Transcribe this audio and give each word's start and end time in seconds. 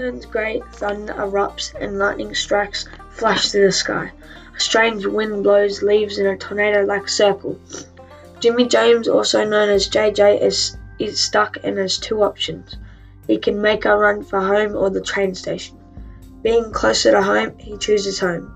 turns 0.00 0.24
grey, 0.24 0.62
thunder 0.72 1.12
erupts, 1.12 1.74
and 1.78 1.98
lightning 1.98 2.34
strikes 2.34 2.88
flash 3.10 3.50
through 3.50 3.66
the 3.66 3.72
sky. 3.72 4.10
A 4.56 4.58
strange 4.58 5.04
wind 5.04 5.42
blows 5.42 5.82
leaves 5.82 6.18
in 6.18 6.26
a 6.26 6.38
tornado-like 6.38 7.06
circle. 7.06 7.60
Jimmy 8.38 8.66
James, 8.66 9.08
also 9.08 9.44
known 9.44 9.68
as 9.68 9.90
JJ, 9.90 10.40
is, 10.40 10.74
is 10.98 11.20
stuck 11.20 11.58
and 11.62 11.76
has 11.76 11.98
two 11.98 12.22
options. 12.22 12.76
He 13.26 13.36
can 13.36 13.60
make 13.60 13.84
a 13.84 13.94
run 13.94 14.24
for 14.24 14.40
home 14.40 14.74
or 14.74 14.88
the 14.88 15.02
train 15.02 15.34
station. 15.34 15.76
Being 16.40 16.72
closer 16.72 17.10
to 17.10 17.22
home, 17.22 17.58
he 17.58 17.76
chooses 17.76 18.18
home. 18.18 18.50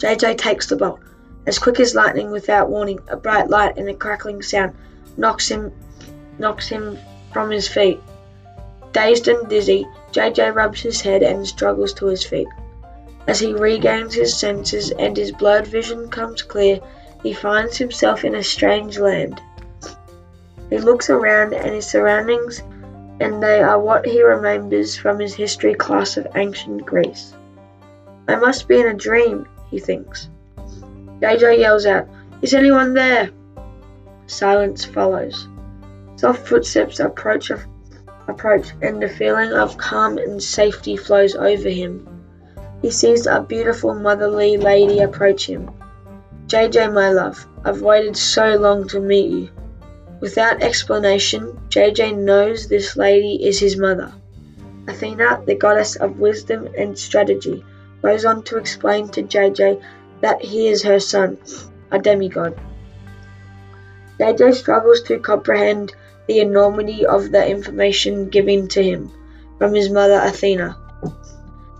JJ 0.00 0.36
takes 0.36 0.66
the 0.66 0.76
bolt. 0.76 1.00
As 1.46 1.58
quick 1.58 1.80
as 1.80 1.94
lightning, 1.94 2.30
without 2.30 2.68
warning, 2.68 3.00
a 3.08 3.16
bright 3.16 3.48
light 3.48 3.78
and 3.78 3.88
a 3.88 3.94
crackling 3.94 4.42
sound 4.42 4.74
knocks 5.16 5.48
him 5.48 5.72
knocks 6.38 6.68
him 6.68 6.98
from 7.32 7.50
his 7.50 7.68
feet. 7.68 8.00
Dazed 8.92 9.28
and 9.28 9.48
dizzy, 9.48 9.86
JJ 10.14 10.54
rubs 10.54 10.80
his 10.80 11.00
head 11.00 11.24
and 11.24 11.44
struggles 11.44 11.92
to 11.94 12.06
his 12.06 12.24
feet. 12.24 12.46
As 13.26 13.40
he 13.40 13.52
regains 13.52 14.14
his 14.14 14.38
senses 14.38 14.92
and 14.92 15.16
his 15.16 15.32
blurred 15.32 15.66
vision 15.66 16.08
comes 16.08 16.40
clear, 16.40 16.78
he 17.24 17.32
finds 17.32 17.78
himself 17.78 18.24
in 18.24 18.36
a 18.36 18.42
strange 18.44 18.96
land. 18.96 19.40
He 20.70 20.78
looks 20.78 21.10
around 21.10 21.52
and 21.52 21.74
his 21.74 21.88
surroundings, 21.88 22.62
and 23.18 23.42
they 23.42 23.60
are 23.60 23.80
what 23.80 24.06
he 24.06 24.22
remembers 24.22 24.96
from 24.96 25.18
his 25.18 25.34
history 25.34 25.74
class 25.74 26.16
of 26.16 26.28
ancient 26.36 26.86
Greece. 26.86 27.34
I 28.28 28.36
must 28.36 28.68
be 28.68 28.78
in 28.78 28.86
a 28.86 28.94
dream, 28.94 29.48
he 29.68 29.80
thinks. 29.80 30.28
JJ 31.20 31.58
yells 31.58 31.86
out, 31.86 32.06
Is 32.40 32.54
anyone 32.54 32.94
there? 32.94 33.30
Silence 34.28 34.84
follows. 34.84 35.48
Soft 36.16 36.46
footsteps 36.46 37.00
approach, 37.00 37.50
approach, 38.28 38.72
and 38.82 39.02
a 39.02 39.08
feeling 39.08 39.52
of 39.52 39.76
calm 39.76 40.18
and 40.18 40.42
safety 40.42 40.96
flows 40.96 41.34
over 41.34 41.68
him. 41.68 42.06
He 42.82 42.90
sees 42.90 43.26
a 43.26 43.40
beautiful 43.40 43.94
motherly 43.94 44.56
lady 44.56 45.00
approach 45.00 45.46
him. 45.46 45.70
JJ, 46.46 46.92
my 46.92 47.10
love, 47.10 47.46
I've 47.64 47.80
waited 47.80 48.16
so 48.16 48.56
long 48.56 48.86
to 48.88 49.00
meet 49.00 49.30
you. 49.30 49.48
Without 50.20 50.62
explanation, 50.62 51.58
JJ 51.68 52.16
knows 52.16 52.68
this 52.68 52.96
lady 52.96 53.46
is 53.46 53.58
his 53.58 53.76
mother. 53.76 54.12
Athena, 54.86 55.40
the 55.46 55.54
goddess 55.54 55.96
of 55.96 56.18
wisdom 56.18 56.68
and 56.76 56.98
strategy, 56.98 57.64
goes 58.02 58.24
on 58.24 58.42
to 58.44 58.58
explain 58.58 59.08
to 59.08 59.22
JJ 59.22 59.80
that 60.20 60.42
he 60.42 60.68
is 60.68 60.82
her 60.82 61.00
son, 61.00 61.38
a 61.90 61.98
demigod. 61.98 62.54
JJ 64.20 64.54
struggles 64.54 65.00
to 65.02 65.18
comprehend 65.18 65.94
the 66.26 66.40
enormity 66.40 67.04
of 67.04 67.30
the 67.30 67.46
information 67.46 68.28
given 68.28 68.68
to 68.68 68.82
him 68.82 69.10
from 69.58 69.74
his 69.74 69.90
mother 69.90 70.20
Athena. 70.22 70.76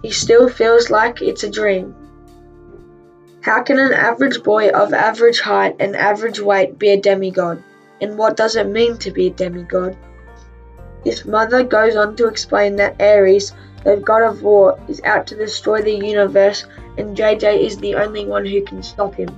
He 0.02 0.10
still 0.10 0.48
feels 0.48 0.90
like 0.90 1.22
it's 1.22 1.44
a 1.44 1.50
dream. 1.50 1.94
How 3.40 3.62
can 3.62 3.78
an 3.78 3.92
average 3.92 4.42
boy 4.42 4.68
of 4.68 4.92
average 4.92 5.40
height 5.40 5.76
and 5.80 5.96
average 5.96 6.40
weight 6.40 6.78
be 6.78 6.90
a 6.90 7.00
demigod? 7.00 7.62
And 8.00 8.18
what 8.18 8.36
does 8.36 8.56
it 8.56 8.66
mean 8.66 8.98
to 8.98 9.10
be 9.10 9.28
a 9.28 9.30
demigod? 9.30 9.96
His 11.04 11.24
mother 11.24 11.62
goes 11.62 11.96
on 11.96 12.16
to 12.16 12.28
explain 12.28 12.76
that 12.76 13.00
Ares, 13.00 13.52
the 13.84 13.96
god 13.96 14.22
of 14.22 14.42
war, 14.42 14.78
is 14.88 15.00
out 15.04 15.26
to 15.28 15.36
destroy 15.36 15.82
the 15.82 15.94
universe 15.94 16.64
and 16.96 17.16
JJ 17.16 17.60
is 17.60 17.76
the 17.78 17.94
only 17.96 18.24
one 18.24 18.46
who 18.46 18.62
can 18.62 18.82
stop 18.82 19.14
him. 19.14 19.28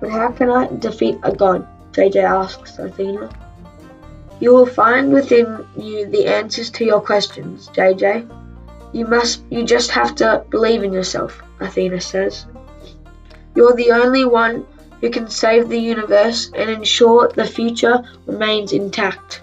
But 0.00 0.10
how 0.10 0.30
can 0.30 0.50
I 0.50 0.68
defeat 0.78 1.18
a 1.22 1.32
god? 1.32 1.66
JJ 1.92 2.22
asks 2.22 2.78
Athena. 2.78 3.30
You 4.38 4.52
will 4.52 4.66
find 4.66 5.12
within 5.12 5.66
you 5.76 6.06
the 6.06 6.26
answers 6.26 6.70
to 6.70 6.84
your 6.84 7.00
questions, 7.00 7.68
JJ. 7.74 8.28
You 8.92 9.06
must 9.06 9.42
you 9.50 9.64
just 9.64 9.90
have 9.92 10.14
to 10.16 10.44
believe 10.50 10.82
in 10.82 10.92
yourself, 10.92 11.42
Athena 11.60 12.00
says. 12.00 12.46
You're 13.54 13.74
the 13.74 13.92
only 13.92 14.24
one 14.24 14.66
who 15.00 15.10
can 15.10 15.28
save 15.30 15.68
the 15.68 15.78
universe 15.78 16.50
and 16.54 16.68
ensure 16.68 17.28
the 17.28 17.46
future 17.46 18.04
remains 18.26 18.72
intact. 18.72 19.40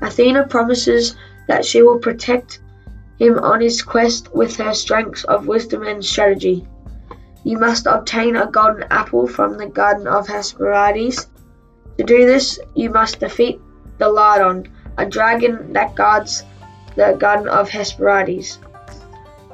Athena 0.00 0.48
promises 0.48 1.14
that 1.46 1.64
she 1.64 1.82
will 1.82 1.98
protect 1.98 2.60
him 3.18 3.38
on 3.38 3.60
his 3.60 3.82
quest 3.82 4.34
with 4.34 4.56
her 4.56 4.74
strengths 4.74 5.24
of 5.24 5.46
wisdom 5.46 5.84
and 5.84 6.04
strategy. 6.04 6.66
You 7.44 7.58
must 7.58 7.86
obtain 7.86 8.36
a 8.36 8.50
golden 8.50 8.84
apple 8.90 9.26
from 9.28 9.56
the 9.56 9.66
garden 9.66 10.06
of 10.06 10.26
Hesperides. 10.26 11.28
To 11.98 12.04
do 12.04 12.26
this, 12.26 12.58
you 12.74 12.90
must 12.90 13.20
defeat 13.20 13.60
the 13.98 14.06
Ladon, 14.06 14.68
a 14.98 15.06
dragon 15.06 15.72
that 15.72 15.94
guards 15.94 16.44
the 16.96 17.16
garden 17.18 17.48
of 17.48 17.68
Hesperides. 17.68 18.58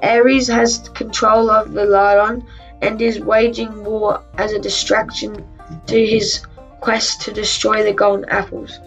Ares 0.03 0.49
has 0.49 0.89
control 0.95 1.51
of 1.51 1.73
the 1.73 1.85
Ladon 1.85 2.45
and 2.83 3.01
is 3.01 3.21
waging 3.21 3.85
war 3.85 4.23
as 4.39 4.53
a 4.53 4.59
distraction 4.59 5.45
to 5.87 6.07
his 6.07 6.41
quest 6.81 7.23
to 7.23 7.33
destroy 7.33 7.83
the 7.83 7.93
golden 7.93 8.29
apples. 8.29 8.79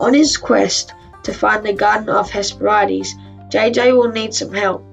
On 0.00 0.14
his 0.14 0.36
quest 0.36 0.94
to 1.22 1.32
find 1.32 1.64
the 1.64 1.72
garden 1.72 2.08
of 2.08 2.30
Hesperides, 2.30 3.14
JJ 3.50 3.96
will 3.96 4.10
need 4.10 4.34
some 4.34 4.52
help. 4.52 4.84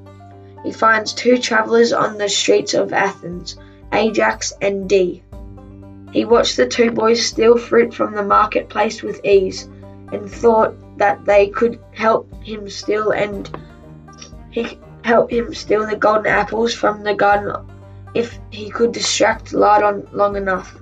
He 0.63 0.71
finds 0.71 1.13
two 1.13 1.37
travelers 1.37 1.93
on 1.93 2.17
the 2.17 2.27
streets 2.27 2.73
of 2.73 2.91
Athens, 2.91 3.57
Ajax 3.93 4.53
and 4.61 4.89
Dee. 4.89 5.23
He 6.11 6.25
watched 6.25 6.57
the 6.57 6.67
two 6.67 6.91
boys 6.91 7.25
steal 7.25 7.57
fruit 7.57 7.93
from 7.93 8.13
the 8.13 8.23
marketplace 8.23 9.03
with 9.03 9.23
ease 9.23 9.69
and 10.11 10.29
thought 10.29 10.75
that 10.97 11.25
they 11.25 11.47
could 11.47 11.79
help 11.93 12.31
him 12.43 12.69
steal 12.69 13.11
and 13.11 13.49
he 14.51 14.79
help 15.03 15.31
him 15.31 15.53
steal 15.53 15.85
the 15.85 15.95
golden 15.95 16.27
apples 16.27 16.73
from 16.73 17.03
the 17.03 17.13
garden 17.13 17.55
if 18.13 18.39
he 18.49 18.69
could 18.69 18.91
distract 18.91 19.53
Ladon 19.53 20.07
long 20.11 20.35
enough. 20.35 20.81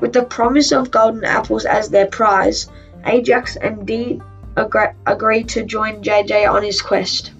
With 0.00 0.12
the 0.12 0.22
promise 0.22 0.72
of 0.72 0.90
golden 0.90 1.24
apples 1.24 1.64
as 1.64 1.88
their 1.88 2.06
prize, 2.06 2.68
Ajax 3.04 3.56
and 3.56 3.86
Dee 3.86 4.20
agreed 4.56 5.48
to 5.50 5.62
join 5.62 6.02
JJ 6.02 6.50
on 6.50 6.62
his 6.62 6.82
quest. 6.82 7.32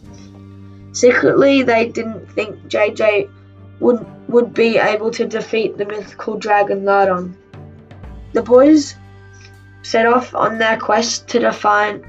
Secretly, 0.92 1.62
they 1.62 1.88
didn't 1.88 2.30
think 2.32 2.56
JJ 2.68 3.30
would, 3.80 4.04
would 4.30 4.54
be 4.54 4.78
able 4.78 5.10
to 5.12 5.26
defeat 5.26 5.76
the 5.76 5.84
mythical 5.84 6.36
dragon 6.36 6.84
Ladon. 6.84 7.34
The 8.32 8.42
boys 8.42 8.94
set 9.82 10.06
off 10.06 10.34
on 10.34 10.58
their 10.58 10.76
quest 10.76 11.28
to 11.28 11.38
define 11.40 12.06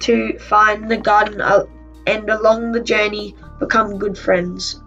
to 0.00 0.38
find 0.38 0.90
the 0.90 0.96
garden 0.96 1.40
uh, 1.40 1.64
and 2.06 2.28
along 2.30 2.72
the 2.72 2.80
journey 2.80 3.36
become 3.58 3.98
good 3.98 4.16
friends. 4.16 4.80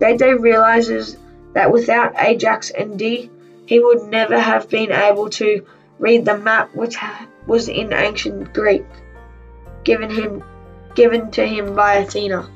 JJ 0.00 0.40
realizes 0.40 1.16
that 1.52 1.70
without 1.70 2.14
Ajax 2.18 2.70
and 2.70 2.98
Dee, 2.98 3.30
he 3.66 3.80
would 3.80 4.04
never 4.04 4.38
have 4.38 4.68
been 4.68 4.92
able 4.92 5.28
to 5.30 5.66
read 5.98 6.24
the 6.24 6.38
map 6.38 6.74
which 6.74 6.96
was 7.46 7.68
in 7.68 7.92
ancient 7.92 8.54
Greek, 8.54 8.84
given 9.84 10.10
him 10.10 10.42
given 10.94 11.30
to 11.32 11.46
him 11.46 11.74
by 11.74 11.94
Athena. 11.94 12.48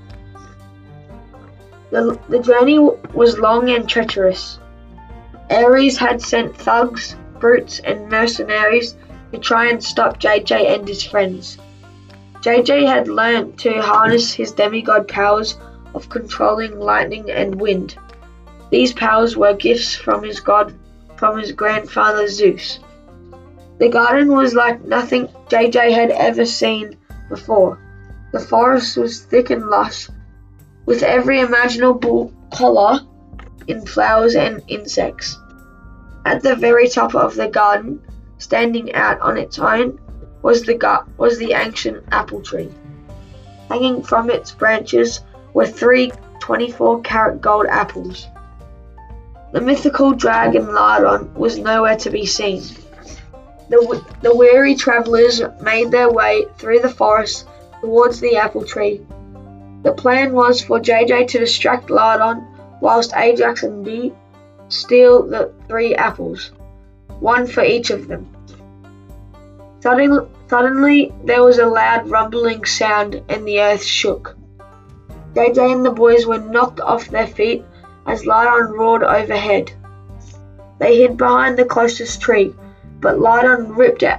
The, 1.90 2.18
the 2.28 2.40
journey 2.40 2.78
was 3.14 3.38
long 3.38 3.70
and 3.70 3.88
treacherous. 3.88 4.58
Ares 5.50 5.98
had 5.98 6.20
sent 6.20 6.56
thugs, 6.56 7.16
brutes, 7.38 7.78
and 7.80 8.08
mercenaries 8.08 8.96
to 9.32 9.38
try 9.38 9.66
and 9.66 9.82
stop 9.82 10.18
JJ 10.18 10.74
and 10.74 10.88
his 10.88 11.04
friends. 11.04 11.58
JJ 12.40 12.86
had 12.86 13.08
learned 13.08 13.58
to 13.60 13.80
harness 13.80 14.32
his 14.32 14.52
demigod 14.52 15.08
powers 15.08 15.56
of 15.94 16.08
controlling 16.08 16.78
lightning 16.78 17.30
and 17.30 17.60
wind. 17.60 17.96
These 18.70 18.92
powers 18.92 19.36
were 19.36 19.54
gifts 19.54 19.94
from 19.94 20.22
his 20.22 20.40
god 20.40 20.74
from 21.16 21.38
his 21.38 21.52
grandfather 21.52 22.28
Zeus. 22.28 22.78
The 23.78 23.88
garden 23.88 24.34
was 24.34 24.54
like 24.54 24.84
nothing 24.84 25.28
JJ 25.48 25.92
had 25.92 26.10
ever 26.10 26.44
seen 26.44 26.96
before. 27.28 27.78
The 28.32 28.40
forest 28.40 28.96
was 28.96 29.20
thick 29.20 29.50
and 29.50 29.68
lush, 29.68 30.08
with 30.86 31.02
every 31.02 31.40
imaginable 31.40 32.32
colour 32.50 33.00
in 33.66 33.84
flowers 33.84 34.36
and 34.36 34.62
insects. 34.68 35.36
At 36.24 36.42
the 36.42 36.56
very 36.56 36.88
top 36.88 37.14
of 37.14 37.34
the 37.34 37.48
garden, 37.48 38.00
standing 38.38 38.94
out 38.94 39.20
on 39.20 39.36
its 39.36 39.58
own, 39.58 40.00
was 40.42 40.62
the 40.62 41.04
was 41.18 41.38
the 41.38 41.52
ancient 41.52 42.04
apple 42.12 42.40
tree. 42.40 42.72
Hanging 43.68 44.02
from 44.02 44.30
its 44.30 44.52
branches 44.52 45.20
were 45.54 45.66
three 45.66 46.12
24 46.40 47.00
karat 47.00 47.40
gold 47.40 47.66
apples. 47.66 48.26
The 49.52 49.60
mythical 49.60 50.12
dragon 50.12 50.66
Ladon 50.66 51.32
was 51.34 51.58
nowhere 51.58 51.96
to 51.96 52.10
be 52.10 52.26
seen. 52.26 52.62
The, 53.68 54.04
the 54.22 54.34
weary 54.34 54.76
travellers 54.76 55.42
made 55.60 55.90
their 55.90 56.12
way 56.12 56.46
through 56.58 56.80
the 56.80 56.90
forest 56.90 57.48
towards 57.80 58.20
the 58.20 58.36
apple 58.36 58.64
tree. 58.64 59.00
The 59.86 59.92
plan 59.92 60.32
was 60.32 60.60
for 60.60 60.80
JJ 60.80 61.28
to 61.28 61.38
distract 61.38 61.90
Ladon 61.90 62.44
whilst 62.80 63.16
Ajax 63.16 63.62
and 63.62 63.84
Dee 63.84 64.12
steal 64.68 65.22
the 65.22 65.52
three 65.68 65.94
apples, 65.94 66.50
one 67.20 67.46
for 67.46 67.62
each 67.62 67.90
of 67.90 68.08
them. 68.08 68.26
Suddenly, 69.78 70.26
Suddenly, 70.48 71.12
there 71.22 71.44
was 71.44 71.58
a 71.58 71.66
loud 71.66 72.08
rumbling 72.08 72.64
sound 72.64 73.22
and 73.28 73.46
the 73.46 73.60
earth 73.60 73.84
shook. 73.84 74.36
JJ 75.34 75.74
and 75.74 75.86
the 75.86 75.92
boys 75.92 76.26
were 76.26 76.38
knocked 76.38 76.80
off 76.80 77.08
their 77.08 77.28
feet 77.28 77.64
as 78.06 78.26
Lydon 78.26 78.72
roared 78.72 79.04
overhead. 79.04 79.72
They 80.80 80.96
hid 80.96 81.16
behind 81.16 81.56
the 81.56 81.64
closest 81.64 82.20
tree, 82.20 82.54
but 83.00 83.20
Lydon 83.20 83.76
ripped 83.76 84.02
it, 84.02 84.18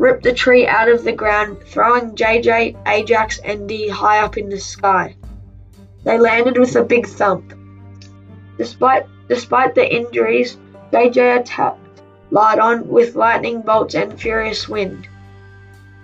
ripped 0.00 0.22
the 0.22 0.32
tree 0.32 0.66
out 0.66 0.88
of 0.88 1.04
the 1.04 1.12
ground, 1.12 1.58
throwing 1.66 2.16
JJ, 2.16 2.74
Ajax, 2.88 3.38
and 3.44 3.68
Dee 3.68 3.90
high 3.90 4.20
up 4.20 4.38
in 4.38 4.48
the 4.48 4.58
sky. 4.58 5.14
They 6.04 6.18
landed 6.18 6.56
with 6.56 6.74
a 6.74 6.82
big 6.82 7.06
thump. 7.06 7.52
Despite 8.56 9.04
despite 9.28 9.74
the 9.74 9.86
injuries, 9.86 10.56
JJ 10.90 11.40
attacked 11.40 12.00
Lydon 12.30 12.88
with 12.88 13.14
lightning 13.14 13.60
bolts 13.60 13.94
and 13.94 14.18
furious 14.18 14.66
wind. 14.66 15.06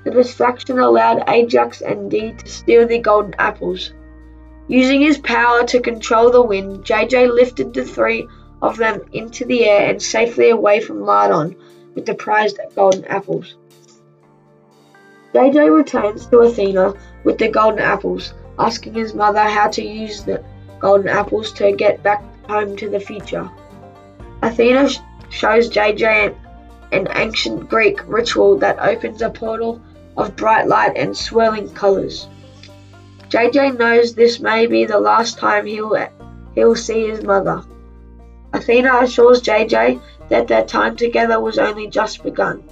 The 0.04 0.10
distraction 0.10 0.78
allowed 0.78 1.24
Ajax 1.26 1.80
and 1.80 2.10
Dee 2.10 2.32
to 2.32 2.46
steal 2.46 2.86
the 2.86 2.98
golden 2.98 3.34
apples. 3.38 3.94
Using 4.68 5.00
his 5.00 5.16
power 5.16 5.64
to 5.68 5.80
control 5.80 6.30
the 6.30 6.42
wind, 6.42 6.84
JJ 6.84 7.34
lifted 7.34 7.72
the 7.72 7.86
three 7.86 8.28
of 8.60 8.76
them 8.76 9.00
into 9.14 9.46
the 9.46 9.64
air 9.64 9.88
and 9.88 10.02
safely 10.02 10.50
away 10.50 10.80
from 10.80 11.00
Ladon 11.00 11.56
with 11.94 12.04
the 12.04 12.14
prized 12.14 12.60
golden 12.74 13.06
apples. 13.06 13.56
JJ 15.36 15.70
returns 15.70 16.24
to 16.28 16.38
Athena 16.38 16.94
with 17.24 17.36
the 17.36 17.48
golden 17.48 17.80
apples, 17.80 18.32
asking 18.58 18.94
his 18.94 19.12
mother 19.12 19.42
how 19.42 19.68
to 19.68 19.82
use 19.82 20.22
the 20.22 20.42
golden 20.80 21.08
apples 21.08 21.52
to 21.52 21.72
get 21.72 22.02
back 22.02 22.22
home 22.48 22.74
to 22.76 22.88
the 22.88 22.98
future. 22.98 23.46
Athena 24.40 24.88
sh- 24.88 24.98
shows 25.28 25.68
JJ 25.68 26.28
an, 26.28 26.34
an 26.90 27.08
ancient 27.14 27.68
Greek 27.68 28.00
ritual 28.06 28.56
that 28.60 28.78
opens 28.78 29.20
a 29.20 29.28
portal 29.28 29.78
of 30.16 30.36
bright 30.36 30.68
light 30.68 30.96
and 30.96 31.14
swirling 31.14 31.68
colors. 31.74 32.28
JJ 33.28 33.76
knows 33.76 34.14
this 34.14 34.40
may 34.40 34.64
be 34.64 34.86
the 34.86 34.98
last 34.98 35.36
time 35.38 35.66
he'll, 35.66 35.98
he'll 36.54 36.74
see 36.74 37.08
his 37.08 37.22
mother. 37.22 37.62
Athena 38.54 39.00
assures 39.02 39.42
JJ 39.42 40.00
that 40.30 40.48
their 40.48 40.64
time 40.64 40.96
together 40.96 41.38
was 41.38 41.58
only 41.58 41.88
just 41.88 42.22
begun. 42.22 42.62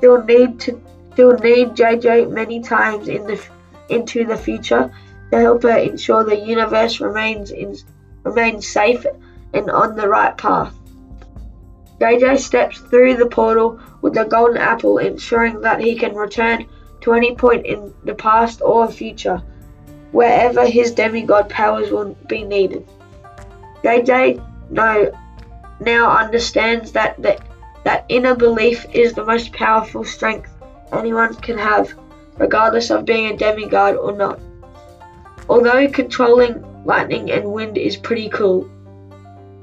She'll 0.00 0.20
need 0.24 0.58
to 0.62 0.80
she'll 1.16 1.38
need 1.38 1.70
JJ 1.70 2.30
many 2.30 2.60
times 2.60 3.08
in 3.08 3.26
the 3.26 3.40
into 3.88 4.24
the 4.24 4.36
future 4.36 4.92
to 5.30 5.40
help 5.40 5.62
her 5.62 5.76
ensure 5.76 6.24
the 6.24 6.36
universe 6.36 7.00
remains 7.00 7.50
in, 7.50 7.76
remains 8.22 8.66
safe 8.66 9.04
and 9.52 9.70
on 9.70 9.96
the 9.96 10.08
right 10.08 10.36
path. 10.36 10.74
JJ 12.00 12.38
steps 12.38 12.78
through 12.78 13.16
the 13.16 13.26
portal 13.26 13.80
with 14.02 14.14
the 14.14 14.24
golden 14.24 14.56
apple, 14.56 14.98
ensuring 14.98 15.60
that 15.60 15.80
he 15.80 15.94
can 15.96 16.14
return 16.14 16.66
to 17.02 17.12
any 17.12 17.34
point 17.34 17.66
in 17.66 17.94
the 18.04 18.14
past 18.14 18.60
or 18.62 18.90
future, 18.90 19.42
wherever 20.12 20.66
his 20.66 20.92
demigod 20.92 21.48
powers 21.48 21.90
will 21.90 22.16
be 22.26 22.42
needed. 22.42 22.86
JJ 23.82 24.42
know, 24.70 25.12
now 25.80 26.16
understands 26.16 26.92
that, 26.92 27.20
that 27.22 27.40
that 27.84 28.06
inner 28.08 28.34
belief 28.34 28.86
is 28.92 29.12
the 29.12 29.24
most 29.24 29.52
powerful 29.52 30.04
strength 30.04 30.53
anyone 30.92 31.34
can 31.34 31.58
have, 31.58 31.94
regardless 32.36 32.90
of 32.90 33.04
being 33.04 33.32
a 33.32 33.36
demigod 33.36 33.96
or 33.96 34.12
not. 34.12 34.40
Although 35.48 35.88
controlling 35.88 36.84
lightning 36.84 37.30
and 37.30 37.52
wind 37.52 37.78
is 37.78 37.96
pretty 37.96 38.28
cool, 38.28 38.70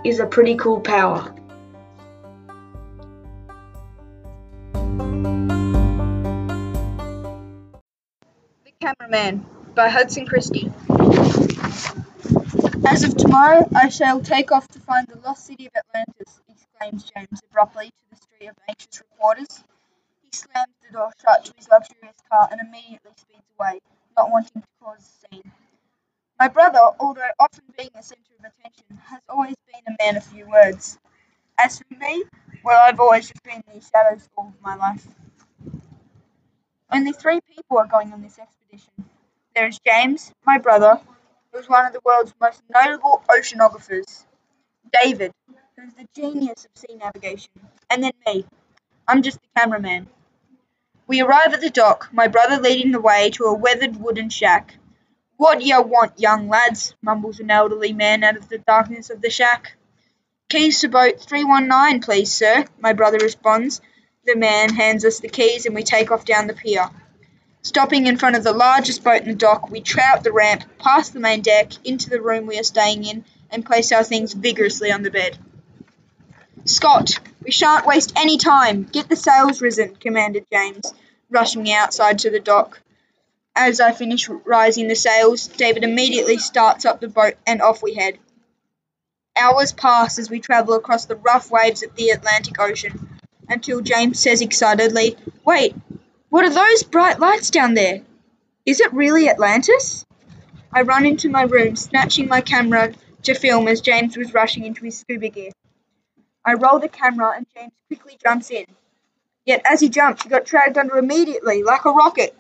is 0.04 0.20
a 0.20 0.26
pretty 0.26 0.56
cool 0.56 0.80
power. 0.80 1.34
The 8.64 8.72
Cameraman 8.80 9.46
by 9.76 9.90
Hudson 9.90 10.26
Christie. 10.26 10.72
As 12.88 13.04
of 13.04 13.16
tomorrow, 13.16 13.68
I 13.76 13.90
shall 13.90 14.22
take 14.22 14.52
off 14.52 14.68
to 14.70 14.80
find 14.80 15.08
the 15.08 15.20
lost 15.20 15.46
city 15.46 15.68
of 15.68 15.72
Atlantis, 15.76 16.42
exclaims 16.50 17.10
James 17.16 17.42
abruptly 17.50 17.88
to 17.88 18.10
the 18.10 18.16
street 18.18 18.48
of 18.48 18.56
anxious 18.68 19.02
reporters. 19.12 19.64
He 20.32 20.38
slams 20.38 20.74
the 20.82 20.94
door 20.94 21.12
shut 21.22 21.46
to 21.46 21.54
his 21.58 21.68
luxurious 21.68 22.16
car 22.32 22.48
and 22.52 22.62
immediately 22.62 23.12
speeds 23.18 23.44
away, 23.60 23.80
not 24.16 24.32
wanting 24.32 24.62
to 24.62 24.68
cause 24.82 25.00
a 25.00 25.36
scene. 25.36 25.52
My 26.40 26.48
brother, 26.48 26.80
although 27.00 27.30
often 27.40 27.64
being 27.78 27.90
the 27.94 28.02
centre 28.02 28.32
of 28.40 28.46
attention, 28.46 28.98
has 29.08 29.22
always 29.28 29.56
been 29.68 29.94
a 29.94 30.04
man 30.04 30.16
of 30.18 30.24
few 30.24 30.48
words. 30.50 30.98
As 31.60 31.80
for 31.80 31.96
me, 31.96 32.24
well, 32.64 32.80
I've 32.82 33.00
always 33.00 33.28
just 33.28 33.44
been 33.44 33.64
in 33.68 33.80
the 33.80 33.86
shadows 33.86 34.30
all 34.38 34.48
of 34.48 34.62
my 34.62 34.76
life. 34.76 35.06
Only 36.90 37.12
three 37.12 37.42
people 37.42 37.78
are 37.78 37.88
going 37.88 38.14
on 38.14 38.22
this 38.22 38.40
expedition. 38.40 39.10
There 39.54 39.68
is 39.68 39.80
James, 39.86 40.32
my 40.46 40.58
brother, 40.60 41.02
who 41.52 41.60
is 41.60 41.68
one 41.68 41.86
of 41.86 41.94
the 41.94 42.02
world's 42.06 42.34
most 42.40 42.62
notable 42.74 43.22
oceanographers, 43.30 44.26
David, 45.04 45.34
who 45.76 45.84
is 45.84 45.94
the 45.96 46.08
genius 46.16 46.66
of 46.66 46.72
sea 46.76 46.96
navigation, 46.96 47.52
and 47.90 48.04
then 48.04 48.14
me. 48.26 48.46
I'm 49.08 49.22
just 49.24 49.40
the 49.42 49.60
cameraman. 49.60 50.08
We 51.12 51.20
arrive 51.20 51.54
at 51.54 51.60
the 51.60 51.70
dock, 51.70 52.08
my 52.14 52.30
brother 52.30 52.56
leading 52.56 52.94
the 52.94 53.02
way 53.02 53.32
to 53.32 53.44
a 53.44 53.54
weathered 53.54 53.98
wooden 53.98 54.30
shack. 54.30 54.76
What 55.36 55.62
ya 55.62 55.82
want, 55.82 56.18
young 56.18 56.48
lads? 56.48 56.96
mumbles 57.02 57.42
an 57.42 57.52
elderly 57.52 57.92
man 57.92 58.24
out 58.24 58.38
of 58.38 58.48
the 58.48 58.60
darkness 58.60 59.10
of 59.10 59.22
the 59.22 59.30
shack. 59.30 59.76
Keys 60.48 60.80
to 60.80 60.88
boat 60.88 61.20
319, 61.20 62.00
please, 62.00 62.32
sir, 62.32 62.64
my 62.80 62.94
brother 62.94 63.18
responds. 63.18 63.82
The 64.26 64.38
man 64.38 64.74
hands 64.74 65.04
us 65.04 65.20
the 65.20 65.28
keys 65.28 65.66
and 65.66 65.76
we 65.76 65.84
take 65.84 66.12
off 66.12 66.24
down 66.24 66.48
the 66.48 66.54
pier. 66.54 66.90
Stopping 67.62 68.08
in 68.08 68.16
front 68.16 68.38
of 68.38 68.46
the 68.46 68.54
largest 68.54 69.04
boat 69.04 69.24
in 69.24 69.28
the 69.28 69.36
dock, 69.36 69.70
we 69.70 69.82
trout 69.82 70.24
the 70.24 70.32
ramp, 70.32 70.64
past 70.80 71.12
the 71.12 71.20
main 71.20 71.42
deck, 71.42 71.74
into 71.84 72.10
the 72.10 72.22
room 72.22 72.46
we 72.46 72.58
are 72.58 72.64
staying 72.64 73.04
in, 73.04 73.26
and 73.50 73.66
place 73.66 73.92
our 73.92 74.06
things 74.06 74.32
vigorously 74.32 74.94
on 74.94 75.04
the 75.04 75.12
bed. 75.12 75.38
Scott, 76.64 77.20
we 77.44 77.52
shan't 77.52 77.86
waste 77.86 78.14
any 78.16 78.38
time. 78.38 78.84
Get 78.84 79.10
the 79.10 79.16
sails 79.16 79.62
risen, 79.62 79.96
commanded 79.96 80.46
James, 80.52 80.94
rushing 81.30 81.72
outside 81.72 82.20
to 82.20 82.30
the 82.30 82.40
dock. 82.40 82.80
As 83.56 83.80
I 83.80 83.92
finish 83.92 84.30
rising 84.30 84.88
the 84.88 84.96
sails, 84.96 85.48
David 85.48 85.84
immediately 85.84 86.38
starts 86.38 86.86
up 86.86 87.02
the 87.02 87.08
boat 87.08 87.36
and 87.46 87.62
off 87.62 87.84
we 87.84 87.96
head. 87.96 88.18
Hours 89.36 89.72
pass 89.74 90.20
as 90.20 90.30
we 90.30 90.40
travel 90.40 90.76
across 90.76 91.06
the 91.06 91.16
rough 91.16 91.50
waves 91.52 91.84
of 91.84 91.96
the 91.96 92.10
Atlantic 92.10 92.60
Ocean 92.60 93.10
until 93.50 93.82
James 93.82 94.20
says 94.20 94.42
excitedly, 94.42 95.18
Wait, 95.46 95.76
what 96.30 96.46
are 96.46 96.54
those 96.54 96.84
bright 96.84 97.20
lights 97.20 97.50
down 97.50 97.74
there? 97.74 98.02
Is 98.66 98.80
it 98.80 98.94
really 98.94 99.28
Atlantis? 99.28 100.06
I 100.72 100.84
run 100.84 101.06
into 101.06 101.30
my 101.30 101.44
room, 101.44 101.76
snatching 101.76 102.28
my 102.28 102.42
camera 102.42 102.94
to 103.24 103.34
film 103.34 103.68
as 103.68 103.82
James 103.82 104.16
was 104.16 104.34
rushing 104.34 104.66
into 104.66 104.86
his 104.86 105.00
scuba 105.00 105.30
gear. 105.30 105.52
I 106.44 106.54
roll 106.54 106.80
the 106.80 106.90
camera 106.90 107.34
and 107.36 107.46
James 107.56 107.74
quickly 107.88 108.18
jumps 108.22 108.50
in. 108.50 108.66
Yet 109.46 109.62
as 109.66 109.80
he 109.80 109.90
jumped, 109.90 110.24
he 110.24 110.30
got 110.30 110.46
dragged 110.46 110.78
under 110.78 110.98
immediately, 110.98 111.64
like 111.64 111.86
a 111.86 111.92
rocket. 111.92 112.36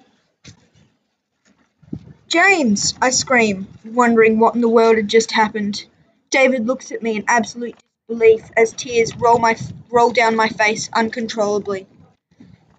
James! 2.27 2.93
I 3.01 3.10
scream, 3.10 3.67
wondering 3.84 4.39
what 4.39 4.55
in 4.55 4.62
the 4.62 4.70
world 4.70 4.98
had 4.98 5.08
just 5.08 5.31
happened. 5.31 5.84
David 6.29 6.65
looks 6.65 6.91
at 6.91 7.03
me 7.03 7.17
in 7.17 7.25
absolute 7.27 7.75
disbelief 8.08 8.50
as 8.55 8.72
tears 8.72 9.15
roll, 9.17 9.38
my, 9.38 9.58
roll 9.89 10.12
down 10.12 10.36
my 10.36 10.48
face 10.48 10.89
uncontrollably. 10.93 11.88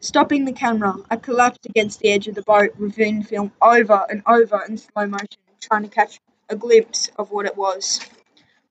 Stopping 0.00 0.44
the 0.44 0.52
camera, 0.52 0.96
I 1.10 1.16
collapse 1.16 1.58
against 1.64 2.00
the 2.00 2.10
edge 2.10 2.26
of 2.28 2.34
the 2.34 2.42
boat, 2.42 2.70
reviewing 2.78 3.22
film 3.22 3.52
over 3.60 4.04
and 4.08 4.22
over 4.26 4.64
in 4.68 4.78
slow 4.78 5.06
motion, 5.06 5.28
trying 5.60 5.82
to 5.82 5.88
catch 5.88 6.18
a 6.48 6.56
glimpse 6.56 7.10
of 7.18 7.30
what 7.30 7.46
it 7.46 7.56
was. 7.56 8.00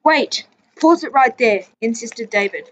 Wait, 0.04 0.46
pause 0.82 1.04
it 1.04 1.14
right 1.14 1.38
there, 1.38 1.64
insisted 1.80 2.30
David. 2.30 2.70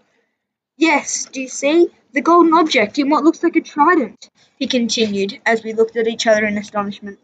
Yes, 0.77 1.25
do 1.25 1.41
you 1.41 1.47
see? 1.47 1.89
The 2.11 2.21
golden 2.21 2.53
object 2.53 2.97
in 2.97 3.09
what 3.09 3.23
looks 3.23 3.43
like 3.43 3.55
a 3.55 3.61
trident, 3.61 4.29
he 4.57 4.65
continued 4.65 5.39
as 5.45 5.63
we 5.63 5.73
looked 5.73 5.95
at 5.95 6.07
each 6.07 6.25
other 6.25 6.45
in 6.45 6.57
astonishment. 6.57 7.19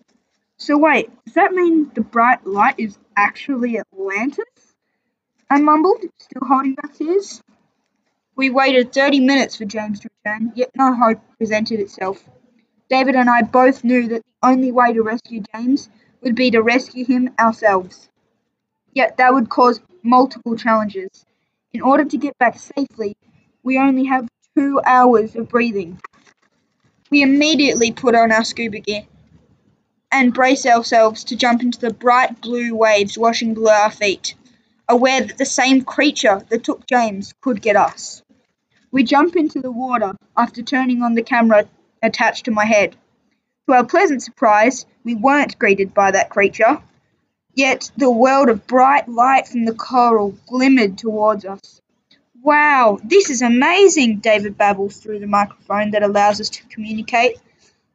So 0.58 0.78
wait, 0.78 1.10
does 1.26 1.34
that 1.34 1.54
mean 1.54 1.92
the 1.96 2.02
bright 2.02 2.46
light 2.46 2.76
is 2.78 2.98
actually 3.18 3.80
Atlantis? 3.80 4.46
I 5.50 5.60
mumbled, 5.60 6.04
still 6.20 6.48
holding 6.48 6.76
back 6.76 6.94
tears. 6.94 7.42
We 8.36 8.50
waited 8.50 8.94
thirty 8.94 9.20
minutes 9.20 9.56
for 9.56 9.66
James 9.66 10.02
to 10.02 10.10
return, 10.24 10.52
yet 10.56 10.70
no 10.76 10.94
hope 10.94 11.20
presented 11.38 11.80
itself. 11.80 12.24
David 12.90 13.16
and 13.16 13.30
I 13.30 13.42
both 13.42 13.84
knew 13.84 14.08
that 14.10 14.24
the 14.24 14.48
only 14.48 14.72
way 14.72 14.94
to 14.94 15.02
rescue 15.02 15.44
James 15.54 15.90
would 16.22 16.36
be 16.36 16.52
to 16.52 16.62
rescue 16.62 17.06
him 17.06 17.34
ourselves. 17.40 18.08
Yet 18.94 19.18
that 19.18 19.34
would 19.34 19.50
cause 19.50 19.82
multiple 20.06 20.56
challenges. 20.56 21.26
In 21.74 21.82
order 21.82 22.06
to 22.06 22.18
get 22.18 22.38
back 22.38 22.58
safely, 22.58 23.18
we 23.64 23.78
only 23.78 24.06
have 24.06 24.30
two 24.56 24.80
hours 24.86 25.36
of 25.36 25.50
breathing. 25.50 26.00
We 27.10 27.22
immediately 27.22 27.92
put 27.92 28.16
on 28.16 28.32
our 28.32 28.44
scuba 28.44 28.80
gear 28.80 29.04
and 30.12 30.34
brace 30.34 30.66
ourselves 30.66 31.26
to 31.26 31.36
jump 31.36 31.62
into 31.62 31.80
the 31.80 31.94
bright 31.94 32.40
blue 32.40 32.76
waves 32.76 33.18
washing 33.18 33.54
below 33.54 33.74
our 33.74 33.92
feet, 33.92 34.36
aware 34.88 35.22
that 35.22 35.38
the 35.38 35.46
same 35.46 35.82
creature 35.84 36.42
that 36.50 36.64
took 36.64 36.88
James 36.88 37.34
could 37.42 37.62
get 37.62 37.76
us. 37.76 38.22
We 38.92 39.04
jump 39.04 39.36
into 39.36 39.60
the 39.60 39.72
water 39.72 40.14
after 40.38 40.62
turning 40.62 41.02
on 41.02 41.16
the 41.16 41.24
camera 41.24 41.68
attached 42.02 42.46
to 42.46 42.52
my 42.52 42.66
head. 42.66 42.96
To 43.68 43.74
our 43.74 43.84
pleasant 43.84 44.24
surprise, 44.24 44.86
we 45.04 45.16
weren't 45.16 45.60
greeted 45.60 45.94
by 45.94 46.12
that 46.12 46.30
creature. 46.30 46.82
Yet 47.56 47.90
the 47.96 48.12
world 48.12 48.50
of 48.50 48.68
bright 48.68 49.08
light 49.08 49.48
from 49.48 49.64
the 49.66 49.74
coral 49.74 50.38
glimmered 50.46 50.98
towards 50.98 51.46
us. 51.46 51.82
Wow, 52.44 53.00
this 53.04 53.30
is 53.30 53.42
amazing, 53.42 54.18
David 54.18 54.58
babbles 54.58 54.98
through 54.98 55.20
the 55.20 55.28
microphone 55.28 55.92
that 55.92 56.04
allows 56.04 56.40
us 56.42 56.50
to 56.50 56.68
communicate. 56.68 57.38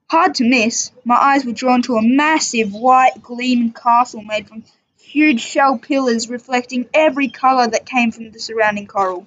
Hard 0.09 0.35
to 0.37 0.49
miss, 0.49 0.91
my 1.05 1.15
eyes 1.15 1.45
were 1.45 1.53
drawn 1.53 1.83
to 1.83 1.97
a 1.97 2.03
massive 2.03 2.73
white 2.73 3.23
gleaming 3.23 3.73
castle 3.73 4.23
made 4.23 4.49
from 4.49 4.65
huge 4.99 5.41
shell 5.41 5.79
pillars 5.79 6.29
reflecting 6.31 6.89
every 6.95 7.29
colour 7.29 7.69
that 7.69 7.87
came 7.87 8.11
from 8.11 8.31
the 8.31 8.41
surrounding 8.41 8.87
coral. 8.87 9.27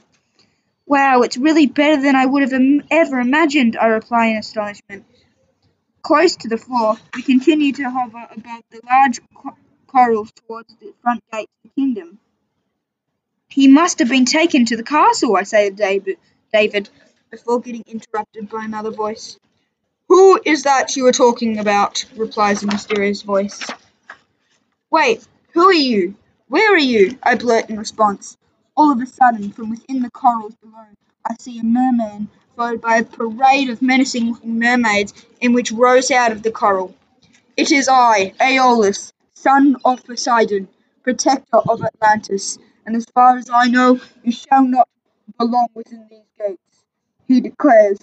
Wow, 0.88 1.22
it's 1.22 1.38
really 1.38 1.68
better 1.68 2.02
than 2.02 2.16
I 2.16 2.25
would 2.25 2.42
have 2.42 2.54
Im- 2.54 2.84
ever 2.92 3.20
imagined, 3.20 3.78
I 3.78 3.86
reply 3.86 4.28
in 4.28 4.38
astonishment. 4.38 5.06
Close 6.02 6.36
to 6.38 6.50
the 6.50 6.58
floor, 6.58 6.98
we 7.16 7.22
continue 7.22 7.72
to 7.74 7.90
hover 7.90 8.28
above 8.32 8.63
the 8.72 8.82
large 8.86 9.22
corals 9.93 10.31
towards 10.31 10.73
the 10.81 10.93
front 11.01 11.23
gate 11.31 11.50
of 11.63 11.69
the 11.69 11.81
kingdom. 11.81 12.19
He 13.50 13.67
must 13.67 14.00
have 14.00 14.09
been 14.09 14.25
taken 14.25 14.65
to 14.65 14.75
the 14.77 14.83
castle, 14.83 15.35
I 15.35 15.43
say 15.43 15.69
to 15.69 15.75
David, 15.75 16.17
David 16.51 16.89
before 17.29 17.62
getting 17.62 17.83
interrupted 17.88 18.50
by 18.50 18.65
another 18.65 18.91
voice. 18.91 19.38
Who 20.09 20.39
is 20.43 20.63
that 20.63 20.95
you 20.95 21.05
are 21.07 21.12
talking 21.12 21.59
about? 21.59 22.05
replies 22.15 22.63
a 22.63 22.67
mysterious 22.67 23.21
voice. 23.21 23.62
Wait, 24.91 25.25
who 25.53 25.63
are 25.69 25.73
you? 25.73 26.15
Where 26.47 26.73
are 26.73 26.77
you? 26.77 27.17
I 27.23 27.35
blurt 27.35 27.69
in 27.69 27.77
response. 27.77 28.38
All 28.75 28.91
of 28.91 29.01
a 29.01 29.05
sudden, 29.05 29.51
from 29.51 29.69
within 29.69 30.01
the 30.01 30.12
corals 30.12 30.55
below, 30.55 30.85
I 31.25 31.35
see 31.39 31.59
a 31.59 31.63
merman 31.63 32.29
followed 32.55 32.81
by 32.81 32.97
a 32.97 33.03
parade 33.03 33.69
of 33.69 33.81
menacing 33.81 34.29
looking 34.31 34.59
mermaids 34.59 35.13
in 35.41 35.53
which 35.53 35.71
rose 35.71 36.12
out 36.12 36.31
of 36.31 36.43
the 36.43 36.51
coral. 36.51 36.95
It 37.55 37.71
is 37.71 37.88
I, 37.88 38.33
Aeolus, 38.39 39.12
son 39.43 39.75
of 39.83 40.01
Poseidon, 40.05 40.69
protector 41.03 41.57
of 41.57 41.83
Atlantis, 41.83 42.57
and 42.85 42.95
as 42.95 43.05
far 43.13 43.38
as 43.38 43.50
I 43.53 43.67
know, 43.67 44.00
you 44.23 44.31
shall 44.31 44.65
not 44.65 44.88
belong 45.38 45.67
within 45.75 46.07
these 46.09 46.31
gates, 46.39 46.85
he 47.27 47.41
declares. 47.41 48.00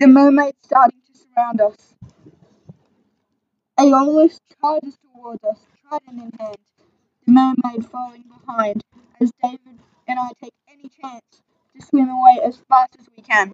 The 0.00 0.06
mermaids 0.06 0.56
starting 0.62 1.00
to 1.12 1.20
surround 1.20 1.60
us. 1.60 1.94
Aeolus 3.78 4.38
charges 4.62 4.96
towards 5.12 5.44
us, 5.44 5.58
trident 5.86 6.22
in 6.22 6.38
hand, 6.40 6.56
the 7.26 7.32
mermaid 7.32 7.84
following 7.90 8.24
behind, 8.46 8.82
as 9.20 9.30
David 9.42 9.78
and 10.08 10.18
I 10.18 10.30
take 10.42 10.54
any 10.72 10.88
chance 11.02 11.42
to 11.76 11.86
swim 11.86 12.08
away 12.08 12.40
as 12.42 12.56
fast 12.66 12.96
as 12.98 13.06
we 13.14 13.22
can. 13.22 13.52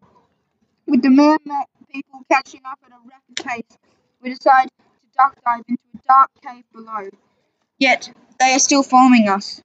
With 0.87 1.03
the 1.03 1.11
mermaid 1.11 1.67
people 1.93 2.21
catching 2.31 2.61
up 2.65 2.79
at 2.87 2.93
a 2.93 3.01
rapid 3.11 3.45
pace, 3.45 3.79
we 4.23 4.31
decide 4.31 4.69
duck 5.17 5.37
dive 5.45 5.65
into 5.69 5.83
a 5.95 5.99
dark 6.07 6.31
cave 6.43 6.65
below. 6.73 7.09
Yet, 7.79 8.13
they 8.39 8.55
are 8.55 8.59
still 8.59 8.83
following 8.83 9.29
us. 9.29 9.63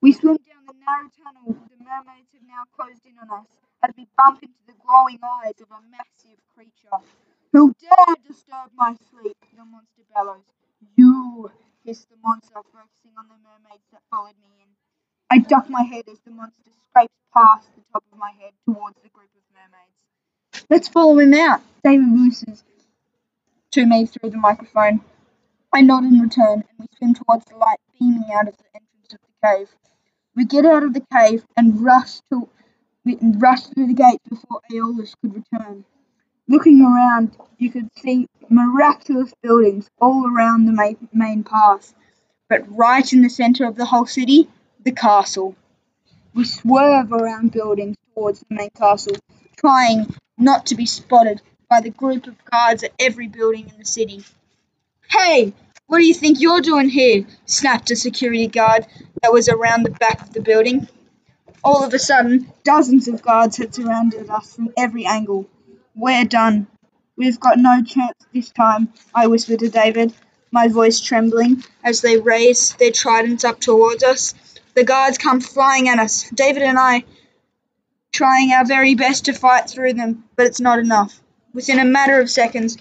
We 0.00 0.12
swim 0.12 0.36
down 0.36 0.66
the 0.66 0.74
narrow 0.74 1.08
tunnel 1.16 1.56
the 1.70 1.78
mermaids 1.84 2.28
have 2.32 2.42
now 2.48 2.64
closed 2.76 3.04
in 3.06 3.16
on 3.18 3.30
us 3.40 3.46
as 3.82 3.94
we 3.96 4.06
bump 4.16 4.42
into 4.42 4.60
the 4.66 4.74
glowing 4.84 5.20
eyes 5.22 5.60
of 5.60 5.70
a 5.70 5.80
massive 5.90 6.38
creature. 6.54 6.98
Who 7.52 7.74
dare 7.80 8.16
disturb 8.26 8.72
my 8.76 8.96
sleep? 9.10 9.36
The 9.56 9.64
monster 9.64 10.02
bellows. 10.14 10.48
You, 10.96 11.50
hissed 11.84 12.08
the 12.10 12.16
monster, 12.22 12.54
focusing 12.72 13.14
on 13.18 13.28
the 13.28 13.38
mermaids 13.44 13.84
that 13.92 14.02
followed 14.10 14.36
me 14.40 14.48
in. 14.60 14.70
I 15.30 15.38
duck 15.38 15.68
my 15.68 15.82
head 15.82 16.04
as 16.10 16.18
the 16.24 16.30
monster 16.30 16.70
scrapes 16.88 17.14
past 17.32 17.68
the 17.76 17.82
top 17.92 18.04
of 18.12 18.18
my 18.18 18.32
head 18.40 18.52
towards 18.64 18.96
the 19.02 19.08
group 19.08 19.30
of 19.36 19.44
mermaids. 19.54 20.66
Let's 20.68 20.88
follow 20.88 21.18
him 21.18 21.34
out, 21.34 21.60
David 21.84 22.08
looses 22.08 22.64
to 23.72 23.86
me 23.86 24.06
through 24.06 24.30
the 24.30 24.36
microphone. 24.36 25.00
I 25.72 25.80
nod 25.80 26.04
in 26.04 26.20
return, 26.20 26.62
and 26.62 26.78
we 26.78 26.86
swim 26.96 27.14
towards 27.14 27.46
the 27.46 27.56
light 27.56 27.78
beaming 27.98 28.28
out 28.34 28.48
of 28.48 28.56
the 28.56 28.64
entrance 28.74 29.14
of 29.14 29.18
the 29.20 29.48
cave. 29.48 29.68
We 30.36 30.44
get 30.44 30.66
out 30.66 30.82
of 30.82 30.92
the 30.92 31.04
cave 31.12 31.44
and 31.56 31.82
rush 31.82 32.20
to 32.30 32.48
rush 33.04 33.62
through 33.62 33.88
the 33.88 33.94
gates 33.94 34.28
before 34.28 34.60
Aeolus 34.70 35.14
could 35.20 35.34
return. 35.34 35.84
Looking 36.48 36.82
around, 36.82 37.36
you 37.58 37.70
could 37.70 37.88
see 37.98 38.28
miraculous 38.48 39.32
buildings 39.42 39.88
all 40.00 40.26
around 40.26 40.66
the 40.66 40.96
main, 41.12 41.42
path, 41.42 41.94
but 42.48 42.64
right 42.76 43.10
in 43.12 43.22
the 43.22 43.30
center 43.30 43.64
of 43.66 43.76
the 43.76 43.86
whole 43.86 44.06
city, 44.06 44.48
the 44.84 44.92
castle. 44.92 45.56
We 46.34 46.44
swerve 46.44 47.12
around 47.12 47.52
buildings 47.52 47.96
towards 48.14 48.40
the 48.40 48.54
main 48.54 48.70
castle, 48.70 49.16
trying 49.56 50.14
not 50.36 50.66
to 50.66 50.74
be 50.74 50.86
spotted 50.86 51.40
by 51.72 51.80
the 51.80 51.88
group 51.88 52.26
of 52.26 52.44
guards 52.44 52.82
at 52.82 52.92
every 52.98 53.28
building 53.28 53.66
in 53.66 53.78
the 53.78 53.84
city. 53.86 54.22
Hey, 55.08 55.54
what 55.86 56.00
do 56.00 56.04
you 56.04 56.12
think 56.12 56.38
you're 56.38 56.60
doing 56.60 56.90
here? 56.90 57.24
snapped 57.46 57.90
a 57.90 57.96
security 57.96 58.46
guard 58.46 58.84
that 59.22 59.32
was 59.32 59.48
around 59.48 59.82
the 59.82 59.90
back 60.04 60.20
of 60.20 60.34
the 60.34 60.42
building. 60.42 60.86
All 61.64 61.82
of 61.82 61.94
a 61.94 61.98
sudden, 61.98 62.52
dozens 62.62 63.08
of 63.08 63.22
guards 63.22 63.56
had 63.56 63.74
surrounded 63.74 64.28
us 64.28 64.54
from 64.54 64.68
every 64.76 65.06
angle. 65.06 65.48
We're 65.94 66.26
done. 66.26 66.66
We've 67.16 67.40
got 67.40 67.56
no 67.56 67.82
chance 67.82 68.18
this 68.34 68.50
time, 68.50 68.92
I 69.14 69.28
whispered 69.28 69.60
to 69.60 69.70
David, 69.70 70.12
my 70.50 70.68
voice 70.68 71.00
trembling 71.00 71.64
as 71.82 72.02
they 72.02 72.18
raised 72.18 72.78
their 72.78 72.90
tridents 72.90 73.44
up 73.44 73.60
towards 73.60 74.04
us. 74.04 74.34
The 74.74 74.84
guards 74.84 75.16
come 75.16 75.40
flying 75.40 75.88
at 75.88 75.98
us. 75.98 76.28
David 76.34 76.64
and 76.64 76.78
I 76.78 77.04
trying 78.12 78.52
our 78.52 78.66
very 78.66 78.94
best 78.94 79.24
to 79.24 79.32
fight 79.32 79.70
through 79.70 79.94
them, 79.94 80.24
but 80.36 80.44
it's 80.44 80.60
not 80.60 80.78
enough. 80.78 81.18
Within 81.54 81.78
a 81.78 81.84
matter 81.84 82.18
of 82.18 82.30
seconds, 82.30 82.78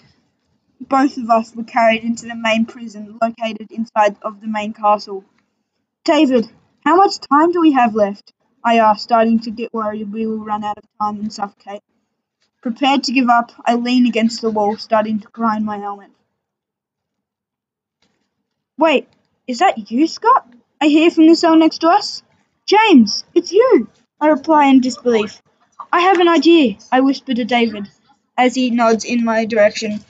both 0.79 1.17
of 1.17 1.29
us 1.29 1.53
were 1.53 1.63
carried 1.63 2.03
into 2.03 2.25
the 2.25 2.35
main 2.35 2.65
prison 2.65 3.17
located 3.21 3.69
inside 3.69 4.15
of 4.21 4.39
the 4.39 4.47
main 4.47 4.71
castle. 4.73 5.25
David, 6.05 6.49
how 6.85 6.95
much 6.95 7.19
time 7.19 7.51
do 7.51 7.59
we 7.59 7.73
have 7.73 7.95
left? 7.95 8.31
I 8.63 8.79
asked, 8.79 9.03
starting 9.03 9.39
to 9.41 9.51
get 9.51 9.73
worried 9.73 10.11
we 10.13 10.25
will 10.25 10.45
run 10.45 10.63
out 10.63 10.77
of 10.77 10.85
time 11.01 11.19
and 11.19 11.33
suffocate. 11.33 11.81
Prepared 12.61 13.03
to 13.05 13.11
give 13.11 13.27
up, 13.27 13.51
I 13.65 13.75
lean 13.75 14.05
against 14.05 14.41
the 14.41 14.51
wall, 14.51 14.77
starting 14.77 15.19
to 15.19 15.27
grind 15.27 15.65
my 15.65 15.77
helmet. 15.77 16.11
Wait, 18.77 19.09
is 19.47 19.59
that 19.59 19.91
you, 19.91 20.07
Scott? 20.07 20.47
I 20.79 20.87
hear 20.87 21.11
from 21.11 21.27
the 21.27 21.35
cell 21.35 21.57
next 21.57 21.79
to 21.79 21.89
us. 21.89 22.23
James, 22.65 23.25
it's 23.33 23.51
you! 23.51 23.89
I 24.21 24.29
reply 24.29 24.67
in 24.67 24.79
disbelief. 24.79 25.41
I 25.91 26.01
have 26.01 26.19
an 26.19 26.29
idea, 26.29 26.77
I 26.91 27.01
whisper 27.01 27.33
to 27.33 27.43
David 27.43 27.89
as 28.37 28.55
he 28.55 28.69
nods 28.69 29.05
in 29.05 29.23
my 29.23 29.45
direction. 29.45 30.03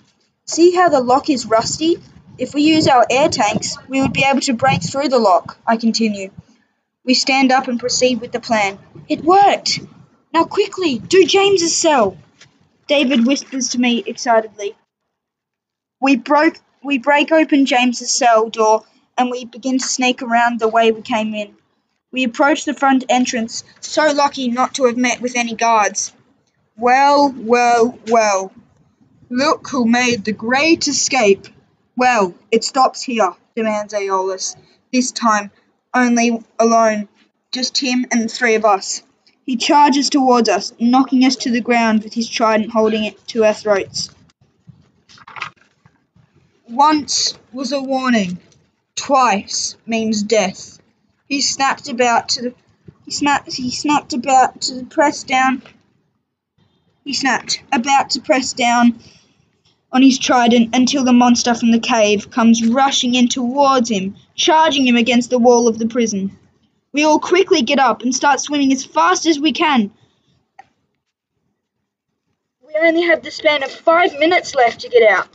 See 0.45 0.71
how 0.75 0.89
the 0.89 1.01
lock 1.01 1.29
is 1.29 1.45
rusty? 1.45 1.97
If 2.37 2.53
we 2.53 2.61
use 2.61 2.87
our 2.87 3.05
air 3.09 3.29
tanks, 3.29 3.77
we 3.87 4.01
would 4.01 4.13
be 4.13 4.25
able 4.27 4.41
to 4.41 4.53
break 4.53 4.81
through 4.81 5.09
the 5.09 5.19
lock, 5.19 5.57
I 5.67 5.77
continue. 5.77 6.31
We 7.03 7.13
stand 7.13 7.51
up 7.51 7.67
and 7.67 7.79
proceed 7.79 8.21
with 8.21 8.31
the 8.31 8.39
plan. 8.39 8.79
It 9.07 9.23
worked! 9.23 9.79
Now 10.33 10.45
quickly, 10.45 10.97
do 10.99 11.25
James's 11.25 11.75
cell! 11.75 12.17
David 12.87 13.25
whispers 13.25 13.69
to 13.69 13.79
me 13.79 14.03
excitedly. 14.05 14.75
We 15.99 16.15
broke 16.15 16.57
we 16.83 16.97
break 16.97 17.31
open 17.31 17.65
James's 17.65 18.11
cell 18.11 18.49
door 18.49 18.83
and 19.17 19.29
we 19.29 19.45
begin 19.45 19.77
to 19.77 19.85
sneak 19.85 20.21
around 20.21 20.59
the 20.59 20.67
way 20.67 20.91
we 20.91 21.01
came 21.01 21.33
in. 21.33 21.55
We 22.11 22.23
approach 22.23 22.65
the 22.65 22.73
front 22.73 23.05
entrance, 23.07 23.63
so 23.79 24.11
lucky 24.11 24.49
not 24.49 24.75
to 24.75 24.85
have 24.85 24.97
met 24.97 25.21
with 25.21 25.35
any 25.35 25.53
guards. 25.53 26.11
Well, 26.81 27.31
well, 27.37 27.95
well. 28.07 28.51
Look 29.29 29.67
who 29.69 29.85
made 29.85 30.25
the 30.25 30.31
great 30.31 30.87
escape. 30.87 31.45
Well, 31.95 32.33
it 32.49 32.63
stops 32.63 33.03
here, 33.03 33.35
demands 33.55 33.93
Aeolus. 33.93 34.55
This 34.91 35.11
time, 35.11 35.51
only 35.93 36.43
alone, 36.57 37.07
just 37.51 37.77
him 37.77 38.07
and 38.09 38.23
the 38.23 38.27
three 38.27 38.55
of 38.55 38.65
us. 38.65 39.03
He 39.45 39.57
charges 39.57 40.09
towards 40.09 40.49
us, 40.49 40.73
knocking 40.79 41.23
us 41.23 41.35
to 41.35 41.51
the 41.51 41.61
ground 41.61 42.03
with 42.03 42.15
his 42.15 42.27
trident 42.27 42.71
holding 42.71 43.03
it 43.03 43.27
to 43.27 43.45
our 43.45 43.53
throats. 43.53 44.09
Once 46.67 47.37
was 47.53 47.71
a 47.73 47.79
warning, 47.79 48.39
twice 48.95 49.75
means 49.85 50.23
death. 50.23 50.79
He 51.29 51.41
snapped 51.41 51.89
about 51.89 52.29
to 52.29 52.41
the 52.41 52.53
he 53.05 53.11
snapped 53.11 53.53
he 53.53 53.69
snapped 53.69 54.13
about 54.13 54.61
to 54.61 54.83
press 54.85 55.23
down 55.23 55.61
he 57.03 57.13
snapped, 57.13 57.63
about 57.71 58.11
to 58.11 58.21
press 58.21 58.53
down 58.53 58.99
on 59.91 60.01
his 60.01 60.19
trident 60.19 60.73
until 60.75 61.03
the 61.03 61.13
monster 61.13 61.53
from 61.53 61.71
the 61.71 61.79
cave 61.79 62.31
comes 62.31 62.65
rushing 62.67 63.15
in 63.15 63.27
towards 63.27 63.89
him, 63.89 64.15
charging 64.35 64.87
him 64.87 64.95
against 64.95 65.29
the 65.29 65.39
wall 65.39 65.67
of 65.67 65.79
the 65.79 65.87
prison. 65.87 66.37
We 66.93 67.03
all 67.03 67.19
quickly 67.19 67.61
get 67.61 67.79
up 67.79 68.01
and 68.01 68.13
start 68.13 68.39
swimming 68.39 68.71
as 68.71 68.85
fast 68.85 69.25
as 69.25 69.39
we 69.39 69.51
can. 69.51 69.91
We 72.65 72.73
only 72.87 73.03
have 73.03 73.23
the 73.23 73.31
span 73.31 73.63
of 73.63 73.71
five 73.71 74.17
minutes 74.19 74.55
left 74.55 74.81
to 74.81 74.89
get 74.89 75.09
out. 75.09 75.27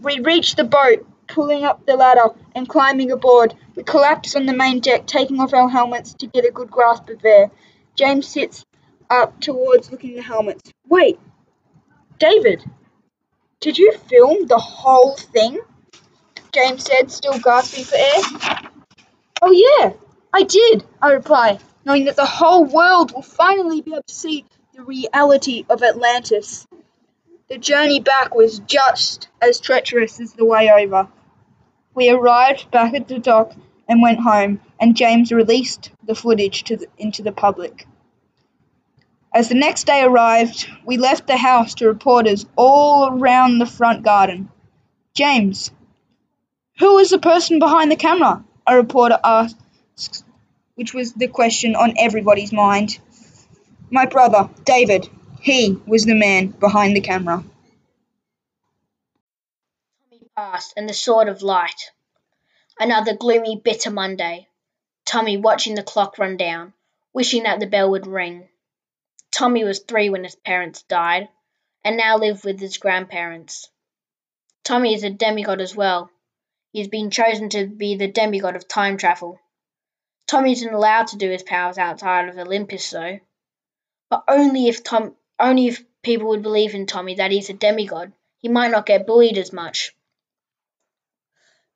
We 0.00 0.18
reach 0.20 0.56
the 0.56 0.64
boat, 0.64 1.06
pulling 1.28 1.64
up 1.64 1.86
the 1.86 1.96
ladder 1.96 2.30
and 2.54 2.68
climbing 2.68 3.12
aboard. 3.12 3.54
We 3.76 3.84
collapse 3.84 4.34
on 4.34 4.46
the 4.46 4.52
main 4.52 4.80
deck, 4.80 5.06
taking 5.06 5.40
off 5.40 5.54
our 5.54 5.68
helmets 5.68 6.14
to 6.14 6.26
get 6.26 6.44
a 6.44 6.50
good 6.50 6.70
grasp 6.70 7.08
of 7.08 7.24
air. 7.24 7.50
James 7.94 8.26
sits 8.26 8.64
up 9.12 9.40
towards 9.40 9.90
looking 9.90 10.10
at 10.10 10.16
the 10.16 10.22
helmets. 10.22 10.72
Wait, 10.88 11.20
David, 12.18 12.64
did 13.60 13.78
you 13.78 13.92
film 14.08 14.46
the 14.46 14.58
whole 14.58 15.16
thing? 15.16 15.60
James 16.52 16.84
said, 16.84 17.10
still 17.10 17.38
gasping 17.38 17.84
for 17.84 17.96
air. 17.96 18.70
Oh, 19.42 19.50
yeah, 19.52 19.92
I 20.32 20.42
did, 20.42 20.84
I 21.00 21.12
replied, 21.12 21.60
knowing 21.84 22.06
that 22.06 22.16
the 22.16 22.26
whole 22.26 22.64
world 22.64 23.12
will 23.12 23.22
finally 23.22 23.82
be 23.82 23.92
able 23.92 24.02
to 24.02 24.14
see 24.14 24.44
the 24.74 24.82
reality 24.82 25.64
of 25.68 25.82
Atlantis. 25.82 26.66
The 27.48 27.58
journey 27.58 28.00
back 28.00 28.34
was 28.34 28.60
just 28.60 29.28
as 29.42 29.60
treacherous 29.60 30.20
as 30.20 30.32
the 30.32 30.44
way 30.44 30.70
over. 30.70 31.08
We 31.94 32.10
arrived 32.10 32.70
back 32.70 32.94
at 32.94 33.08
the 33.08 33.18
dock 33.18 33.52
and 33.88 34.00
went 34.00 34.20
home, 34.20 34.60
and 34.80 34.96
James 34.96 35.32
released 35.32 35.90
the 36.04 36.14
footage 36.14 36.64
the, 36.64 36.86
into 36.96 37.22
the 37.22 37.32
public. 37.32 37.86
As 39.34 39.48
the 39.48 39.54
next 39.54 39.86
day 39.86 40.02
arrived, 40.02 40.68
we 40.84 40.98
left 40.98 41.26
the 41.26 41.38
house 41.38 41.74
to 41.76 41.86
reporters 41.86 42.44
all 42.54 43.08
around 43.08 43.58
the 43.58 43.66
front 43.66 44.02
garden. 44.02 44.50
James, 45.14 45.70
who 46.78 46.98
is 46.98 47.10
the 47.10 47.18
person 47.18 47.58
behind 47.58 47.90
the 47.90 47.96
camera? 47.96 48.44
A 48.66 48.76
reporter 48.76 49.18
asked, 49.24 50.24
which 50.74 50.92
was 50.92 51.14
the 51.14 51.28
question 51.28 51.76
on 51.76 51.94
everybody's 51.98 52.52
mind. 52.52 52.98
My 53.90 54.06
brother, 54.06 54.50
David. 54.64 55.08
He 55.40 55.76
was 55.86 56.04
the 56.04 56.14
man 56.14 56.48
behind 56.48 56.94
the 56.94 57.00
camera. 57.00 57.42
Tommy 60.10 60.22
passed, 60.36 60.72
and 60.76 60.88
the 60.88 60.94
sword 60.94 61.28
of 61.28 61.42
light. 61.42 61.90
Another 62.78 63.16
gloomy, 63.16 63.60
bitter 63.62 63.90
Monday. 63.90 64.46
Tommy 65.04 65.36
watching 65.36 65.74
the 65.74 65.82
clock 65.82 66.18
run 66.18 66.36
down, 66.36 66.74
wishing 67.12 67.42
that 67.42 67.58
the 67.58 67.66
bell 67.66 67.90
would 67.90 68.06
ring. 68.06 68.48
Tommy 69.32 69.64
was 69.64 69.80
three 69.80 70.10
when 70.10 70.24
his 70.24 70.36
parents 70.36 70.82
died, 70.82 71.28
and 71.82 71.96
now 71.96 72.18
lived 72.18 72.44
with 72.44 72.60
his 72.60 72.78
grandparents. 72.78 73.70
Tommy 74.62 74.94
is 74.94 75.02
a 75.02 75.10
demigod 75.10 75.60
as 75.60 75.74
well. 75.74 76.10
He 76.70 76.78
has 76.78 76.88
been 76.88 77.10
chosen 77.10 77.48
to 77.50 77.66
be 77.66 77.96
the 77.96 78.06
demigod 78.06 78.54
of 78.54 78.68
time 78.68 78.98
travel. 78.98 79.40
Tommy 80.26 80.52
isn't 80.52 80.72
allowed 80.72 81.08
to 81.08 81.16
do 81.16 81.30
his 81.30 81.42
powers 81.42 81.78
outside 81.78 82.28
of 82.28 82.38
Olympus, 82.38 82.88
though. 82.90 83.18
But 84.10 84.24
only 84.28 84.68
if 84.68 84.84
Tom, 84.84 85.16
only 85.40 85.66
if 85.66 85.82
people 86.02 86.28
would 86.28 86.42
believe 86.42 86.74
in 86.74 86.86
Tommy 86.86 87.14
that 87.16 87.30
he's 87.30 87.50
a 87.50 87.54
demigod. 87.54 88.12
He 88.38 88.48
might 88.48 88.70
not 88.70 88.86
get 88.86 89.06
bullied 89.06 89.38
as 89.38 89.52
much. 89.52 89.94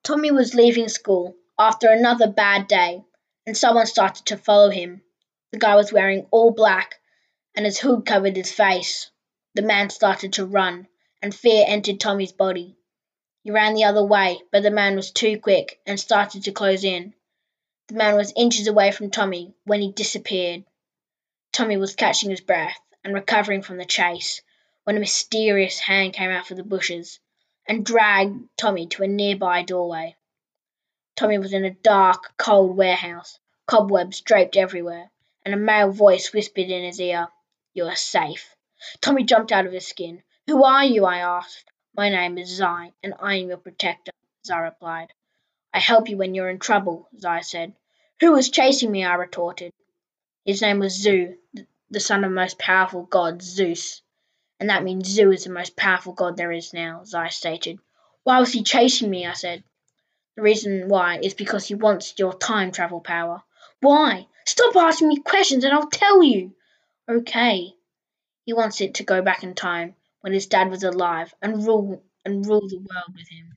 Tommy 0.02 0.30
was 0.30 0.54
leaving 0.54 0.88
school 0.88 1.36
after 1.58 1.88
another 1.88 2.28
bad 2.28 2.68
day, 2.68 3.02
and 3.46 3.56
someone 3.56 3.86
started 3.86 4.26
to 4.26 4.36
follow 4.36 4.68
him. 4.68 5.02
The 5.52 5.58
guy 5.58 5.74
was 5.74 5.92
wearing 5.92 6.26
all 6.30 6.50
black, 6.50 6.96
and 7.56 7.64
his 7.64 7.78
hood 7.78 8.04
covered 8.04 8.36
his 8.36 8.52
face. 8.52 9.10
The 9.54 9.62
man 9.62 9.88
started 9.88 10.34
to 10.34 10.44
run, 10.44 10.86
and 11.22 11.34
fear 11.34 11.64
entered 11.66 11.98
Tommy's 11.98 12.32
body. 12.32 12.76
He 13.42 13.50
ran 13.50 13.74
the 13.74 13.84
other 13.84 14.04
way, 14.04 14.42
but 14.52 14.62
the 14.62 14.70
man 14.70 14.94
was 14.94 15.10
too 15.10 15.40
quick 15.40 15.80
and 15.86 15.98
started 15.98 16.44
to 16.44 16.52
close 16.52 16.84
in. 16.84 17.14
The 17.88 17.94
man 17.94 18.14
was 18.14 18.32
inches 18.36 18.66
away 18.66 18.90
from 18.92 19.10
Tommy 19.10 19.54
when 19.64 19.80
he 19.80 19.90
disappeared. 19.90 20.64
Tommy 21.52 21.78
was 21.78 21.94
catching 21.94 22.28
his 22.28 22.40
breath 22.40 22.78
and 23.02 23.14
recovering 23.14 23.62
from 23.62 23.78
the 23.78 23.84
chase 23.86 24.42
when 24.84 24.96
a 24.96 25.00
mysterious 25.00 25.78
hand 25.78 26.12
came 26.12 26.30
out 26.30 26.50
of 26.50 26.56
the 26.56 26.62
bushes 26.62 27.18
and 27.66 27.86
dragged 27.86 28.48
Tommy 28.58 28.86
to 28.88 29.02
a 29.02 29.08
nearby 29.08 29.62
doorway. 29.62 30.14
Tommy 31.14 31.38
was 31.38 31.54
in 31.54 31.64
a 31.64 31.70
dark, 31.70 32.36
cold 32.36 32.76
warehouse, 32.76 33.38
cobwebs 33.66 34.20
draped 34.20 34.56
everywhere, 34.56 35.10
and 35.44 35.54
a 35.54 35.56
male 35.56 35.90
voice 35.90 36.32
whispered 36.32 36.68
in 36.68 36.84
his 36.84 37.00
ear, 37.00 37.28
You 37.76 37.84
are 37.84 37.94
safe. 37.94 38.56
Tommy 39.02 39.24
jumped 39.24 39.52
out 39.52 39.66
of 39.66 39.72
his 39.72 39.86
skin. 39.86 40.22
Who 40.46 40.64
are 40.64 40.86
you? 40.86 41.04
I 41.04 41.18
asked. 41.18 41.70
My 41.94 42.08
name 42.08 42.38
is 42.38 42.48
Zai, 42.48 42.94
and 43.02 43.12
I 43.20 43.34
am 43.34 43.48
your 43.48 43.58
protector, 43.58 44.12
Zai 44.46 44.60
replied. 44.60 45.12
I 45.74 45.80
help 45.80 46.08
you 46.08 46.16
when 46.16 46.34
you're 46.34 46.48
in 46.48 46.58
trouble, 46.58 47.06
Zai 47.20 47.42
said. 47.42 47.74
Who 48.20 48.32
was 48.32 48.48
chasing 48.48 48.90
me? 48.90 49.04
I 49.04 49.16
retorted. 49.16 49.74
His 50.46 50.62
name 50.62 50.78
was 50.78 50.94
Zu, 50.94 51.36
the 51.90 52.00
son 52.00 52.24
of 52.24 52.30
the 52.30 52.34
most 52.34 52.58
powerful 52.58 53.02
god, 53.02 53.42
Zeus. 53.42 54.00
And 54.58 54.70
that 54.70 54.82
means 54.82 55.10
Zu 55.10 55.30
is 55.32 55.44
the 55.44 55.50
most 55.50 55.76
powerful 55.76 56.14
god 56.14 56.38
there 56.38 56.52
is 56.52 56.72
now, 56.72 57.04
Zai 57.04 57.28
stated. 57.28 57.78
Why 58.22 58.40
was 58.40 58.54
he 58.54 58.62
chasing 58.62 59.10
me? 59.10 59.26
I 59.26 59.34
said. 59.34 59.62
The 60.34 60.40
reason 60.40 60.88
why 60.88 61.18
is 61.22 61.34
because 61.34 61.66
he 61.66 61.74
wants 61.74 62.14
your 62.16 62.32
time 62.32 62.72
travel 62.72 63.02
power. 63.02 63.42
Why? 63.80 64.28
Stop 64.46 64.74
asking 64.76 65.08
me 65.08 65.20
questions 65.20 65.62
and 65.62 65.74
I'll 65.74 65.90
tell 65.90 66.22
you. 66.22 66.54
Okay. 67.08 67.74
He 68.44 68.52
wants 68.52 68.80
it 68.80 68.94
to 68.94 69.04
go 69.04 69.22
back 69.22 69.42
in 69.42 69.54
time 69.54 69.94
when 70.20 70.32
his 70.32 70.46
dad 70.46 70.70
was 70.70 70.82
alive 70.82 71.34
and 71.40 71.64
rule 71.66 72.02
and 72.24 72.46
rule 72.46 72.68
the 72.68 72.78
world 72.78 73.14
with 73.14 73.28
him. 73.28 73.56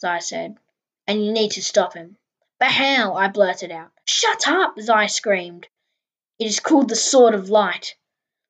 Zai 0.00 0.18
said. 0.18 0.56
And 1.06 1.24
you 1.24 1.32
need 1.32 1.52
to 1.52 1.62
stop 1.62 1.94
him. 1.94 2.16
But 2.58 2.72
how? 2.72 3.14
I 3.14 3.28
blurted 3.28 3.70
out. 3.70 3.90
Shut 4.04 4.48
up! 4.48 4.80
Zai 4.80 5.06
screamed. 5.06 5.68
It 6.38 6.46
is 6.46 6.60
called 6.60 6.88
the 6.88 6.96
Sword 6.96 7.34
of 7.34 7.50
Light. 7.50 7.94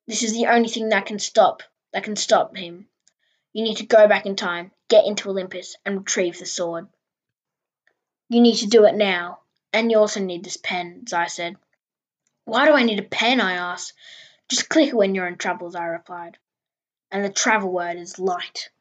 This 0.07 0.23
is 0.23 0.33
the 0.33 0.47
only 0.47 0.69
thing 0.69 0.89
that 0.89 1.05
can 1.05 1.19
stop 1.19 1.63
that 1.91 2.03
can 2.03 2.15
stop 2.15 2.55
him. 2.55 2.87
You 3.53 3.63
need 3.63 3.77
to 3.77 3.85
go 3.85 4.07
back 4.07 4.25
in 4.25 4.35
time, 4.35 4.71
get 4.87 5.05
into 5.05 5.29
Olympus, 5.29 5.75
and 5.85 5.99
retrieve 5.99 6.37
the 6.37 6.45
sword. 6.45 6.87
You 8.29 8.41
need 8.41 8.57
to 8.57 8.67
do 8.67 8.85
it 8.85 8.95
now. 8.95 9.39
And 9.73 9.91
you 9.91 9.99
also 9.99 10.19
need 10.19 10.43
this 10.43 10.57
pen, 10.57 11.05
Zai 11.07 11.27
said. 11.27 11.57
Why 12.49 12.65
do 12.65 12.73
I 12.73 12.81
need 12.81 12.97
a 12.97 13.03
pen? 13.03 13.39
I 13.39 13.53
asked. 13.53 13.93
Just 14.47 14.69
click 14.69 14.87
it 14.87 14.95
when 14.95 15.13
you're 15.13 15.27
in 15.27 15.37
trouble, 15.37 15.71
I 15.77 15.85
replied. 15.85 16.39
And 17.11 17.23
the 17.23 17.29
travel 17.29 17.71
word 17.71 17.97
is 17.97 18.17
light. 18.17 18.71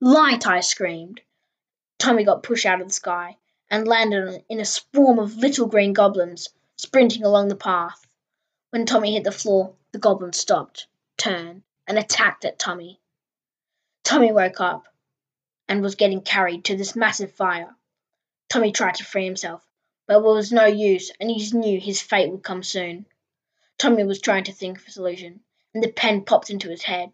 Light! 0.00 0.44
I 0.44 0.58
screamed. 0.58 1.20
Tommy 1.98 2.24
got 2.24 2.42
pushed 2.42 2.66
out 2.66 2.80
of 2.80 2.88
the 2.88 2.92
sky 2.92 3.36
and 3.70 3.86
landed 3.86 4.44
in 4.48 4.58
a 4.58 4.64
swarm 4.64 5.20
of 5.20 5.36
little 5.36 5.68
green 5.68 5.92
goblins 5.92 6.48
sprinting 6.74 7.22
along 7.22 7.46
the 7.46 7.54
path. 7.54 8.04
When 8.70 8.86
Tommy 8.86 9.14
hit 9.14 9.22
the 9.22 9.30
floor, 9.30 9.76
the 9.92 10.00
goblins 10.00 10.38
stopped, 10.38 10.88
turned, 11.16 11.62
and 11.86 12.00
attacked 12.00 12.44
at 12.44 12.58
Tommy. 12.58 12.98
Tommy 14.02 14.32
woke 14.32 14.60
up 14.60 14.88
and 15.68 15.80
was 15.80 15.94
getting 15.94 16.22
carried 16.22 16.64
to 16.64 16.76
this 16.76 16.96
massive 16.96 17.30
fire. 17.36 17.72
Tommy 18.48 18.72
tried 18.72 18.96
to 18.96 19.04
free 19.04 19.24
himself, 19.24 19.64
but 20.08 20.16
it 20.16 20.22
was 20.24 20.50
no 20.50 20.64
use, 20.64 21.12
and 21.20 21.30
he 21.30 21.56
knew 21.56 21.78
his 21.78 22.02
fate 22.02 22.28
would 22.28 22.42
come 22.42 22.64
soon. 22.64 23.06
Tommy 23.82 24.04
was 24.04 24.20
trying 24.20 24.44
to 24.44 24.52
think 24.52 24.78
of 24.78 24.86
a 24.86 24.92
solution, 24.92 25.40
and 25.74 25.82
the 25.82 25.90
pen 25.90 26.24
popped 26.24 26.50
into 26.50 26.68
his 26.68 26.84
head. 26.84 27.10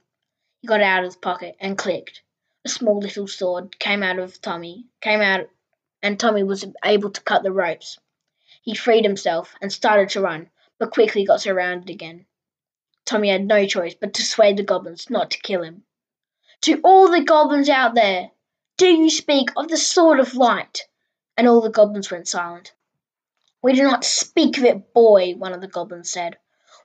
He 0.61 0.69
got 0.69 0.81
it 0.81 0.85
out 0.85 0.99
of 0.99 1.07
his 1.07 1.17
pocket 1.17 1.57
and 1.61 1.79
clicked. 1.79 2.21
A 2.63 2.69
small 2.69 2.99
little 2.99 3.27
sword 3.27 3.79
came 3.79 4.03
out 4.03 4.19
of 4.19 4.39
Tommy, 4.43 4.85
came 5.01 5.23
out 5.23 5.49
and 6.03 6.21
Tommy 6.21 6.43
was 6.43 6.67
able 6.85 7.09
to 7.09 7.23
cut 7.23 7.43
the 7.43 7.53
ropes. 7.53 7.99
He 8.61 8.75
freed 8.75 9.07
himself 9.07 9.55
and 9.63 9.73
started 9.73 10.11
to 10.11 10.21
run, 10.21 10.51
but 10.79 10.91
quickly 10.91 11.25
got 11.25 11.41
surrounded 11.41 11.89
again. 11.89 12.27
Tommy 13.07 13.31
had 13.31 13.47
no 13.47 13.65
choice 13.65 13.95
but 13.95 14.13
to 14.13 14.23
sway 14.23 14.53
the 14.53 14.63
goblins 14.63 15.09
not 15.09 15.31
to 15.31 15.41
kill 15.41 15.63
him. 15.63 15.85
To 16.61 16.83
all 16.85 17.11
the 17.11 17.25
goblins 17.25 17.71
out 17.71 17.95
there, 17.95 18.31
do 18.77 18.89
you 18.89 19.09
speak 19.09 19.49
of 19.57 19.69
the 19.69 19.79
sword 19.79 20.21
of 20.21 20.35
light? 20.35 20.83
And 21.35 21.49
all 21.49 21.63
the 21.63 21.71
goblins 21.71 22.11
went 22.11 22.29
silent. 22.29 22.75
We 23.63 23.73
do 23.73 23.85
not 23.85 24.05
speak 24.05 24.59
of 24.59 24.65
it, 24.65 24.93
boy, 24.93 25.33
one 25.33 25.55
of 25.55 25.63
the 25.63 25.67
goblins 25.67 26.11
said. 26.11 26.37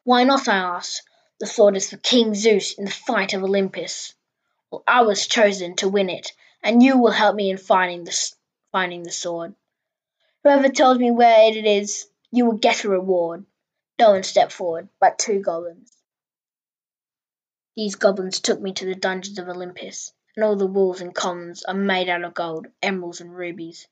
Why 0.05 0.25
not? 0.25 0.47
I 0.47 0.57
asked. 0.57 1.01
The 1.39 1.47
sword 1.47 1.77
is 1.77 1.89
for 1.89 1.97
King 1.97 2.35
Zeus 2.35 2.73
in 2.73 2.85
the 2.85 2.91
fight 2.91 3.33
of 3.33 3.43
Olympus. 3.43 4.13
Well, 4.69 4.83
I 4.87 5.03
was 5.03 5.27
chosen 5.27 5.75
to 5.77 5.87
win 5.87 6.09
it, 6.09 6.31
and 6.61 6.83
you 6.83 6.97
will 6.97 7.11
help 7.11 7.35
me 7.35 7.49
in 7.49 7.57
finding 7.57 8.03
the 8.03 8.31
finding 8.71 9.03
the 9.03 9.11
sword. 9.11 9.55
Whoever 10.43 10.69
tells 10.69 10.97
me 10.97 11.09
where 11.11 11.49
it 11.49 11.65
is, 11.65 12.07
you 12.31 12.45
will 12.45 12.57
get 12.57 12.83
a 12.83 12.89
reward. 12.89 13.45
No 13.97 14.11
one 14.11 14.23
stepped 14.23 14.51
forward, 14.51 14.89
but 14.99 15.19
two 15.19 15.39
goblins. 15.39 15.95
These 17.75 17.95
goblins 17.95 18.41
took 18.41 18.59
me 18.59 18.73
to 18.73 18.85
the 18.85 18.95
dungeons 18.95 19.39
of 19.39 19.47
Olympus, 19.47 20.11
and 20.35 20.43
all 20.43 20.57
the 20.57 20.67
walls 20.67 20.99
and 20.99 21.15
columns 21.15 21.63
are 21.63 21.73
made 21.73 22.09
out 22.09 22.23
of 22.23 22.33
gold, 22.33 22.67
emeralds, 22.81 23.21
and 23.21 23.33
rubies. 23.33 23.87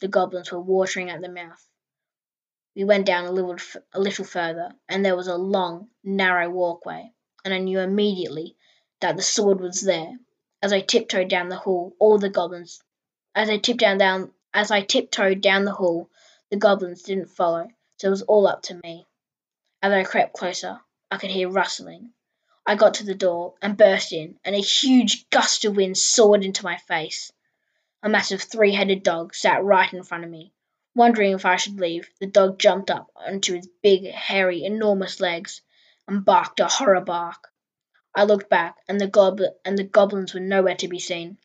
The 0.00 0.08
goblins 0.08 0.50
were 0.50 0.60
watering 0.60 1.08
at 1.08 1.20
the 1.20 1.28
mouth. 1.28 1.64
We 2.74 2.84
went 2.84 3.06
down 3.06 3.24
a 3.24 3.32
little, 3.32 3.56
a 3.92 4.00
little 4.00 4.24
further, 4.24 4.72
and 4.88 5.04
there 5.04 5.16
was 5.16 5.28
a 5.28 5.36
long, 5.36 5.90
narrow 6.02 6.48
walkway, 6.48 7.12
and 7.44 7.52
I 7.52 7.58
knew 7.58 7.80
immediately 7.80 8.56
that 9.00 9.16
the 9.16 9.22
sword 9.22 9.60
was 9.60 9.80
there. 9.80 10.18
As 10.62 10.72
I 10.72 10.80
tiptoed 10.80 11.28
down 11.28 11.48
the 11.48 11.56
hall, 11.56 11.94
all 11.98 12.18
the 12.18 12.30
goblins 12.30 12.82
as 13.34 13.48
I 13.48 13.56
tiptoed 13.56 13.98
down 13.98 14.32
as 14.52 14.70
I 14.70 14.82
tiptoed 14.82 15.40
down 15.40 15.64
the 15.64 15.72
hall, 15.72 16.10
the 16.50 16.58
goblins 16.58 17.02
didn't 17.02 17.30
follow, 17.30 17.68
so 17.96 18.08
it 18.08 18.10
was 18.10 18.20
all 18.22 18.46
up 18.46 18.60
to 18.64 18.74
me. 18.74 19.06
As 19.80 19.90
I 19.90 20.04
crept 20.04 20.34
closer, 20.34 20.80
I 21.10 21.16
could 21.16 21.30
hear 21.30 21.48
rustling. 21.48 22.12
I 22.66 22.74
got 22.74 22.94
to 22.94 23.04
the 23.04 23.14
door 23.14 23.54
and 23.62 23.78
burst 23.78 24.12
in, 24.12 24.38
and 24.44 24.54
a 24.54 24.60
huge 24.60 25.30
gust 25.30 25.64
of 25.64 25.76
wind 25.76 25.96
soared 25.96 26.44
into 26.44 26.64
my 26.64 26.76
face. 26.76 27.32
A 28.02 28.10
massive 28.10 28.42
three 28.42 28.74
headed 28.74 29.02
dog 29.02 29.34
sat 29.34 29.64
right 29.64 29.90
in 29.90 30.02
front 30.02 30.24
of 30.24 30.30
me. 30.30 30.52
Wondering 30.94 31.32
if 31.32 31.46
I 31.46 31.56
should 31.56 31.80
leave, 31.80 32.10
the 32.20 32.26
dog 32.26 32.58
jumped 32.58 32.90
up 32.90 33.10
onto 33.16 33.54
his 33.54 33.66
big, 33.82 34.10
hairy, 34.10 34.64
enormous 34.64 35.20
legs 35.20 35.62
and 36.06 36.24
barked 36.24 36.60
a 36.60 36.68
horror 36.68 37.00
bark. 37.00 37.48
I 38.14 38.24
looked 38.24 38.50
back, 38.50 38.76
and 38.88 39.00
the 39.00 39.06
goblin 39.06 39.54
and 39.64 39.78
the 39.78 39.84
goblins 39.84 40.34
were 40.34 40.40
nowhere 40.40 40.76
to 40.76 40.88
be 40.88 40.98
seen. 40.98 41.38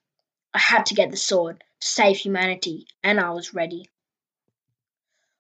I 0.54 0.60
had 0.60 0.88
to 0.88 0.96
get 0.96 1.12
the 1.12 1.18
sword 1.18 1.64
to 1.80 1.88
save 1.88 2.18
humanity, 2.18 2.88
and 3.02 3.22
I 3.22 3.30
was 3.30 3.54
ready. 3.54 3.90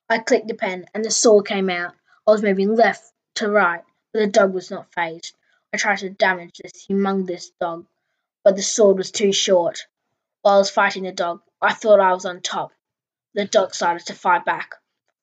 I 0.09 0.19
clicked 0.19 0.47
the 0.47 0.53
pen, 0.53 0.85
and 0.93 1.03
the 1.03 1.11
sword 1.11 1.45
came 1.45 1.69
out. 1.69 1.93
I 2.25 2.31
was 2.31 2.41
moving 2.41 2.73
left 2.75 3.11
to 3.35 3.49
right, 3.51 3.83
but 4.13 4.19
the 4.19 4.27
dog 4.27 4.53
was 4.53 4.71
not 4.71 4.93
phased. 4.93 5.35
I 5.73 5.77
tried 5.77 5.97
to 5.97 6.09
damage 6.09 6.59
this 6.63 6.87
humongous 6.87 7.51
dog, 7.59 7.85
but 8.45 8.55
the 8.55 8.63
sword 8.63 8.97
was 8.97 9.11
too 9.11 9.33
short. 9.33 9.85
While 10.43 10.55
I 10.55 10.57
was 10.59 10.69
fighting 10.69 11.03
the 11.03 11.11
dog, 11.11 11.41
I 11.61 11.73
thought 11.73 11.99
I 11.99 12.13
was 12.13 12.23
on 12.23 12.39
top. 12.39 12.71
The 13.37 13.45
dog 13.45 13.73
started 13.75 14.07
to 14.07 14.15
fight 14.15 14.45
back. 14.45 14.73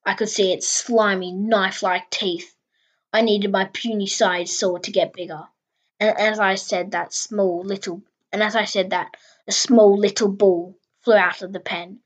I 0.06 0.14
could 0.14 0.28
see 0.28 0.52
its 0.52 0.68
slimy, 0.68 1.32
knife 1.32 1.82
like 1.82 2.10
teeth. 2.10 2.54
I 3.12 3.22
needed 3.22 3.50
my 3.50 3.64
puny 3.66 4.06
sized 4.06 4.54
sword 4.54 4.84
to 4.84 4.92
get 4.92 5.12
bigger. 5.12 5.48
And 5.98 6.16
as 6.16 6.38
I 6.38 6.54
said 6.54 6.92
that 6.92 7.12
small 7.12 7.64
little 7.64 8.02
and 8.30 8.40
as 8.40 8.54
I 8.54 8.66
said 8.66 8.90
that, 8.90 9.16
a 9.48 9.52
small 9.52 9.98
little 9.98 10.28
ball 10.28 10.76
flew 11.00 11.14
out 11.14 11.42
of 11.42 11.52
the 11.52 11.58
pen. 11.58 12.02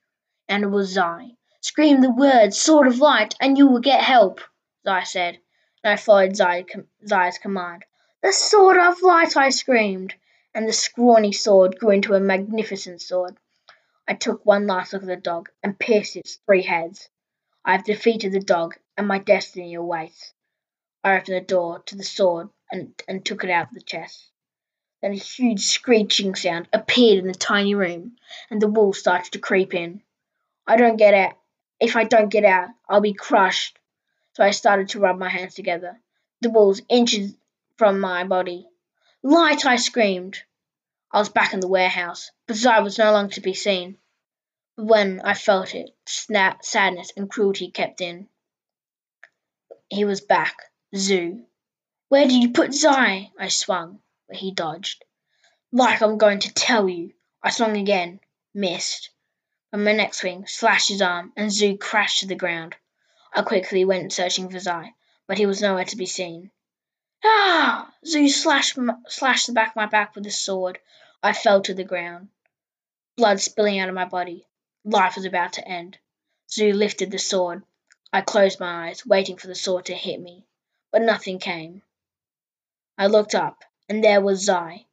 And 0.48 0.64
it 0.64 0.68
was 0.68 0.88
Zai. 0.88 1.32
Scream 1.60 2.00
the 2.00 2.10
word 2.10 2.54
sword 2.54 2.86
of 2.86 3.00
light 3.00 3.34
and 3.38 3.58
you 3.58 3.66
will 3.66 3.80
get 3.80 4.02
help, 4.02 4.40
Zai 4.86 5.04
said. 5.04 5.38
And 5.84 5.92
I 5.92 5.96
followed 5.96 6.36
Zai, 6.36 6.64
Zai's 7.06 7.36
command. 7.36 7.84
The 8.22 8.32
sword 8.32 8.78
of 8.78 9.02
light, 9.02 9.36
I 9.36 9.50
screamed. 9.50 10.14
And 10.54 10.66
the 10.66 10.72
scrawny 10.72 11.32
sword 11.32 11.78
grew 11.78 11.90
into 11.90 12.14
a 12.14 12.20
magnificent 12.20 13.02
sword. 13.02 13.36
I 14.10 14.14
took 14.14 14.46
one 14.46 14.66
last 14.66 14.94
look 14.94 15.02
at 15.02 15.08
the 15.08 15.16
dog 15.16 15.50
and 15.62 15.78
pierced 15.78 16.16
its 16.16 16.36
three 16.46 16.62
heads. 16.62 17.10
I 17.62 17.72
have 17.72 17.84
defeated 17.84 18.32
the 18.32 18.40
dog, 18.40 18.74
and 18.96 19.06
my 19.06 19.18
destiny 19.18 19.74
awaits. 19.74 20.32
I 21.04 21.16
opened 21.16 21.36
the 21.36 21.40
door 21.42 21.80
to 21.80 21.94
the 21.94 22.02
sword 22.02 22.48
and, 22.72 22.94
and 23.06 23.22
took 23.22 23.44
it 23.44 23.50
out 23.50 23.68
of 23.68 23.74
the 23.74 23.82
chest. 23.82 24.30
Then 25.02 25.12
a 25.12 25.16
huge 25.16 25.60
screeching 25.60 26.34
sound 26.34 26.68
appeared 26.72 27.18
in 27.18 27.26
the 27.26 27.34
tiny 27.34 27.74
room, 27.74 28.16
and 28.50 28.62
the 28.62 28.66
wolves 28.66 28.98
started 28.98 29.32
to 29.32 29.38
creep 29.38 29.74
in. 29.74 30.02
I 30.66 30.76
don't 30.76 30.96
get 30.96 31.12
out. 31.12 31.36
If 31.78 31.94
I 31.94 32.04
don't 32.04 32.30
get 32.30 32.46
out, 32.46 32.70
I'll 32.88 33.02
be 33.02 33.12
crushed. 33.12 33.78
So 34.32 34.42
I 34.42 34.52
started 34.52 34.88
to 34.90 35.00
rub 35.00 35.18
my 35.18 35.28
hands 35.28 35.54
together. 35.54 36.00
The 36.40 36.50
wolves 36.50 36.80
inches 36.88 37.36
from 37.76 38.00
my 38.00 38.24
body. 38.24 38.66
Light! 39.22 39.66
I 39.66 39.76
screamed. 39.76 40.42
I 41.10 41.18
was 41.18 41.30
back 41.30 41.54
in 41.54 41.60
the 41.60 41.68
warehouse, 41.68 42.30
but 42.46 42.56
Zai 42.56 42.80
was 42.80 42.98
no 42.98 43.12
longer 43.12 43.34
to 43.34 43.40
be 43.40 43.54
seen. 43.54 43.98
But 44.76 44.86
when 44.86 45.20
I 45.22 45.34
felt 45.34 45.74
it, 45.74 45.96
snap, 46.06 46.64
sadness 46.64 47.12
and 47.16 47.30
cruelty 47.30 47.70
kept 47.70 48.00
in. 48.00 48.28
He 49.88 50.04
was 50.04 50.20
back, 50.20 50.70
Zoo. 50.94 51.46
Where 52.08 52.26
did 52.26 52.42
you 52.42 52.52
put 52.52 52.74
Zai? 52.74 53.32
I 53.38 53.48
swung, 53.48 54.00
but 54.26 54.36
he 54.36 54.52
dodged. 54.52 55.04
Like 55.72 56.02
I'm 56.02 56.18
going 56.18 56.40
to 56.40 56.52
tell 56.52 56.88
you. 56.88 57.14
I 57.42 57.50
swung 57.50 57.76
again, 57.76 58.20
missed. 58.52 59.10
On 59.72 59.84
my 59.84 59.92
next 59.92 60.18
swing, 60.18 60.46
slashed 60.46 60.88
his 60.88 61.02
arm, 61.02 61.32
and 61.36 61.50
Zoo 61.50 61.78
crashed 61.78 62.20
to 62.20 62.26
the 62.26 62.34
ground. 62.34 62.76
I 63.32 63.42
quickly 63.42 63.84
went 63.84 64.12
searching 64.12 64.50
for 64.50 64.58
Zai, 64.58 64.94
but 65.26 65.38
he 65.38 65.46
was 65.46 65.62
nowhere 65.62 65.84
to 65.84 65.96
be 65.96 66.06
seen. 66.06 66.50
Ah! 67.24 67.92
Zoo 68.06 68.28
slashed, 68.28 68.78
slashed 69.08 69.48
the 69.48 69.52
back 69.52 69.70
of 69.70 69.76
my 69.76 69.86
back 69.86 70.14
with 70.14 70.24
his 70.24 70.40
sword. 70.40 70.78
I 71.20 71.32
fell 71.32 71.60
to 71.62 71.74
the 71.74 71.82
ground, 71.82 72.28
blood 73.16 73.40
spilling 73.40 73.80
out 73.80 73.88
of 73.88 73.94
my 73.96 74.04
body. 74.04 74.46
Life 74.84 75.16
was 75.16 75.24
about 75.24 75.54
to 75.54 75.66
end. 75.66 75.98
Zoo 76.48 76.72
lifted 76.72 77.10
the 77.10 77.18
sword. 77.18 77.64
I 78.12 78.20
closed 78.20 78.60
my 78.60 78.88
eyes, 78.88 79.04
waiting 79.04 79.36
for 79.36 79.48
the 79.48 79.56
sword 79.56 79.86
to 79.86 79.94
hit 79.94 80.20
me, 80.20 80.46
but 80.92 81.02
nothing 81.02 81.40
came. 81.40 81.82
I 82.96 83.08
looked 83.08 83.34
up, 83.34 83.64
and 83.88 84.02
there 84.04 84.20
was 84.20 84.44
Zai. 84.44 84.86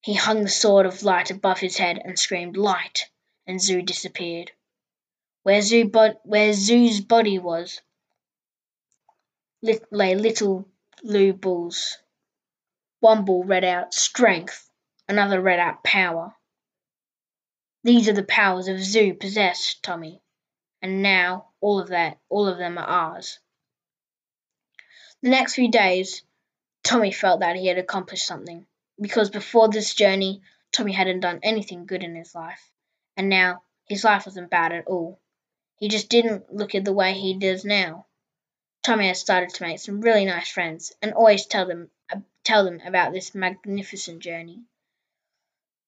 He 0.00 0.14
hung 0.14 0.42
the 0.42 0.48
sword 0.48 0.86
of 0.86 1.02
light 1.02 1.30
above 1.30 1.60
his 1.60 1.76
head 1.76 2.00
and 2.02 2.18
screamed 2.18 2.56
"Light!" 2.56 3.10
and 3.46 3.60
Zoo 3.60 3.82
disappeared. 3.82 4.50
Where, 5.42 5.60
Zoo 5.60 5.84
bo- 5.84 6.18
where 6.24 6.54
Zoo's 6.54 7.02
body 7.02 7.38
was 7.38 7.82
lit- 9.60 9.92
lay 9.92 10.14
little 10.14 10.66
blue 11.02 11.32
balls. 11.32 11.98
One 13.00 13.24
ball 13.24 13.44
read 13.44 13.64
out 13.64 13.94
strength, 13.94 14.68
another 15.08 15.40
read 15.40 15.58
out 15.58 15.82
power. 15.82 16.34
These 17.82 18.08
are 18.08 18.14
the 18.14 18.22
powers 18.22 18.68
of 18.68 18.82
Zoo 18.82 19.14
possessed, 19.14 19.82
Tommy, 19.82 20.20
and 20.82 21.02
now 21.02 21.48
all 21.60 21.80
of 21.80 21.88
that, 21.88 22.18
all 22.28 22.46
of 22.46 22.58
them 22.58 22.76
are 22.76 22.86
ours. 22.86 23.38
The 25.22 25.30
next 25.30 25.54
few 25.54 25.70
days 25.70 26.22
Tommy 26.82 27.12
felt 27.12 27.40
that 27.40 27.56
he 27.56 27.66
had 27.66 27.78
accomplished 27.78 28.26
something, 28.26 28.66
because 29.00 29.30
before 29.30 29.68
this 29.68 29.94
journey 29.94 30.42
Tommy 30.72 30.92
hadn't 30.92 31.20
done 31.20 31.40
anything 31.42 31.86
good 31.86 32.02
in 32.02 32.14
his 32.14 32.34
life, 32.34 32.70
and 33.16 33.28
now 33.28 33.62
his 33.86 34.04
life 34.04 34.26
wasn't 34.26 34.50
bad 34.50 34.72
at 34.72 34.86
all. 34.86 35.18
He 35.76 35.88
just 35.88 36.10
didn't 36.10 36.52
look 36.52 36.74
at 36.74 36.84
the 36.84 36.92
way 36.92 37.14
he 37.14 37.38
does 37.38 37.64
now. 37.64 38.06
Tommy 38.82 39.08
has 39.08 39.20
started 39.20 39.50
to 39.50 39.62
make 39.62 39.78
some 39.78 40.00
really 40.00 40.24
nice 40.24 40.48
friends 40.48 40.92
and 41.02 41.12
always 41.12 41.46
tell 41.46 41.66
them 41.66 41.90
tell 42.44 42.64
them 42.64 42.80
about 42.84 43.12
this 43.12 43.34
magnificent 43.34 44.20
journey. 44.20 44.64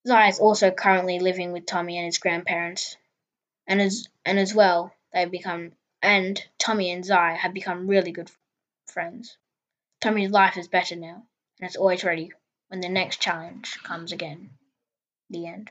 Zai 0.07 0.29
is 0.29 0.39
also 0.39 0.71
currently 0.71 1.19
living 1.19 1.53
with 1.53 1.67
Tommy 1.67 1.97
and 1.97 2.07
his 2.07 2.19
grandparents, 2.19 2.97
and 3.67 3.81
as 3.81 4.09
and 4.25 4.39
as 4.39 4.55
well 4.55 4.95
they've 5.13 5.31
become 5.31 5.73
and 6.03 6.43
Tommy 6.59 6.91
and 6.91 7.05
Zai 7.05 7.35
have 7.35 7.55
become 7.55 7.89
really 7.89 8.13
good 8.13 8.31
friends. 8.89 9.37
Tommy's 10.01 10.31
life 10.31 10.57
is 10.57 10.69
better 10.69 10.97
now, 10.97 11.25
and 11.61 11.69
it's 11.69 11.77
always 11.77 12.05
ready 12.05 12.33
when 12.69 12.81
the 12.81 12.89
next 12.89 13.21
challenge 13.21 13.81
comes 13.85 14.13
again. 14.13 14.51
The 15.31 15.47
end. 15.47 15.71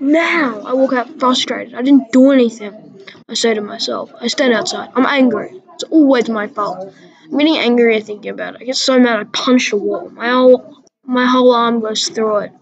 Now 0.00 0.62
I 0.64 0.74
walk 0.74 0.92
out 0.92 1.18
frustrated. 1.18 1.74
I 1.74 1.82
didn't 1.82 2.12
do 2.12 2.30
anything. 2.30 3.02
I 3.28 3.34
say 3.34 3.54
to 3.54 3.60
myself. 3.60 4.12
I 4.20 4.28
stand 4.28 4.52
outside. 4.54 4.90
I'm 4.94 5.06
angry. 5.06 5.60
It's 5.74 5.84
always 5.84 6.28
my 6.28 6.46
fault. 6.46 6.94
I'm 7.24 7.38
getting 7.38 7.56
angrier 7.56 8.00
thinking 8.00 8.30
about 8.30 8.54
it. 8.54 8.62
I 8.62 8.64
get 8.64 8.76
so 8.76 8.98
mad 8.98 9.20
I 9.20 9.24
punch 9.24 9.70
the 9.70 9.76
wall. 9.76 10.08
My 10.10 10.28
whole 10.30 10.84
my 11.04 11.26
whole 11.26 11.52
arm 11.52 11.80
goes 11.80 12.08
through 12.08 12.38
it. 12.38 12.52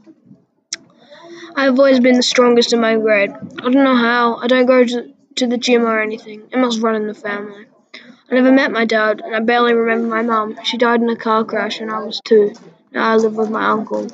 I've 1.57 1.79
always 1.79 2.01
been 2.01 2.17
the 2.17 2.23
strongest 2.23 2.73
in 2.73 2.81
my 2.81 2.97
grade. 2.97 3.31
I 3.31 3.63
don't 3.63 3.75
know 3.75 3.97
how. 3.97 4.37
I 4.37 4.47
don't 4.47 4.67
go 4.67 4.85
to, 4.85 5.13
to 5.37 5.47
the 5.47 5.57
gym 5.57 5.87
or 5.87 6.01
anything. 6.01 6.43
It 6.53 6.59
must 6.59 6.81
run 6.81 6.95
in 6.97 7.07
the 7.07 7.15
family. 7.15 7.67
I 8.31 8.35
never 8.35 8.53
met 8.53 8.73
my 8.73 8.85
dad, 8.85 9.23
and 9.25 9.35
I 9.35 9.41
barely 9.41 9.73
remember 9.73 10.09
my 10.09 10.23
mum. 10.23 10.59
She 10.65 10.77
died 10.77 11.01
in 11.01 11.09
a 11.09 11.17
car 11.17 11.45
crash 11.45 11.81
when 11.81 11.91
I 11.91 12.01
was 12.01 12.21
two. 12.25 12.53
Now 12.93 13.11
I 13.11 13.17
live 13.17 13.37
with 13.37 13.51
my 13.51 13.67
uncle. 13.67 14.09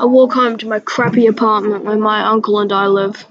I 0.00 0.04
walk 0.04 0.32
home 0.32 0.56
to 0.58 0.68
my 0.68 0.78
crappy 0.78 1.26
apartment 1.26 1.84
where 1.84 1.98
my 1.98 2.22
uncle 2.22 2.60
and 2.60 2.72
I 2.72 2.86
live. 2.86 3.26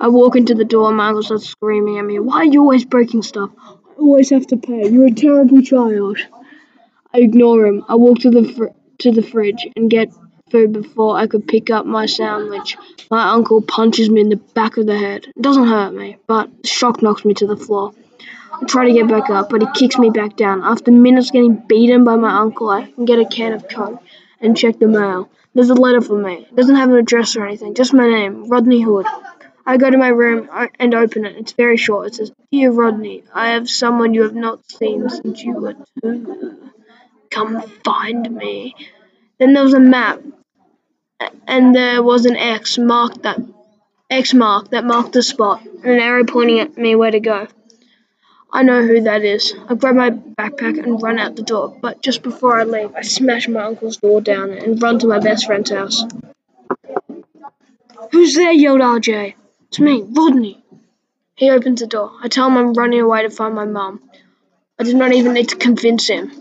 I 0.00 0.08
walk 0.08 0.34
into 0.34 0.54
the 0.54 0.64
door, 0.64 0.90
my 0.90 1.08
uncle 1.08 1.22
starts 1.22 1.46
screaming 1.46 1.98
at 1.98 2.06
me. 2.06 2.18
Why 2.18 2.36
are 2.36 2.44
you 2.44 2.60
always 2.62 2.86
breaking 2.86 3.22
stuff? 3.22 3.50
I 3.58 3.98
always 3.98 4.30
have 4.30 4.46
to 4.46 4.56
pay. 4.56 4.88
You're 4.88 5.08
a 5.08 5.10
terrible 5.10 5.60
child. 5.60 6.16
I 7.12 7.18
ignore 7.18 7.66
him. 7.66 7.84
I 7.86 7.96
walk 7.96 8.20
to 8.20 8.30
the 8.30 8.44
fr- 8.44 8.74
to 9.00 9.10
the 9.10 9.22
fridge 9.22 9.68
and 9.76 9.90
get 9.90 10.10
food 10.50 10.72
before 10.72 11.18
I 11.18 11.26
could 11.26 11.46
pick 11.46 11.68
up 11.68 11.84
my 11.84 12.06
sandwich. 12.06 12.78
My 13.10 13.32
uncle 13.32 13.60
punches 13.60 14.08
me 14.08 14.22
in 14.22 14.30
the 14.30 14.36
back 14.36 14.78
of 14.78 14.86
the 14.86 14.96
head. 14.96 15.26
It 15.36 15.42
doesn't 15.42 15.68
hurt 15.68 15.92
me, 15.92 16.16
but 16.26 16.48
shock 16.64 17.02
knocks 17.02 17.26
me 17.26 17.34
to 17.34 17.46
the 17.46 17.58
floor. 17.58 17.92
I 18.52 18.64
try 18.64 18.86
to 18.86 18.92
get 18.94 19.06
back 19.06 19.28
up, 19.28 19.50
but 19.50 19.60
he 19.60 19.68
kicks 19.74 19.98
me 19.98 20.08
back 20.08 20.36
down. 20.36 20.62
After 20.64 20.90
minutes 20.90 21.30
getting 21.30 21.56
beaten 21.56 22.04
by 22.04 22.16
my 22.16 22.38
uncle, 22.38 22.70
I 22.70 22.90
can 22.90 23.04
get 23.04 23.18
a 23.18 23.26
can 23.26 23.52
of 23.52 23.68
Coke 23.68 24.02
and 24.40 24.56
check 24.56 24.78
the 24.78 24.88
mail. 24.88 25.28
There's 25.56 25.70
a 25.70 25.74
letter 25.74 26.02
for 26.02 26.20
me. 26.20 26.46
It 26.50 26.54
doesn't 26.54 26.76
have 26.76 26.90
an 26.90 26.96
address 26.96 27.34
or 27.34 27.46
anything, 27.46 27.72
just 27.72 27.94
my 27.94 28.06
name, 28.06 28.50
Rodney 28.50 28.82
Hood. 28.82 29.06
I 29.64 29.78
go 29.78 29.88
to 29.88 29.96
my 29.96 30.08
room 30.08 30.50
and 30.78 30.94
open 30.94 31.24
it. 31.24 31.36
It's 31.36 31.52
very 31.52 31.78
short. 31.78 32.08
It 32.08 32.14
says, 32.14 32.30
Dear 32.52 32.70
Rodney, 32.70 33.24
I 33.32 33.52
have 33.52 33.66
someone 33.66 34.12
you 34.12 34.24
have 34.24 34.34
not 34.34 34.70
seen 34.70 35.08
since 35.08 35.42
you 35.42 35.54
were 35.54 35.74
two. 36.02 36.70
Come 37.30 37.62
find 37.82 38.30
me. 38.30 38.74
Then 39.38 39.54
there 39.54 39.64
was 39.64 39.72
a 39.72 39.80
map, 39.80 40.20
and 41.46 41.74
there 41.74 42.02
was 42.02 42.26
an 42.26 42.36
X 42.36 42.76
marked 42.76 43.22
that 43.22 43.40
X 44.10 44.34
mark 44.34 44.68
that 44.72 44.84
marked 44.84 45.14
the 45.14 45.22
spot, 45.22 45.64
and 45.64 45.86
an 45.86 46.00
arrow 46.00 46.24
pointing 46.24 46.60
at 46.60 46.76
me 46.76 46.94
where 46.96 47.10
to 47.10 47.20
go. 47.20 47.48
I 48.56 48.62
know 48.62 48.80
who 48.80 49.02
that 49.02 49.22
is. 49.22 49.54
I 49.68 49.74
grab 49.74 49.96
my 49.96 50.08
backpack 50.08 50.82
and 50.82 51.02
run 51.02 51.18
out 51.18 51.36
the 51.36 51.42
door, 51.42 51.76
but 51.82 52.00
just 52.00 52.22
before 52.22 52.58
I 52.58 52.64
leave, 52.64 52.94
I 52.94 53.02
smash 53.02 53.48
my 53.48 53.64
uncle's 53.64 53.98
door 53.98 54.22
down 54.22 54.50
and 54.50 54.82
run 54.82 54.98
to 55.00 55.06
my 55.06 55.18
best 55.18 55.44
friend's 55.44 55.70
house. 55.70 56.02
Who's 58.12 58.34
there? 58.34 58.52
yelled 58.52 58.80
RJ. 58.80 59.34
It's 59.68 59.78
me, 59.78 60.02
Rodney. 60.08 60.64
He 61.34 61.50
opens 61.50 61.80
the 61.80 61.86
door. 61.86 62.12
I 62.22 62.28
tell 62.28 62.46
him 62.46 62.56
I'm 62.56 62.72
running 62.72 63.02
away 63.02 63.24
to 63.24 63.28
find 63.28 63.54
my 63.54 63.66
mum. 63.66 64.00
I 64.78 64.84
did 64.84 64.96
not 64.96 65.12
even 65.12 65.34
need 65.34 65.50
to 65.50 65.56
convince 65.56 66.08
him. 66.08 66.32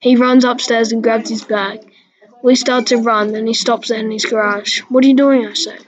He 0.00 0.16
runs 0.16 0.44
upstairs 0.44 0.92
and 0.92 1.02
grabs 1.02 1.30
his 1.30 1.46
bag. 1.46 1.80
We 2.42 2.56
start 2.56 2.88
to 2.88 2.98
run, 2.98 3.32
then 3.32 3.46
he 3.46 3.54
stops 3.54 3.90
in 3.90 4.10
his 4.10 4.26
garage. 4.26 4.80
What 4.90 5.02
are 5.02 5.08
you 5.08 5.16
doing? 5.16 5.46
I 5.46 5.54
say. 5.54 5.78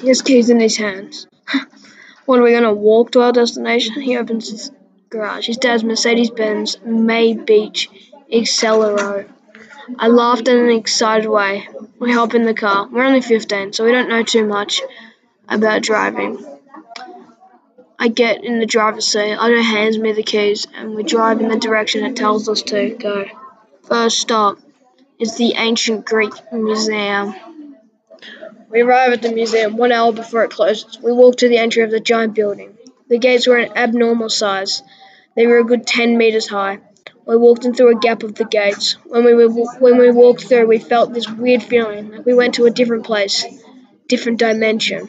He 0.00 0.08
has 0.08 0.22
keys 0.22 0.50
in 0.50 0.58
his 0.58 0.76
hands. 0.76 1.28
What 2.26 2.40
are 2.40 2.42
we 2.42 2.52
gonna 2.52 2.74
walk 2.74 3.12
to 3.12 3.22
our 3.22 3.32
destination? 3.32 4.00
He 4.00 4.16
opens 4.16 4.50
his 4.50 4.72
garage. 5.10 5.46
His 5.46 5.58
dad's 5.58 5.84
Mercedes 5.84 6.30
Benz 6.30 6.76
Maybach 6.76 7.88
Accelero. 8.32 9.28
I 9.98 10.08
laughed 10.08 10.48
in 10.48 10.58
an 10.58 10.70
excited 10.70 11.28
way. 11.28 11.68
We 12.00 12.12
hop 12.12 12.34
in 12.34 12.42
the 12.42 12.52
car. 12.52 12.88
We're 12.90 13.04
only 13.04 13.20
15, 13.20 13.72
so 13.72 13.84
we 13.84 13.92
don't 13.92 14.08
know 14.08 14.24
too 14.24 14.44
much 14.44 14.82
about 15.48 15.82
driving. 15.82 16.44
I 17.98 18.08
get 18.08 18.44
in 18.44 18.58
the 18.58 18.66
driver's 18.66 19.06
seat. 19.06 19.34
Otto 19.34 19.62
hands 19.62 19.96
me 19.96 20.12
the 20.12 20.24
keys, 20.24 20.66
and 20.74 20.96
we 20.96 21.04
drive 21.04 21.40
in 21.40 21.48
the 21.48 21.56
direction 21.56 22.04
it 22.04 22.16
tells 22.16 22.48
us 22.48 22.62
to 22.62 22.90
go. 22.90 23.24
First 23.84 24.18
stop 24.18 24.58
is 25.20 25.36
the 25.36 25.54
Ancient 25.56 26.04
Greek 26.04 26.32
Museum. 26.52 27.34
We 28.76 28.82
arrive 28.82 29.14
at 29.14 29.22
the 29.22 29.32
museum 29.32 29.78
one 29.78 29.90
hour 29.90 30.12
before 30.12 30.44
it 30.44 30.50
closes. 30.50 30.98
We 31.02 31.10
walk 31.10 31.36
to 31.36 31.48
the 31.48 31.56
entry 31.56 31.82
of 31.82 31.90
the 31.90 31.98
giant 31.98 32.34
building. 32.34 32.76
The 33.08 33.16
gates 33.16 33.46
were 33.46 33.56
an 33.56 33.72
abnormal 33.74 34.28
size. 34.28 34.82
They 35.34 35.46
were 35.46 35.60
a 35.60 35.64
good 35.64 35.86
10 35.86 36.18
meters 36.18 36.46
high. 36.46 36.80
We 37.24 37.38
walked 37.38 37.64
in 37.64 37.72
through 37.72 37.96
a 37.96 37.98
gap 37.98 38.22
of 38.22 38.34
the 38.34 38.44
gates. 38.44 38.98
When 39.06 39.24
we 39.24 39.32
were, 39.32 39.48
when 39.48 39.96
we 39.96 40.10
walked 40.10 40.44
through, 40.44 40.66
we 40.66 40.78
felt 40.78 41.14
this 41.14 41.26
weird 41.26 41.62
feeling 41.62 42.10
like 42.10 42.26
we 42.26 42.34
went 42.34 42.56
to 42.56 42.66
a 42.66 42.70
different 42.70 43.06
place, 43.06 43.46
different 44.08 44.40
dimension. 44.40 45.08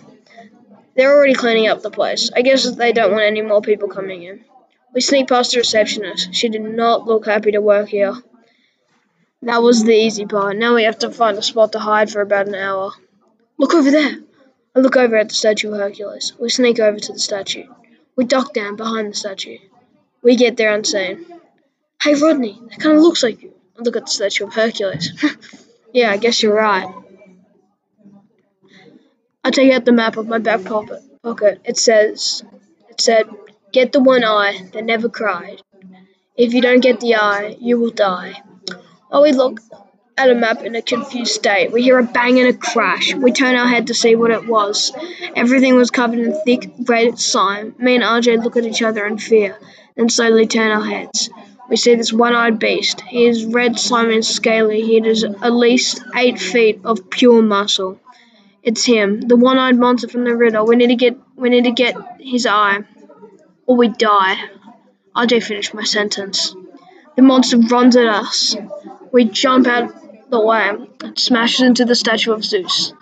They're 0.96 1.14
already 1.14 1.34
cleaning 1.34 1.68
up 1.68 1.82
the 1.82 1.92
place. 1.92 2.32
I 2.34 2.44
guess 2.44 2.72
they 2.74 2.94
don't 2.94 3.12
want 3.12 3.24
any 3.24 3.42
more 3.42 3.60
people 3.60 3.90
coming 3.90 4.24
in. 4.24 4.46
We 4.94 5.02
sneaked 5.02 5.28
past 5.28 5.52
the 5.52 5.58
receptionist. 5.58 6.34
She 6.34 6.48
did 6.48 6.62
not 6.62 7.06
look 7.06 7.26
happy 7.26 7.52
to 7.52 7.60
work 7.60 7.90
here. 7.90 8.16
That 9.42 9.62
was 9.62 9.84
the 9.84 9.92
easy 9.92 10.26
part. 10.26 10.56
Now 10.56 10.76
we 10.76 10.86
have 10.86 11.00
to 11.00 11.12
find 11.12 11.38
a 11.38 11.42
spot 11.42 11.74
to 11.74 11.80
hide 11.80 12.10
for 12.10 12.22
about 12.22 12.48
an 12.48 12.56
hour. 12.56 12.94
Look 13.58 13.74
over 13.74 13.90
there. 13.90 14.20
I 14.76 14.80
look 14.80 14.96
over 14.96 15.16
at 15.16 15.30
the 15.30 15.36
statue 15.36 15.72
of 15.72 15.80
Hercules. 15.80 16.34
We 16.40 16.50
sneak 16.50 16.80
over 16.80 17.00
to 17.00 17.14
the 17.14 17.20
statue. 17.20 17.66
We 18.16 18.26
duck 18.26 18.54
down 18.54 18.76
behind 18.76 19.12
the 19.12 19.16
statue. 19.16 19.58
We 20.22 20.36
get 20.36 20.58
there 20.58 20.74
unseen. 20.74 21.26
Hey 22.02 22.14
Rodney, 22.14 22.62
that 22.70 22.80
kind 22.80 22.96
of 22.96 23.02
looks 23.02 23.24
like 23.24 23.42
you. 23.42 23.54
I 23.78 23.82
look 23.82 23.96
at 23.96 24.06
the 24.06 24.12
statue 24.12 24.46
of 24.46 24.54
Hercules. 24.54 25.12
yeah, 25.94 26.12
I 26.12 26.18
guess 26.18 26.44
you're 26.44 26.54
right. 26.54 26.94
I 29.44 29.50
take 29.50 29.72
out 29.74 29.86
the 29.86 29.92
map 29.92 30.18
of 30.18 30.28
my 30.28 30.38
back 30.38 30.64
pocket. 30.64 31.62
It 31.64 31.78
says, 31.78 32.44
it 32.90 33.02
said, 33.02 33.28
get 33.72 33.92
the 33.92 34.00
one 34.00 34.24
eye 34.24 34.70
that 34.74 34.86
never 34.86 35.10
cried. 35.10 35.62
If 36.36 36.54
you 36.54 36.62
don't 36.62 36.82
get 36.82 37.00
the 37.00 37.16
eye, 37.16 37.58
you 37.60 37.80
will 37.80 37.92
die. 37.92 38.44
While 39.08 39.24
we 39.24 39.32
look 39.32 39.60
at 40.18 40.32
a 40.32 40.36
map 40.36 40.64
in 40.64 40.76
a 40.76 40.82
confused 40.82 41.34
state, 41.34 41.72
we 41.72 41.84
hear 41.84 42.00
a 42.00 42.04
bang 42.04 42.40
and 42.40 42.50
a 42.50 42.54
crash. 42.54 43.14
We 43.14 43.32
turn 43.32 43.56
our 43.56 43.68
head 43.68 43.88
to 43.88 43.94
see 43.94 44.16
what 44.16 44.32
it 44.32 44.48
was. 44.48 44.92
Everything 45.36 45.76
was 45.76 45.92
covered 45.92 46.20
in 46.20 46.42
thick 46.44 46.72
red 46.80 47.20
slime. 47.20 47.76
Me 47.78 47.96
and 47.96 48.04
RJ 48.04 48.44
look 48.44 48.58
at 48.58 48.66
each 48.66 48.82
other 48.82 49.06
in 49.06 49.20
fear, 49.20 49.58
then 49.96 50.10
slowly 50.10 50.48
turn 50.48 50.72
our 50.72 50.84
heads. 50.84 51.30
We 51.70 51.76
see 51.76 51.96
this 51.96 52.12
one-eyed 52.12 52.58
beast. 52.58 53.02
He 53.02 53.26
is 53.26 53.46
red, 53.46 53.78
slimy, 53.78 54.16
and 54.16 54.26
scaly. 54.26 54.82
He 54.82 54.98
is 54.98 55.24
at 55.24 55.54
least 55.54 56.02
eight 56.16 56.40
feet 56.40 56.82
of 56.84 57.10
pure 57.10 57.42
muscle. 57.42 58.00
It's 58.64 58.86
him, 58.86 59.22
the 59.22 59.36
one-eyed 59.36 59.78
monster 59.78 60.08
from 60.08 60.24
the 60.24 60.36
riddle. 60.36 60.66
We 60.66 60.78
need 60.78 60.88
to 60.88 60.96
get, 60.96 61.18
we 61.36 61.50
need 61.50 61.66
to 61.66 61.72
get 61.72 61.96
his 62.20 62.46
eye, 62.46 62.80
or 63.66 63.76
we 63.76 63.90
die. 63.90 64.38
RJ 65.16 65.44
finished 65.44 65.74
my 65.74 65.84
sentence. 65.84 66.56
The 67.16 67.22
monster 67.22 67.60
runs 67.60 67.96
at 67.96 68.08
us. 68.08 68.56
We 69.12 69.26
jump 69.26 69.68
out 69.68 70.07
the 70.30 70.88
and 71.02 71.18
smashes 71.18 71.62
into 71.62 71.86
the 71.86 71.96
statue 71.96 72.32
of 72.32 72.44
Zeus. 72.44 72.94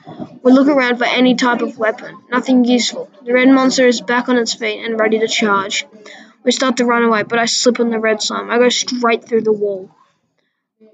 We 0.44 0.52
look 0.52 0.68
around 0.68 0.98
for 0.98 1.06
any 1.06 1.36
type 1.36 1.62
of 1.62 1.78
weapon. 1.78 2.18
Nothing 2.30 2.66
useful. 2.66 3.10
The 3.24 3.34
red 3.34 3.50
monster 3.50 3.88
is 3.88 4.02
back 4.02 4.30
on 4.30 4.38
its 4.38 4.54
feet 4.54 4.86
and 4.86 5.00
ready 5.00 5.20
to 5.20 5.28
charge. 5.28 5.86
We 6.44 6.52
start 6.52 6.78
to 6.78 6.86
run 6.86 7.04
away, 7.04 7.24
but 7.24 7.40
I 7.40 7.46
slip 7.46 7.80
on 7.80 7.90
the 7.90 8.00
red 8.00 8.22
slime. 8.22 8.52
I 8.52 8.60
go 8.60 8.70
straight 8.70 9.26
through 9.26 9.42
the 9.42 9.52
wall. 9.52 9.90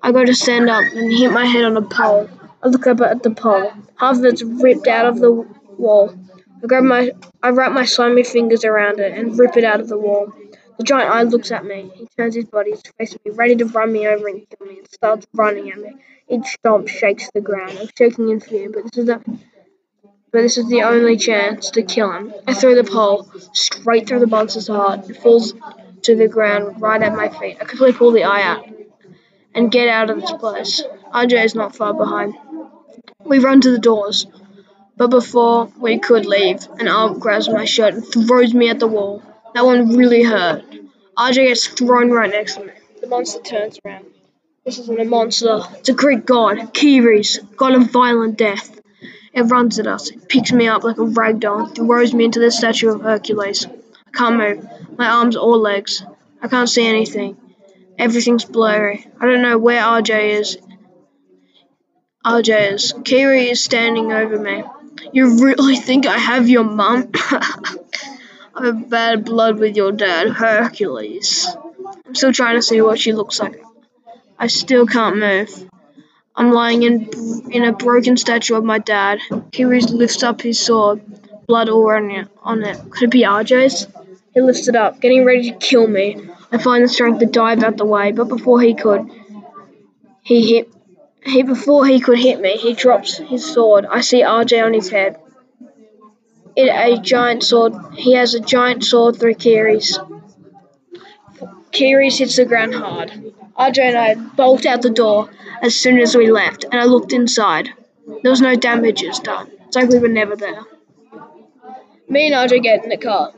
I 0.01 0.11
go 0.13 0.23
to 0.23 0.33
stand 0.33 0.69
up 0.69 0.83
and 0.93 1.11
hit 1.11 1.31
my 1.31 1.45
head 1.45 1.65
on 1.65 1.75
a 1.75 1.81
pole. 1.81 2.29
I 2.63 2.67
look 2.67 2.87
up 2.87 3.01
at 3.01 3.23
the 3.23 3.31
pole. 3.31 3.71
Half 3.97 4.17
of 4.17 4.25
it's 4.25 4.41
ripped 4.41 4.87
out 4.87 5.05
of 5.05 5.19
the 5.19 5.31
wall. 5.77 6.15
I 6.63 6.67
grab 6.67 6.83
my, 6.83 7.11
I 7.43 7.49
wrap 7.49 7.71
my 7.71 7.85
slimy 7.85 8.23
fingers 8.23 8.63
around 8.63 8.99
it 8.99 9.17
and 9.17 9.37
rip 9.37 9.57
it 9.57 9.63
out 9.63 9.81
of 9.81 9.89
the 9.89 9.97
wall. 9.97 10.31
The 10.77 10.83
giant 10.83 11.11
eye 11.11 11.23
looks 11.23 11.51
at 11.51 11.65
me. 11.65 11.91
He 11.95 12.07
turns 12.17 12.35
his 12.35 12.45
body 12.45 12.71
to 12.71 12.93
face 12.97 13.15
me, 13.25 13.31
ready 13.31 13.55
to 13.57 13.65
run 13.65 13.91
me 13.91 14.07
over 14.07 14.27
and 14.27 14.47
kill 14.49 14.67
me, 14.67 14.79
and 14.79 14.91
starts 14.91 15.27
running 15.33 15.71
at 15.71 15.77
me. 15.77 15.93
Each 16.31 16.47
stomp 16.47 16.87
shakes 16.87 17.29
the 17.33 17.41
ground. 17.41 17.77
I'm 17.77 17.89
shaking 17.97 18.29
in 18.29 18.39
fear, 18.39 18.69
but 18.69 18.83
this 18.83 18.97
is 18.97 19.05
the 19.05 19.21
but 20.31 20.43
this 20.43 20.57
is 20.57 20.69
the 20.69 20.83
only 20.83 21.17
chance 21.17 21.71
to 21.71 21.83
kill 21.83 22.09
him. 22.09 22.33
I 22.47 22.53
throw 22.53 22.73
the 22.73 22.85
pole 22.85 23.29
straight 23.51 24.07
through 24.07 24.21
the 24.21 24.27
monster's 24.27 24.67
heart. 24.67 25.09
It 25.09 25.17
falls 25.17 25.53
to 26.03 26.15
the 26.15 26.29
ground 26.29 26.81
right 26.81 27.01
at 27.01 27.13
my 27.13 27.27
feet. 27.27 27.57
I 27.59 27.65
quickly 27.65 27.91
pull 27.91 28.11
the 28.11 28.23
eye 28.23 28.43
out 28.43 28.65
and 29.53 29.69
get 29.69 29.89
out 29.89 30.09
of 30.09 30.21
this 30.21 30.31
place. 30.31 30.81
RJ 31.13 31.43
is 31.43 31.55
not 31.55 31.75
far 31.75 31.93
behind. 31.93 32.35
We 33.25 33.39
run 33.39 33.59
to 33.59 33.71
the 33.71 33.79
doors, 33.79 34.25
but 34.95 35.07
before 35.09 35.65
we 35.77 35.99
could 35.99 36.25
leave, 36.25 36.65
an 36.79 36.87
arm 36.87 37.19
grabs 37.19 37.49
my 37.49 37.65
shirt 37.65 37.93
and 37.93 38.05
throws 38.05 38.53
me 38.53 38.69
at 38.69 38.79
the 38.79 38.87
wall. 38.87 39.21
That 39.53 39.65
one 39.65 39.97
really 39.97 40.23
hurt. 40.23 40.63
RJ 41.17 41.35
gets 41.35 41.67
thrown 41.67 42.09
right 42.09 42.29
next 42.29 42.55
to 42.55 42.63
me. 42.65 42.71
The 43.01 43.07
monster 43.07 43.41
turns 43.41 43.79
around. 43.85 44.05
This 44.63 44.77
isn't 44.77 45.01
a 45.01 45.05
monster. 45.05 45.61
It's 45.79 45.89
a 45.89 45.93
Greek 45.93 46.23
god, 46.23 46.71
Keres, 46.71 47.39
god 47.55 47.73
of 47.73 47.89
violent 47.89 48.37
death. 48.37 48.79
It 49.33 49.41
runs 49.41 49.79
at 49.79 49.87
us. 49.87 50.11
It 50.11 50.29
picks 50.29 50.51
me 50.51 50.67
up 50.67 50.83
like 50.83 50.99
a 50.99 51.03
rag 51.03 51.39
doll 51.39 51.65
throws 51.65 52.13
me 52.13 52.25
into 52.25 52.39
the 52.39 52.51
statue 52.51 52.91
of 52.91 53.01
Hercules. 53.01 53.65
I 53.65 54.11
can't 54.13 54.37
move. 54.37 54.97
My 54.99 55.07
arms 55.09 55.35
or 55.35 55.57
legs. 55.57 56.05
I 56.43 56.47
can't 56.47 56.69
see 56.69 56.85
anything. 56.85 57.37
Everything's 57.97 58.45
blurry. 58.45 59.07
I 59.19 59.25
don't 59.25 59.41
know 59.41 59.57
where 59.57 59.81
RJ 59.81 60.39
is. 60.39 60.57
RJ 62.23 62.73
is. 62.73 62.93
Kiri 63.03 63.49
is 63.49 63.63
standing 63.63 64.11
over 64.11 64.37
me. 64.37 64.63
You 65.11 65.43
really 65.43 65.77
think 65.77 66.05
I 66.05 66.19
have 66.19 66.47
your 66.49 66.65
mum? 66.65 67.09
I 67.15 68.65
have 68.65 68.91
bad 68.91 69.25
blood 69.25 69.57
with 69.57 69.75
your 69.75 69.91
dad, 69.91 70.29
Hercules. 70.29 71.47
I'm 72.05 72.13
still 72.13 72.31
trying 72.31 72.57
to 72.57 72.61
see 72.61 72.79
what 72.81 72.99
she 72.99 73.13
looks 73.13 73.39
like. 73.39 73.63
I 74.41 74.47
still 74.47 74.87
can't 74.87 75.17
move. 75.17 75.69
I'm 76.35 76.51
lying 76.51 76.81
in 76.81 77.51
in 77.51 77.63
a 77.63 77.73
broken 77.73 78.17
statue 78.17 78.55
of 78.55 78.63
my 78.63 78.79
dad. 78.79 79.19
Keres 79.51 79.91
lifts 79.91 80.23
up 80.23 80.41
his 80.41 80.59
sword, 80.59 80.99
blood 81.45 81.69
all 81.69 81.91
on 81.91 82.09
it. 82.09 82.27
On 82.41 82.63
it. 82.63 82.77
Could 82.89 83.03
it 83.03 83.11
be 83.11 83.21
RJ's? 83.21 83.87
He 84.33 84.41
lifts 84.41 84.67
it 84.67 84.75
up, 84.75 84.99
getting 84.99 85.25
ready 85.25 85.51
to 85.51 85.57
kill 85.57 85.85
me. 85.85 86.27
I 86.51 86.57
find 86.57 86.83
the 86.83 86.87
strength 86.87 87.19
to 87.19 87.27
dive 87.27 87.61
out 87.61 87.77
the 87.77 87.85
way, 87.85 88.13
but 88.13 88.29
before 88.29 88.59
he 88.59 88.73
could, 88.73 89.11
he 90.23 90.55
hit. 90.55 90.73
He 91.23 91.43
before 91.43 91.85
he 91.85 91.99
could 91.99 92.17
hit 92.17 92.41
me, 92.41 92.57
he 92.57 92.73
drops 92.73 93.17
his 93.17 93.45
sword. 93.45 93.85
I 93.85 94.01
see 94.01 94.23
RJ 94.23 94.65
on 94.65 94.73
his 94.73 94.89
head. 94.89 95.19
It 96.55 96.69
a 96.69 96.99
giant 96.99 97.43
sword. 97.43 97.73
He 97.93 98.15
has 98.15 98.33
a 98.33 98.39
giant 98.39 98.83
sword 98.83 99.17
through 99.17 99.35
Keres. 99.35 99.99
Keres 101.71 102.17
hits 102.17 102.37
the 102.37 102.45
ground 102.45 102.73
hard. 102.73 103.11
RJ 103.61 103.77
and 103.77 103.97
I 103.97 104.15
bolt 104.15 104.65
out 104.65 104.81
the 104.81 104.89
door 104.89 105.29
as 105.61 105.75
soon 105.75 105.99
as 105.99 106.15
we 106.15 106.31
left, 106.31 106.63
and 106.63 106.81
I 106.81 106.85
looked 106.85 107.13
inside. 107.13 107.69
There 108.23 108.31
was 108.31 108.41
no 108.41 108.55
damages 108.55 109.19
done. 109.19 109.51
It's 109.67 109.75
like 109.75 109.89
we 109.89 109.99
were 109.99 110.07
never 110.07 110.35
there. 110.35 110.63
Me 112.09 112.25
and 112.25 112.35
RJ 112.35 112.63
get 112.63 112.83
in 112.83 112.89
the 112.89 112.97
car 112.97 113.31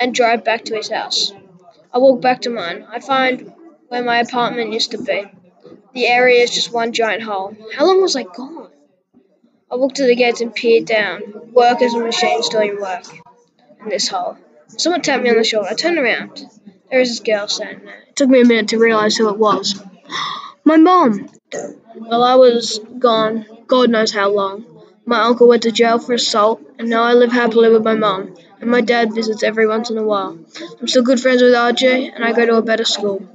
and 0.00 0.12
drive 0.12 0.44
back 0.44 0.64
to 0.64 0.74
his 0.74 0.90
house. 0.90 1.32
I 1.92 1.98
walk 1.98 2.20
back 2.20 2.40
to 2.40 2.50
mine. 2.50 2.84
I 2.90 2.98
find 2.98 3.52
where 3.86 4.02
my 4.02 4.18
apartment 4.18 4.72
used 4.72 4.90
to 4.90 4.98
be. 4.98 5.30
The 5.94 6.08
area 6.08 6.42
is 6.42 6.50
just 6.50 6.72
one 6.72 6.92
giant 6.92 7.22
hole. 7.22 7.56
How 7.76 7.86
long 7.86 8.02
was 8.02 8.16
I 8.16 8.24
gone? 8.24 8.70
I 9.70 9.76
walked 9.76 9.96
to 9.96 10.06
the 10.06 10.16
gates 10.16 10.40
and 10.40 10.52
peered 10.52 10.86
down. 10.86 11.52
Workers 11.52 11.94
and 11.94 12.02
machines 12.02 12.48
doing 12.48 12.80
work 12.80 13.04
in 13.80 13.90
this 13.90 14.08
hole. 14.08 14.36
Someone 14.66 15.02
tapped 15.02 15.22
me 15.22 15.30
on 15.30 15.36
the 15.36 15.44
shoulder. 15.44 15.68
I 15.68 15.74
turned 15.74 15.98
around. 15.98 16.44
There 16.92 17.00
was 17.00 17.08
this 17.08 17.20
girl 17.20 17.48
standing 17.48 17.86
there. 17.86 18.04
It 18.06 18.16
took 18.16 18.28
me 18.28 18.42
a 18.42 18.44
minute 18.44 18.68
to 18.68 18.78
realize 18.78 19.16
who 19.16 19.30
it 19.30 19.38
was. 19.38 19.82
My 20.64 20.76
mom! 20.76 21.30
Well, 21.94 22.22
I 22.22 22.34
was 22.34 22.80
gone, 22.98 23.46
God 23.66 23.88
knows 23.88 24.12
how 24.12 24.28
long. 24.28 24.66
My 25.06 25.22
uncle 25.22 25.48
went 25.48 25.62
to 25.62 25.72
jail 25.72 25.98
for 25.98 26.12
assault, 26.12 26.60
and 26.78 26.90
now 26.90 27.02
I 27.02 27.14
live 27.14 27.32
happily 27.32 27.70
with 27.70 27.82
my 27.82 27.94
mom, 27.94 28.36
and 28.60 28.70
my 28.70 28.82
dad 28.82 29.14
visits 29.14 29.42
every 29.42 29.66
once 29.66 29.88
in 29.88 29.96
a 29.96 30.02
while. 30.02 30.38
I'm 30.80 30.86
still 30.86 31.02
good 31.02 31.18
friends 31.18 31.40
with 31.40 31.54
RJ, 31.54 32.12
and 32.14 32.22
I 32.22 32.32
go 32.34 32.44
to 32.44 32.56
a 32.56 32.62
better 32.62 32.84
school. 32.84 33.26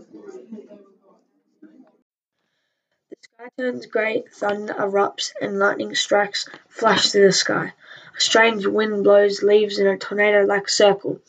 The 3.10 3.18
sky 3.20 3.50
turns 3.58 3.88
grey, 3.88 4.24
thunder 4.32 4.76
erupts, 4.76 5.34
and 5.42 5.58
lightning 5.58 5.96
strikes 5.96 6.48
flash 6.70 7.10
through 7.10 7.26
the 7.26 7.32
sky. 7.34 7.74
A 8.16 8.22
strange 8.22 8.68
wind 8.68 9.04
blows 9.04 9.42
leaves 9.42 9.80
in 9.80 9.88
a 9.88 9.98
tornado-like 9.98 10.70
circle. 10.70 11.20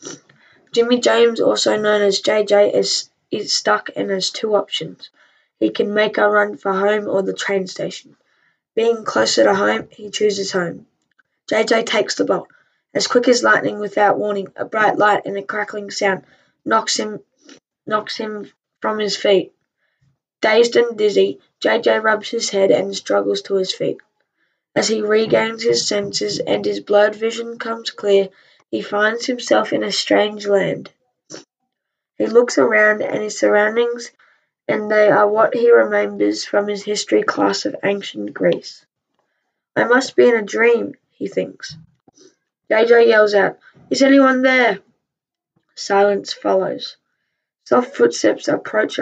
Jimmy 0.71 0.99
James, 0.99 1.41
also 1.41 1.77
known 1.77 2.01
as 2.01 2.21
JJ, 2.21 2.73
is, 2.75 3.09
is 3.31 3.53
stuck 3.53 3.89
and 3.95 4.09
has 4.11 4.29
two 4.29 4.55
options. 4.55 5.09
He 5.59 5.71
can 5.71 5.93
make 5.93 6.17
a 6.17 6.29
run 6.29 6.57
for 6.57 6.73
home 6.73 7.07
or 7.07 7.21
the 7.21 7.33
train 7.33 7.67
station. 7.67 8.15
Being 8.75 9.03
closer 9.03 9.43
to 9.43 9.55
home, 9.55 9.89
he 9.91 10.09
chooses 10.09 10.51
home. 10.51 10.85
JJ 11.49 11.85
takes 11.85 12.15
the 12.15 12.25
bolt. 12.25 12.47
As 12.93 13.07
quick 13.07 13.27
as 13.27 13.43
lightning 13.43 13.79
without 13.79 14.17
warning, 14.17 14.53
a 14.55 14.65
bright 14.65 14.97
light 14.97 15.25
and 15.25 15.37
a 15.37 15.43
crackling 15.43 15.91
sound 15.91 16.23
knocks 16.65 16.97
him 16.97 17.19
knocks 17.85 18.15
him 18.17 18.51
from 18.81 18.99
his 18.99 19.17
feet. 19.17 19.51
Dazed 20.41 20.75
and 20.75 20.97
dizzy, 20.97 21.39
JJ 21.61 22.03
rubs 22.03 22.29
his 22.29 22.49
head 22.51 22.71
and 22.71 22.95
struggles 22.95 23.41
to 23.43 23.55
his 23.55 23.73
feet. 23.73 23.97
As 24.75 24.87
he 24.87 25.01
regains 25.01 25.63
his 25.63 25.87
senses 25.87 26.39
and 26.39 26.63
his 26.63 26.79
blurred 26.79 27.15
vision 27.15 27.57
comes 27.59 27.89
clear, 27.89 28.29
he 28.71 28.81
finds 28.81 29.25
himself 29.25 29.73
in 29.73 29.83
a 29.83 29.91
strange 29.91 30.45
land. 30.47 30.91
He 32.17 32.27
looks 32.27 32.57
around 32.57 33.01
and 33.01 33.23
his 33.23 33.39
surroundings 33.39 34.11
and 34.67 34.91
they 34.91 35.09
are 35.09 35.27
what 35.27 35.55
he 35.55 35.71
remembers 35.71 36.45
from 36.45 36.67
his 36.67 36.83
history 36.83 37.23
class 37.23 37.65
of 37.65 37.75
ancient 37.83 38.33
Greece. 38.33 38.85
I 39.75 39.85
must 39.85 40.15
be 40.15 40.27
in 40.27 40.35
a 40.35 40.43
dream, 40.43 40.93
he 41.09 41.27
thinks. 41.27 41.75
JJ 42.69 43.07
yells 43.07 43.33
out, 43.33 43.57
Is 43.89 44.03
anyone 44.03 44.43
there? 44.43 44.79
Silence 45.73 46.33
follows. 46.33 46.97
Soft 47.63 47.95
footsteps 47.95 48.47
approach, 48.47 48.99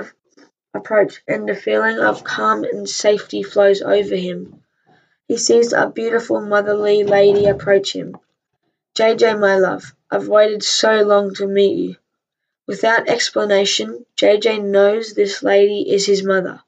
approach 0.73 1.21
and 1.27 1.49
a 1.49 1.56
feeling 1.56 1.99
of 1.99 2.23
calm 2.23 2.63
and 2.63 2.88
safety 2.88 3.43
flows 3.43 3.82
over 3.82 4.15
him. 4.15 4.63
He 5.27 5.38
sees 5.38 5.73
a 5.73 5.89
beautiful 5.89 6.39
motherly 6.39 7.03
lady 7.03 7.47
approach 7.47 7.91
him. 7.91 8.17
JJ, 8.97 9.39
my 9.39 9.60
love, 9.60 9.93
I've 10.10 10.27
waited 10.27 10.63
so 10.63 11.03
long 11.03 11.36
to 11.36 11.45
meet 11.45 11.77
you. 11.77 11.95
Without 12.65 13.07
explanation, 13.07 14.07
JJ 14.15 14.63
knows 14.63 15.13
this 15.13 15.43
lady 15.43 15.88
is 15.93 16.07
his 16.07 16.23
mother. 16.23 16.62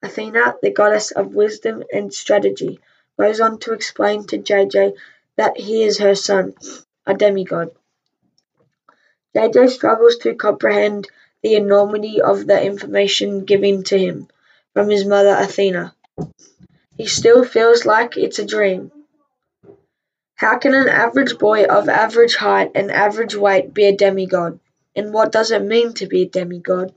Athena, 0.00 0.54
the 0.62 0.70
goddess 0.70 1.10
of 1.10 1.34
wisdom 1.34 1.82
and 1.92 2.14
strategy, 2.14 2.78
goes 3.18 3.40
on 3.40 3.58
to 3.58 3.72
explain 3.72 4.28
to 4.28 4.38
JJ 4.38 4.94
that 5.34 5.58
he 5.58 5.82
is 5.82 5.98
her 5.98 6.14
son, 6.14 6.54
a 7.04 7.14
demigod. 7.14 7.72
JJ 9.34 9.70
struggles 9.70 10.18
to 10.18 10.36
comprehend 10.36 11.08
the 11.42 11.56
enormity 11.56 12.20
of 12.20 12.46
the 12.46 12.62
information 12.62 13.44
given 13.44 13.82
to 13.82 13.98
him 13.98 14.28
from 14.72 14.88
his 14.88 15.04
mother 15.04 15.34
Athena. 15.36 15.96
He 16.96 17.08
still 17.08 17.44
feels 17.44 17.84
like 17.84 18.16
it's 18.16 18.38
a 18.38 18.46
dream. 18.46 18.92
How 20.36 20.58
can 20.58 20.74
an 20.74 20.88
average 20.88 21.38
boy 21.38 21.64
of 21.64 21.88
average 21.88 22.36
height 22.36 22.72
and 22.74 22.90
average 22.90 23.34
weight 23.34 23.72
be 23.72 23.86
a 23.86 23.96
demigod? 23.96 24.60
And 24.94 25.12
what 25.12 25.32
does 25.32 25.50
it 25.50 25.62
mean 25.62 25.94
to 25.94 26.06
be 26.06 26.22
a 26.22 26.28
demigod? 26.28 26.94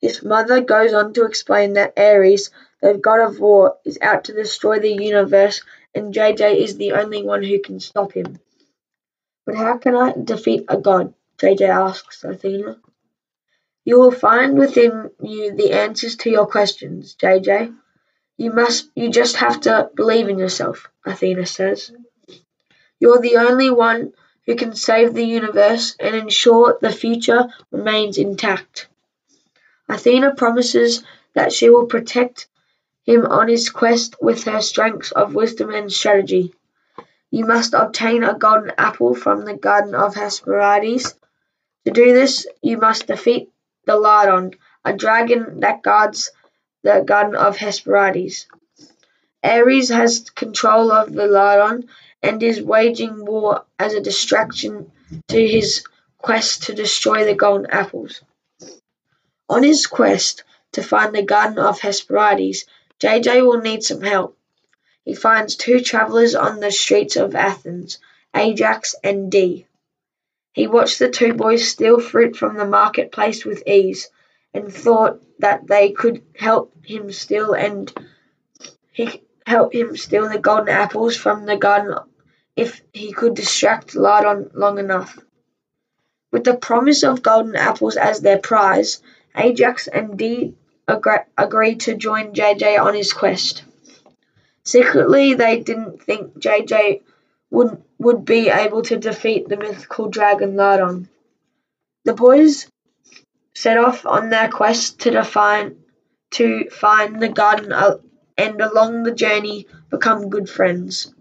His 0.00 0.22
mother 0.22 0.60
goes 0.60 0.94
on 0.94 1.12
to 1.14 1.24
explain 1.24 1.72
that 1.72 1.98
Ares, 1.98 2.50
the 2.80 2.94
god 2.94 3.20
of 3.20 3.40
war, 3.40 3.78
is 3.84 3.98
out 4.00 4.24
to 4.24 4.32
destroy 4.32 4.78
the 4.78 4.92
universe 4.92 5.62
and 5.96 6.14
JJ 6.14 6.58
is 6.58 6.76
the 6.76 6.92
only 6.92 7.24
one 7.24 7.42
who 7.42 7.60
can 7.60 7.80
stop 7.80 8.12
him. 8.12 8.38
But 9.44 9.56
how 9.56 9.78
can 9.78 9.96
I 9.96 10.12
defeat 10.12 10.66
a 10.68 10.76
god? 10.76 11.14
JJ 11.38 11.68
asks 11.68 12.22
Athena. 12.22 12.76
You 13.84 13.98
will 13.98 14.12
find 14.12 14.56
within 14.56 15.10
you 15.20 15.56
the 15.56 15.72
answers 15.72 16.14
to 16.18 16.30
your 16.30 16.46
questions, 16.46 17.16
JJ. 17.16 17.74
You 18.36 18.52
must 18.52 18.90
you 18.94 19.10
just 19.10 19.36
have 19.36 19.60
to 19.62 19.90
believe 19.96 20.28
in 20.28 20.38
yourself, 20.38 20.88
Athena 21.04 21.46
says. 21.46 21.90
You're 23.00 23.20
the 23.20 23.36
only 23.36 23.70
one 23.70 24.12
who 24.46 24.56
can 24.56 24.74
save 24.74 25.14
the 25.14 25.24
universe 25.24 25.94
and 26.00 26.16
ensure 26.16 26.78
the 26.80 26.90
future 26.90 27.48
remains 27.70 28.18
intact. 28.18 28.88
Athena 29.88 30.34
promises 30.34 31.02
that 31.34 31.52
she 31.52 31.70
will 31.70 31.86
protect 31.86 32.46
him 33.04 33.24
on 33.26 33.48
his 33.48 33.70
quest 33.70 34.16
with 34.20 34.44
her 34.44 34.60
strengths 34.60 35.12
of 35.12 35.34
wisdom 35.34 35.70
and 35.70 35.92
strategy. 35.92 36.54
You 37.30 37.44
must 37.44 37.74
obtain 37.74 38.24
a 38.24 38.34
golden 38.34 38.72
apple 38.78 39.14
from 39.14 39.44
the 39.44 39.54
garden 39.54 39.94
of 39.94 40.14
Hesperides. 40.14 41.14
To 41.84 41.92
do 41.92 42.12
this, 42.12 42.46
you 42.62 42.78
must 42.78 43.06
defeat 43.06 43.50
the 43.84 43.96
Ladon, 43.96 44.54
a 44.84 44.92
dragon 44.92 45.60
that 45.60 45.82
guards 45.82 46.30
the 46.82 47.02
garden 47.06 47.34
of 47.34 47.56
Hesperides. 47.56 48.46
Ares 49.44 49.88
has 49.90 50.30
control 50.30 50.90
of 50.90 51.12
the 51.12 51.26
Ladon 51.26 51.88
and 52.22 52.42
is 52.42 52.60
waging 52.60 53.24
war 53.24 53.64
as 53.78 53.94
a 53.94 54.00
distraction 54.00 54.90
to 55.28 55.46
his 55.46 55.84
quest 56.18 56.64
to 56.64 56.74
destroy 56.74 57.24
the 57.24 57.34
golden 57.34 57.70
apples. 57.70 58.22
On 59.48 59.62
his 59.62 59.86
quest 59.86 60.44
to 60.72 60.82
find 60.82 61.14
the 61.14 61.22
Garden 61.22 61.58
of 61.58 61.80
Hesperides, 61.80 62.66
JJ 63.00 63.46
will 63.46 63.60
need 63.60 63.82
some 63.82 64.02
help. 64.02 64.36
He 65.04 65.14
finds 65.14 65.56
two 65.56 65.80
travelers 65.80 66.34
on 66.34 66.60
the 66.60 66.70
streets 66.70 67.16
of 67.16 67.34
Athens, 67.34 67.98
Ajax 68.34 68.94
and 69.02 69.30
D. 69.30 69.66
He 70.52 70.66
watched 70.66 70.98
the 70.98 71.08
two 71.08 71.34
boys 71.34 71.66
steal 71.66 72.00
fruit 72.00 72.36
from 72.36 72.56
the 72.56 72.66
marketplace 72.66 73.44
with 73.44 73.66
ease, 73.66 74.10
and 74.52 74.72
thought 74.72 75.22
that 75.38 75.66
they 75.66 75.92
could 75.92 76.22
help 76.36 76.74
him 76.84 77.12
steal 77.12 77.52
and 77.52 77.92
he 78.92 79.22
help 79.48 79.74
him 79.74 79.96
steal 79.96 80.28
the 80.28 80.38
golden 80.38 80.68
apples 80.68 81.16
from 81.16 81.46
the 81.46 81.56
garden 81.56 81.96
if 82.54 82.82
he 82.92 83.12
could 83.12 83.34
distract 83.34 83.94
Ladon 83.94 84.50
long 84.54 84.78
enough. 84.78 85.18
With 86.30 86.44
the 86.44 86.56
promise 86.56 87.02
of 87.02 87.22
golden 87.22 87.56
apples 87.56 87.96
as 87.96 88.20
their 88.20 88.38
prize, 88.38 89.02
Ajax 89.34 89.88
and 89.88 90.18
Dee 90.18 90.54
agree 90.86 91.76
to 91.76 91.96
join 91.96 92.34
JJ 92.34 92.78
on 92.78 92.94
his 92.94 93.12
quest. 93.12 93.62
Secretly, 94.64 95.34
they 95.34 95.60
didn't 95.60 96.02
think 96.02 96.38
JJ 96.38 97.02
would, 97.50 97.82
would 97.98 98.24
be 98.24 98.50
able 98.50 98.82
to 98.82 98.96
defeat 98.96 99.48
the 99.48 99.56
mythical 99.56 100.08
dragon 100.08 100.56
Ladon. 100.56 101.08
The 102.04 102.14
boys 102.14 102.70
set 103.54 103.78
off 103.78 104.04
on 104.04 104.28
their 104.28 104.48
quest 104.48 105.00
to 105.00 105.10
define 105.10 105.76
to 106.30 106.68
find 106.68 107.20
the 107.22 107.28
garden 107.28 107.72
uh, 107.72 107.96
and 108.38 108.60
along 108.60 109.02
the 109.02 109.12
journey 109.12 109.66
become 109.90 110.30
good 110.30 110.48
friends. 110.48 111.12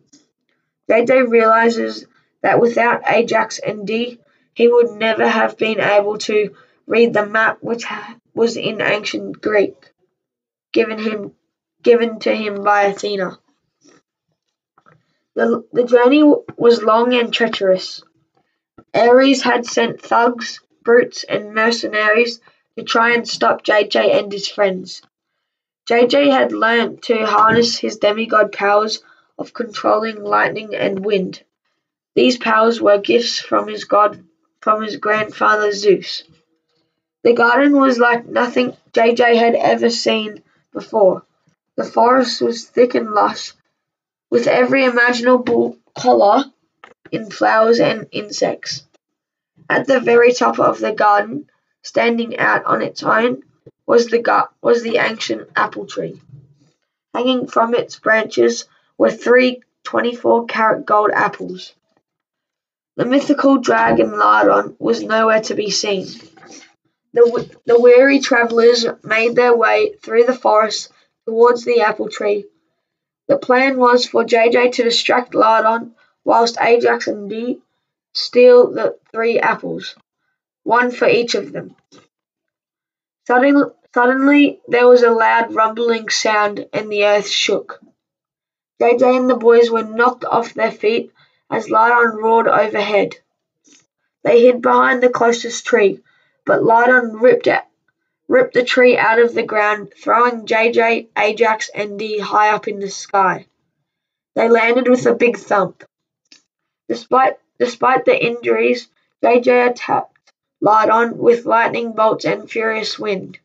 JJ 0.90 1.30
realizes 1.30 2.06
that 2.42 2.62
without 2.62 3.02
Ajax 3.10 3.60
and 3.60 3.86
D, 3.86 4.20
he 4.54 4.68
would 4.68 4.92
never 4.92 5.28
have 5.28 5.58
been 5.58 5.82
able 5.82 6.20
to 6.20 6.56
read 6.86 7.14
the 7.14 7.26
map 7.26 7.58
which 7.62 7.86
was 8.34 8.56
in 8.56 8.82
ancient 8.82 9.42
Greek, 9.42 9.92
given 10.72 11.00
him 11.00 11.34
given 11.82 12.20
to 12.20 12.34
him 12.34 12.64
by 12.64 12.84
Athena. 12.84 13.40
The, 15.36 15.64
the 15.72 15.84
journey 15.84 16.24
was 16.58 16.82
long 16.82 17.14
and 17.14 17.32
treacherous. 17.32 18.04
Ares 18.94 19.44
had 19.44 19.66
sent 19.66 20.02
thugs, 20.02 20.60
brutes, 20.84 21.24
and 21.24 21.54
mercenaries 21.54 22.40
to 22.78 22.84
try 22.84 23.14
and 23.14 23.28
stop 23.28 23.64
JJ 23.64 24.20
and 24.20 24.32
his 24.32 24.48
friends. 24.48 25.02
JJ 25.88 26.32
had 26.32 26.52
learnt 26.52 27.04
to 27.04 27.26
harness 27.26 27.78
his 27.78 27.96
demigod 27.96 28.52
powers 28.52 29.02
of 29.40 29.54
controlling 29.54 30.22
lightning 30.22 30.76
and 30.76 31.06
wind. 31.06 31.44
These 32.14 32.38
powers 32.38 32.82
were 32.82 32.98
gifts 32.98 33.40
from 33.40 33.70
his 33.70 33.86
god 33.86 34.22
from 34.60 34.82
his 34.82 34.98
grandfather 34.98 35.72
Zeus. 35.72 36.24
The 37.24 37.32
garden 37.32 37.80
was 37.80 38.00
like 38.00 38.26
nothing 38.26 38.76
JJ 38.92 39.38
had 39.38 39.56
ever 39.56 39.90
seen 39.90 40.44
before. 40.74 41.24
The 41.78 41.86
forest 41.86 42.42
was 42.42 42.66
thick 42.66 42.94
and 42.94 43.12
lush, 43.12 43.54
with 44.30 44.48
every 44.48 44.84
imaginable 44.84 45.78
colour 45.98 46.44
in 47.14 47.32
flowers 47.32 47.80
and 47.80 48.08
insects. 48.12 48.84
At 49.70 49.88
the 49.88 50.02
very 50.02 50.34
top 50.34 50.60
of 50.60 50.80
the 50.80 50.92
garden, 50.92 51.50
standing 51.82 52.38
out 52.38 52.66
on 52.66 52.82
its 52.82 53.04
own, 53.04 53.44
was 53.88 54.08
the 54.08 54.50
was 54.62 54.84
the 54.84 54.98
ancient 54.98 55.50
apple 55.56 55.88
tree. 55.88 56.22
Hanging 57.14 57.48
from 57.48 57.74
its 57.74 57.98
branches 57.98 58.66
were 58.98 59.10
three 59.10 59.64
24 59.86 60.46
carat 60.46 60.86
gold 60.86 61.12
apples. 61.12 61.74
The 62.98 63.06
mythical 63.06 63.58
dragon 63.58 64.12
Ladon 64.12 64.76
was 64.80 65.02
nowhere 65.02 65.42
to 65.42 65.56
be 65.56 65.72
seen. 65.72 66.08
The, 67.14 67.58
the 67.66 67.80
weary 67.80 68.20
travellers 68.20 68.86
made 69.04 69.36
their 69.36 69.56
way 69.56 69.94
through 70.02 70.26
the 70.26 70.36
forest 70.36 70.92
towards 71.26 71.64
the 71.64 71.82
apple 71.82 72.10
tree. 72.10 72.46
The 73.28 73.38
plan 73.38 73.78
was 73.78 74.06
for 74.06 74.24
JJ 74.26 74.74
to 74.74 74.84
distract 74.84 75.34
Ladon 75.34 75.92
whilst 76.26 76.58
Ajax 76.60 77.08
and 77.08 77.30
D 77.30 77.62
steal 78.14 78.72
the 78.72 78.98
three 79.12 79.40
apples, 79.40 79.96
one 80.64 80.92
for 80.92 81.08
each 81.08 81.36
of 81.36 81.54
them. 81.54 81.76
Suddenly, 83.28 83.72
suddenly 83.94 84.62
there 84.70 84.88
was 84.88 85.04
a 85.04 85.12
loud 85.12 85.54
rumbling 85.54 86.08
sound 86.08 86.66
and 86.72 86.90
the 86.90 87.04
earth 87.04 87.28
shook. 87.28 87.82
JJ 88.82 89.18
and 89.18 89.30
the 89.30 89.36
boys 89.36 89.70
were 89.70 89.84
knocked 89.84 90.24
off 90.24 90.54
their 90.54 90.72
feet 90.72 91.12
as 91.52 91.70
Ladon 91.70 92.16
roared 92.24 92.48
overhead. 92.48 93.18
They 94.24 94.44
hid 94.44 94.62
behind 94.62 95.04
the 95.04 95.10
closest 95.10 95.66
tree, 95.66 96.00
but 96.46 96.64
Ladon 96.64 97.22
ripped 97.22 97.48
it, 97.48 97.64
ripped 98.30 98.54
the 98.54 98.64
tree 98.64 98.98
out 98.98 99.20
of 99.20 99.34
the 99.34 99.44
ground, 99.44 99.92
throwing 100.02 100.46
JJ, 100.46 101.10
Ajax, 101.18 101.70
and 101.76 102.00
D 102.00 102.20
high 102.20 102.52
up 102.52 102.70
in 102.70 102.80
the 102.80 102.90
sky. 102.90 103.46
They 104.36 104.48
landed 104.48 104.88
with 104.88 105.06
a 105.06 105.14
big 105.14 105.36
thump. 105.36 105.84
Despite 106.88 107.34
despite 107.60 108.06
the 108.06 108.26
injuries, 108.26 108.88
JJ 109.22 109.68
attacked 110.68 110.90
Ladon 110.90 111.18
with 111.18 111.46
lightning 111.46 111.94
bolts 111.94 112.26
and 112.26 112.50
furious 112.50 113.00
wind. 113.00 113.40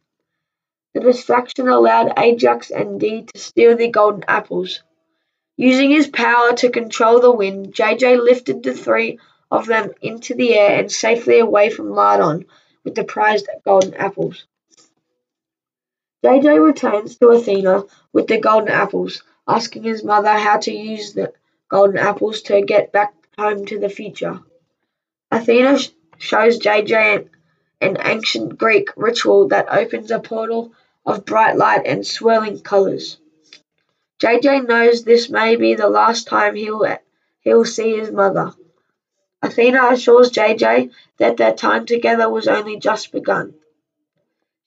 The 0.95 1.01
distraction 1.01 1.69
allowed 1.69 2.19
Ajax 2.19 2.71
and 2.71 2.99
Dee 2.99 3.23
to 3.23 3.39
steal 3.39 3.77
the 3.77 3.89
golden 3.89 4.25
apples. 4.27 4.83
Using 5.57 5.91
his 5.91 6.09
power 6.09 6.53
to 6.55 6.71
control 6.71 7.21
the 7.21 7.31
wind, 7.31 7.75
JJ 7.75 8.23
lifted 8.23 8.63
the 8.63 8.75
three 8.75 9.19
of 9.51 9.67
them 9.67 9.93
into 10.01 10.35
the 10.35 10.55
air 10.55 10.81
and 10.81 10.91
safely 10.91 11.39
away 11.39 11.71
from 11.71 11.93
Ladon 11.93 12.47
with 12.85 12.95
the 12.95 13.05
prized 13.05 13.49
golden 13.65 13.95
apples. 13.95 14.45
JJ 16.25 16.61
returns 16.61 17.17
to 17.19 17.29
Athena 17.29 17.85
with 18.13 18.27
the 18.27 18.39
golden 18.39 18.71
apples, 18.71 19.23
asking 19.47 19.85
his 19.85 20.03
mother 20.05 20.33
how 20.33 20.59
to 20.59 20.73
use 20.73 21.13
the 21.13 21.33
golden 21.69 21.99
apples 21.99 22.43
to 22.43 22.63
get 22.63 22.93
back 22.93 23.15
home 23.39 23.65
to 23.67 23.79
the 23.79 23.89
future. 23.89 24.41
Athena 25.31 25.79
shows 26.23 26.61
JJ 26.61 27.29
an 27.83 27.99
ancient 28.05 28.59
Greek 28.59 28.91
ritual 28.97 29.49
that 29.49 29.73
opens 29.73 30.11
a 30.13 30.21
portal 30.21 30.73
of 31.07 31.27
bright 31.27 31.57
light 31.57 31.83
and 31.87 32.07
swirling 32.07 32.61
colors. 32.61 33.19
JJ 34.23 34.69
knows 34.69 35.05
this 35.05 35.31
may 35.31 35.57
be 35.57 35.75
the 35.75 35.91
last 35.91 36.29
time 36.29 36.57
he 36.57 36.71
will, 36.71 36.99
he 37.43 37.55
will 37.55 37.67
see 37.67 37.99
his 37.99 38.13
mother. 38.13 38.53
Athena 39.43 39.91
assures 39.93 40.33
JJ 40.33 40.93
that 41.19 41.39
their 41.39 41.55
time 41.55 41.87
together 41.87 42.31
was 42.31 42.49
only 42.49 42.79
just 42.79 43.13
begun. 43.13 43.55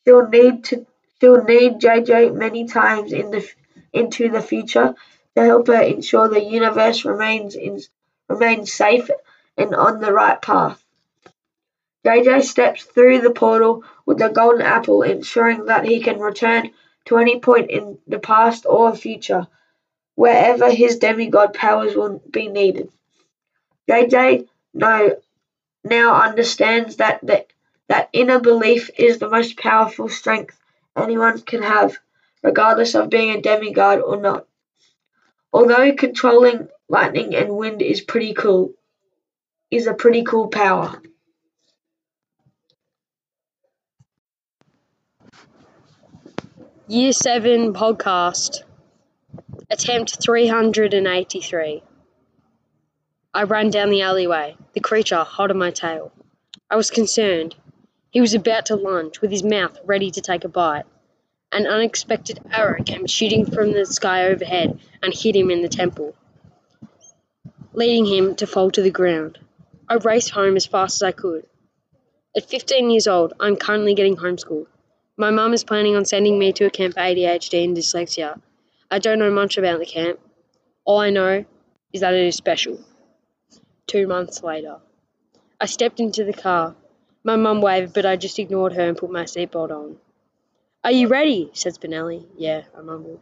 She'll 0.05 0.29
need 0.29 0.65
to 0.65 0.87
she'll 1.21 1.43
need 1.45 1.81
JJ 1.81 2.35
many 2.35 2.67
times 2.67 3.13
in 3.13 3.31
the 3.31 3.47
into 3.93 4.29
the 4.29 4.41
future 4.41 4.95
to 5.37 5.43
help 5.45 5.67
her 5.67 5.81
ensure 5.83 6.29
the 6.29 6.43
universe 6.43 7.05
remains 7.05 7.55
in, 7.55 7.81
remains 8.29 8.73
safe 8.73 9.09
and 9.57 9.75
on 9.75 10.01
the 10.01 10.13
right 10.13 10.41
path. 10.41 10.84
JJ 12.05 12.43
steps 12.43 12.83
through 12.83 13.21
the 13.21 13.31
portal 13.31 13.83
with 14.05 14.19
the 14.19 14.29
golden 14.29 14.61
apple, 14.61 15.01
ensuring 15.01 15.65
that 15.65 15.85
he 15.85 16.01
can 16.01 16.19
return 16.19 16.69
to 17.05 17.17
any 17.17 17.39
point 17.39 17.71
in 17.71 17.97
the 18.05 18.19
past 18.19 18.65
or 18.67 18.95
future, 18.95 19.47
wherever 20.13 20.69
his 20.69 20.99
demigod 20.99 21.53
powers 21.53 21.95
will 21.95 22.21
be 22.29 22.47
needed. 22.47 22.89
JJ 23.89 24.47
no, 24.73 25.15
now 25.83 26.21
understands 26.21 26.97
that, 26.97 27.19
that 27.23 27.47
that 27.87 28.09
inner 28.13 28.39
belief 28.39 28.89
is 28.97 29.17
the 29.17 29.29
most 29.29 29.57
powerful 29.57 30.09
strength 30.09 30.59
anyone 30.95 31.39
can 31.41 31.61
have, 31.61 31.97
regardless 32.43 32.95
of 32.95 33.09
being 33.09 33.31
a 33.31 33.41
demigod 33.41 33.99
or 33.99 34.17
not. 34.17 34.47
Although 35.53 35.93
controlling 35.93 36.67
lightning 36.89 37.35
and 37.35 37.55
wind 37.55 37.81
is 37.81 38.01
pretty 38.01 38.33
cool, 38.33 38.73
is 39.71 39.87
a 39.87 39.93
pretty 39.93 40.23
cool 40.23 40.47
power. 40.47 41.01
Year 46.87 47.13
7 47.13 47.73
podcast, 47.73 48.61
attempt 49.71 50.21
383. 50.21 51.81
I 53.33 53.43
ran 53.43 53.71
down 53.71 53.89
the 53.89 54.03
alleyway, 54.03 54.55
the 54.73 54.81
creature 54.81 55.23
hot 55.23 55.49
on 55.49 55.57
my 55.57 55.71
tail. 55.71 56.11
I 56.69 56.75
was 56.75 56.91
concerned. 56.91 57.55
He 58.11 58.21
was 58.21 58.35
about 58.35 58.67
to 58.67 58.75
lunge, 58.75 59.19
with 59.19 59.31
his 59.31 59.41
mouth 59.41 59.79
ready 59.83 60.11
to 60.11 60.21
take 60.21 60.43
a 60.43 60.47
bite. 60.47 60.85
An 61.51 61.65
unexpected 61.65 62.39
arrow 62.51 62.83
came 62.83 63.07
shooting 63.07 63.47
from 63.47 63.71
the 63.73 63.87
sky 63.87 64.27
overhead 64.27 64.79
and 65.01 65.11
hit 65.11 65.35
him 65.35 65.49
in 65.49 65.63
the 65.63 65.69
temple, 65.69 66.13
leading 67.73 68.05
him 68.05 68.35
to 68.35 68.45
fall 68.45 68.69
to 68.69 68.83
the 68.83 68.91
ground. 68.91 69.39
I 69.89 69.95
raced 69.95 70.29
home 70.29 70.55
as 70.55 70.67
fast 70.67 71.01
as 71.01 71.07
I 71.07 71.13
could. 71.13 71.47
At 72.37 72.47
15 72.47 72.91
years 72.91 73.07
old, 73.07 73.33
I'm 73.39 73.55
currently 73.55 73.95
getting 73.95 74.17
homeschooled. 74.17 74.67
My 75.17 75.31
mum 75.31 75.53
is 75.53 75.63
planning 75.63 75.95
on 75.95 76.03
sending 76.03 76.37
me 76.37 76.51
to 76.53 76.65
a 76.65 76.69
camp 76.69 76.95
for 76.95 76.99
ADHD 76.99 77.63
and 77.63 77.77
dyslexia. 77.77 78.41
I 78.91 78.99
don't 78.99 79.19
know 79.19 79.31
much 79.31 79.57
about 79.57 79.79
the 79.79 79.85
camp. 79.85 80.19
All 80.83 80.99
I 80.99 81.09
know 81.09 81.45
is 81.93 82.01
that 82.01 82.13
it 82.13 82.25
is 82.25 82.35
special. 82.35 82.79
Two 83.87 84.07
months 84.07 84.43
later, 84.43 84.79
I 85.59 85.67
stepped 85.67 86.01
into 86.01 86.25
the 86.25 86.33
car. 86.33 86.75
My 87.23 87.37
mum 87.37 87.61
waved, 87.61 87.93
but 87.93 88.05
I 88.05 88.17
just 88.17 88.39
ignored 88.39 88.73
her 88.73 88.89
and 88.89 88.97
put 88.97 89.09
my 89.09 89.23
seatbelt 89.23 89.71
on. 89.71 89.97
Are 90.83 90.91
you 90.91 91.07
ready? 91.07 91.49
said 91.53 91.75
Spinelli. 91.75 92.27
Yeah, 92.37 92.63
I 92.77 92.81
mumbled. 92.81 93.21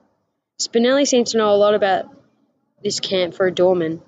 Spinelli 0.59 1.07
seems 1.07 1.31
to 1.31 1.37
know 1.37 1.53
a 1.53 1.57
lot 1.57 1.75
about 1.75 2.05
this 2.83 2.99
camp 2.99 3.35
for 3.35 3.45
a 3.45 3.53
doorman. 3.53 4.01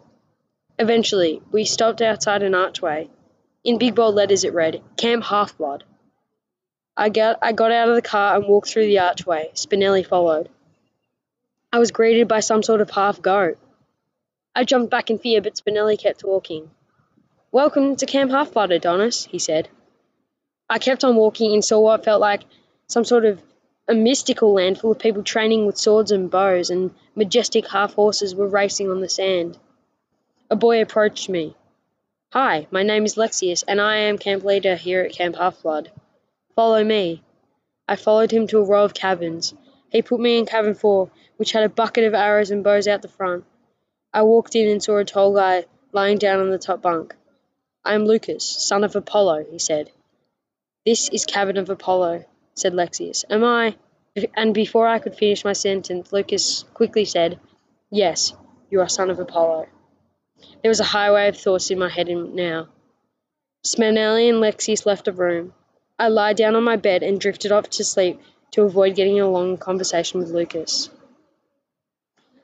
Eventually, 0.80 1.42
we 1.52 1.66
stopped 1.66 2.02
outside 2.02 2.42
an 2.42 2.56
archway. 2.56 3.10
In 3.64 3.78
big 3.78 3.94
bold 3.94 4.16
letters, 4.16 4.44
it 4.44 4.54
read, 4.54 4.82
Camp 4.98 5.24
Half 5.24 5.58
Blood. 5.58 5.84
I 6.98 7.10
got, 7.10 7.39
I 7.41 7.52
got 7.52 7.72
out 7.72 7.89
of 7.89 7.96
the 7.96 8.02
car 8.02 8.36
and 8.36 8.48
walked 8.48 8.70
through 8.70 8.86
the 8.86 9.00
archway. 9.00 9.52
Spinelli 9.54 10.06
followed. 10.06 10.48
I 11.74 11.78
was 11.78 11.91
greeted 11.91 12.30
by 12.30 12.39
some 12.39 12.64
sort 12.64 12.80
of 12.80 12.89
half 12.89 13.22
goat. 13.22 13.58
I 14.56 14.64
jumped 14.64 14.91
back 14.91 15.10
in 15.10 15.20
fear, 15.20 15.41
but 15.41 15.56
Spinelli 15.56 16.00
kept 16.00 16.24
walking. 16.24 16.72
Welcome 17.52 17.98
to 17.98 18.06
Camp 18.06 18.32
Half 18.32 18.54
Blood, 18.54 18.72
Adonis, 18.72 19.26
he 19.26 19.39
said. 19.39 19.68
I 20.70 20.80
kept 20.80 21.04
on 21.04 21.18
walking 21.18 21.54
and 21.54 21.66
saw 21.66 21.82
what 21.82 22.06
felt 22.06 22.22
like 22.22 22.43
some 22.88 23.04
sort 23.04 23.26
of 23.26 23.41
a 23.89 23.93
mystical 23.93 24.54
land 24.54 24.80
full 24.80 24.93
of 24.93 25.00
people 25.00 25.22
training 25.22 25.66
with 25.66 25.78
swords 25.78 26.12
and 26.12 26.32
bows, 26.32 26.70
and 26.70 26.91
majestic 27.14 27.68
half 27.68 27.93
horses 27.93 28.34
were 28.34 28.48
racing 28.48 28.89
on 28.89 29.02
the 29.02 29.10
sand. 29.10 29.58
A 30.50 30.56
boy 30.56 30.82
approached 30.82 31.28
me. 31.28 31.56
Hi, 32.32 32.68
my 32.72 32.84
name 32.84 33.04
is 33.04 33.16
Lexius, 33.16 33.66
and 33.68 33.82
I 33.82 33.98
am 33.98 34.18
camp 34.18 34.46
leader 34.46 34.78
here 34.78 35.02
at 35.02 35.12
Camp 35.12 35.36
Half 35.36 35.62
Blood. 35.62 35.91
Follow 36.56 36.84
me. 36.84 37.22
I 37.88 37.97
followed 37.97 38.32
him 38.32 38.47
to 38.47 38.60
a 38.60 38.64
row 38.64 38.86
of 38.86 38.93
cabins. 38.93 39.53
He 39.89 40.01
put 40.01 40.20
me 40.20 40.38
in 40.38 40.45
cabin 40.45 40.74
four, 40.74 41.12
which 41.38 41.51
had 41.51 41.64
a 41.64 41.70
bucket 41.70 42.06
of 42.06 42.14
arrows 42.14 42.49
and 42.49 42.64
bows 42.64 42.88
out 42.88 43.01
the 43.01 43.08
front. 43.08 43.43
I 44.14 44.24
walked 44.24 44.56
in 44.56 44.70
and 44.70 44.82
saw 44.82 44.97
a 44.97 45.06
tall 45.06 45.36
guy 45.36 45.66
lying 45.91 46.18
down 46.18 46.39
on 46.39 46.49
the 46.49 46.58
top 46.58 46.82
bunk. 46.82 47.16
I 47.84 47.93
am 47.93 48.06
Lucas, 48.06 48.43
son 48.43 48.84
of 48.84 48.95
Apollo, 48.95 49.45
he 49.51 49.60
said. 49.60 49.91
This 50.86 51.10
is 51.10 51.26
cabin 51.26 51.58
of 51.58 51.70
Apollo, 51.70 52.26
said 52.53 52.74
Lexius. 52.74 53.26
Am 53.30 53.43
I? 53.43 53.76
And 54.34 54.53
before 54.53 54.88
I 54.88 54.99
could 54.99 55.16
finish 55.16 55.43
my 55.43 55.53
sentence, 55.53 56.14
Lucas 56.14 56.64
quickly 56.74 57.03
said, 57.03 57.39
Yes, 57.91 58.34
you 58.70 58.80
are 58.80 58.88
son 58.88 59.10
of 59.10 59.20
Apollo. 59.20 59.68
There 60.62 60.70
was 60.70 60.80
a 60.80 60.86
highway 60.86 61.28
of 61.28 61.38
thoughts 61.38 61.70
in 61.70 61.80
my 61.80 61.89
head 61.89 62.08
now. 62.08 62.70
Spinelli 63.66 64.30
and 64.30 64.39
Lexius 64.39 64.86
left 64.86 65.06
the 65.06 65.12
room. 65.12 65.53
I 65.98 66.10
lied 66.10 66.36
down 66.36 66.56
on 66.56 66.64
my 66.64 66.76
bed 66.76 67.04
and 67.04 67.20
drifted 67.20 67.52
off 67.52 67.70
to 67.72 67.84
sleep 67.84 68.20
to 68.52 68.64
avoid 68.64 68.96
getting 68.96 69.20
a 69.20 69.30
long 69.30 69.58
conversation 69.58 70.20
with 70.20 70.30
Lucas. 70.30 70.89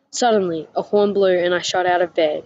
Suddenly, 0.10 0.68
a 0.76 0.82
horn 0.82 1.14
blew 1.14 1.38
and 1.38 1.54
I 1.54 1.60
shot 1.60 1.86
out 1.86 2.02
of 2.02 2.14
bed. 2.14 2.46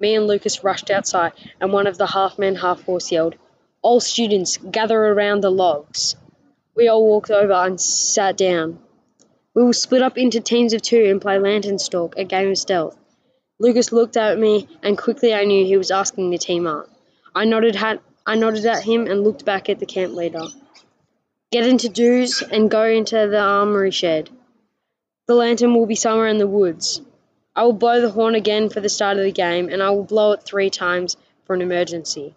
Me 0.00 0.14
and 0.14 0.26
Lucas 0.26 0.64
rushed 0.64 0.90
outside, 0.90 1.32
and 1.60 1.72
one 1.72 1.86
of 1.86 1.98
the 1.98 2.06
half 2.06 2.38
men, 2.38 2.54
half 2.56 2.82
horse 2.82 3.12
yelled, 3.12 3.34
All 3.82 4.00
students, 4.00 4.56
gather 4.56 4.98
around 4.98 5.42
the 5.42 5.50
logs. 5.50 6.16
We 6.74 6.88
all 6.88 7.06
walked 7.06 7.30
over 7.30 7.52
and 7.52 7.80
sat 7.80 8.36
down. 8.36 8.78
We 9.54 9.62
will 9.62 9.72
split 9.72 10.02
up 10.02 10.16
into 10.16 10.40
teams 10.40 10.72
of 10.72 10.82
two 10.82 11.04
and 11.04 11.20
play 11.20 11.38
Lantern 11.38 11.78
Stalk, 11.78 12.16
a 12.16 12.24
game 12.24 12.50
of 12.50 12.58
stealth. 12.58 12.96
Lucas 13.58 13.92
looked 13.92 14.16
at 14.16 14.38
me, 14.38 14.66
and 14.82 14.96
quickly 14.96 15.34
I 15.34 15.44
knew 15.44 15.66
he 15.66 15.76
was 15.76 15.90
asking 15.90 16.30
to 16.30 16.38
team 16.38 16.66
up. 16.66 16.88
I 17.34 17.44
nodded 17.44 17.74
I 18.26 18.34
nodded 18.34 18.66
at 18.66 18.84
him 18.84 19.06
and 19.06 19.24
looked 19.24 19.44
back 19.44 19.68
at 19.68 19.78
the 19.78 19.86
camp 19.86 20.14
leader. 20.14 20.44
Get 21.50 21.66
into 21.66 21.88
dues 21.88 22.42
and 22.42 22.70
go 22.70 22.84
into 22.84 23.26
the 23.26 23.40
armory 23.40 23.90
shed. 23.90 24.30
The 25.26 25.34
lantern 25.34 25.74
will 25.74 25.86
be 25.86 25.94
somewhere 25.94 26.28
in 26.28 26.38
the 26.38 26.46
woods. 26.46 27.00
I 27.56 27.64
will 27.64 27.72
blow 27.72 28.00
the 28.00 28.10
horn 28.10 28.34
again 28.34 28.68
for 28.68 28.80
the 28.80 28.88
start 28.88 29.16
of 29.16 29.24
the 29.24 29.32
game, 29.32 29.68
and 29.68 29.82
I 29.82 29.90
will 29.90 30.04
blow 30.04 30.32
it 30.32 30.42
three 30.42 30.70
times 30.70 31.16
for 31.44 31.54
an 31.54 31.62
emergency. 31.62 32.34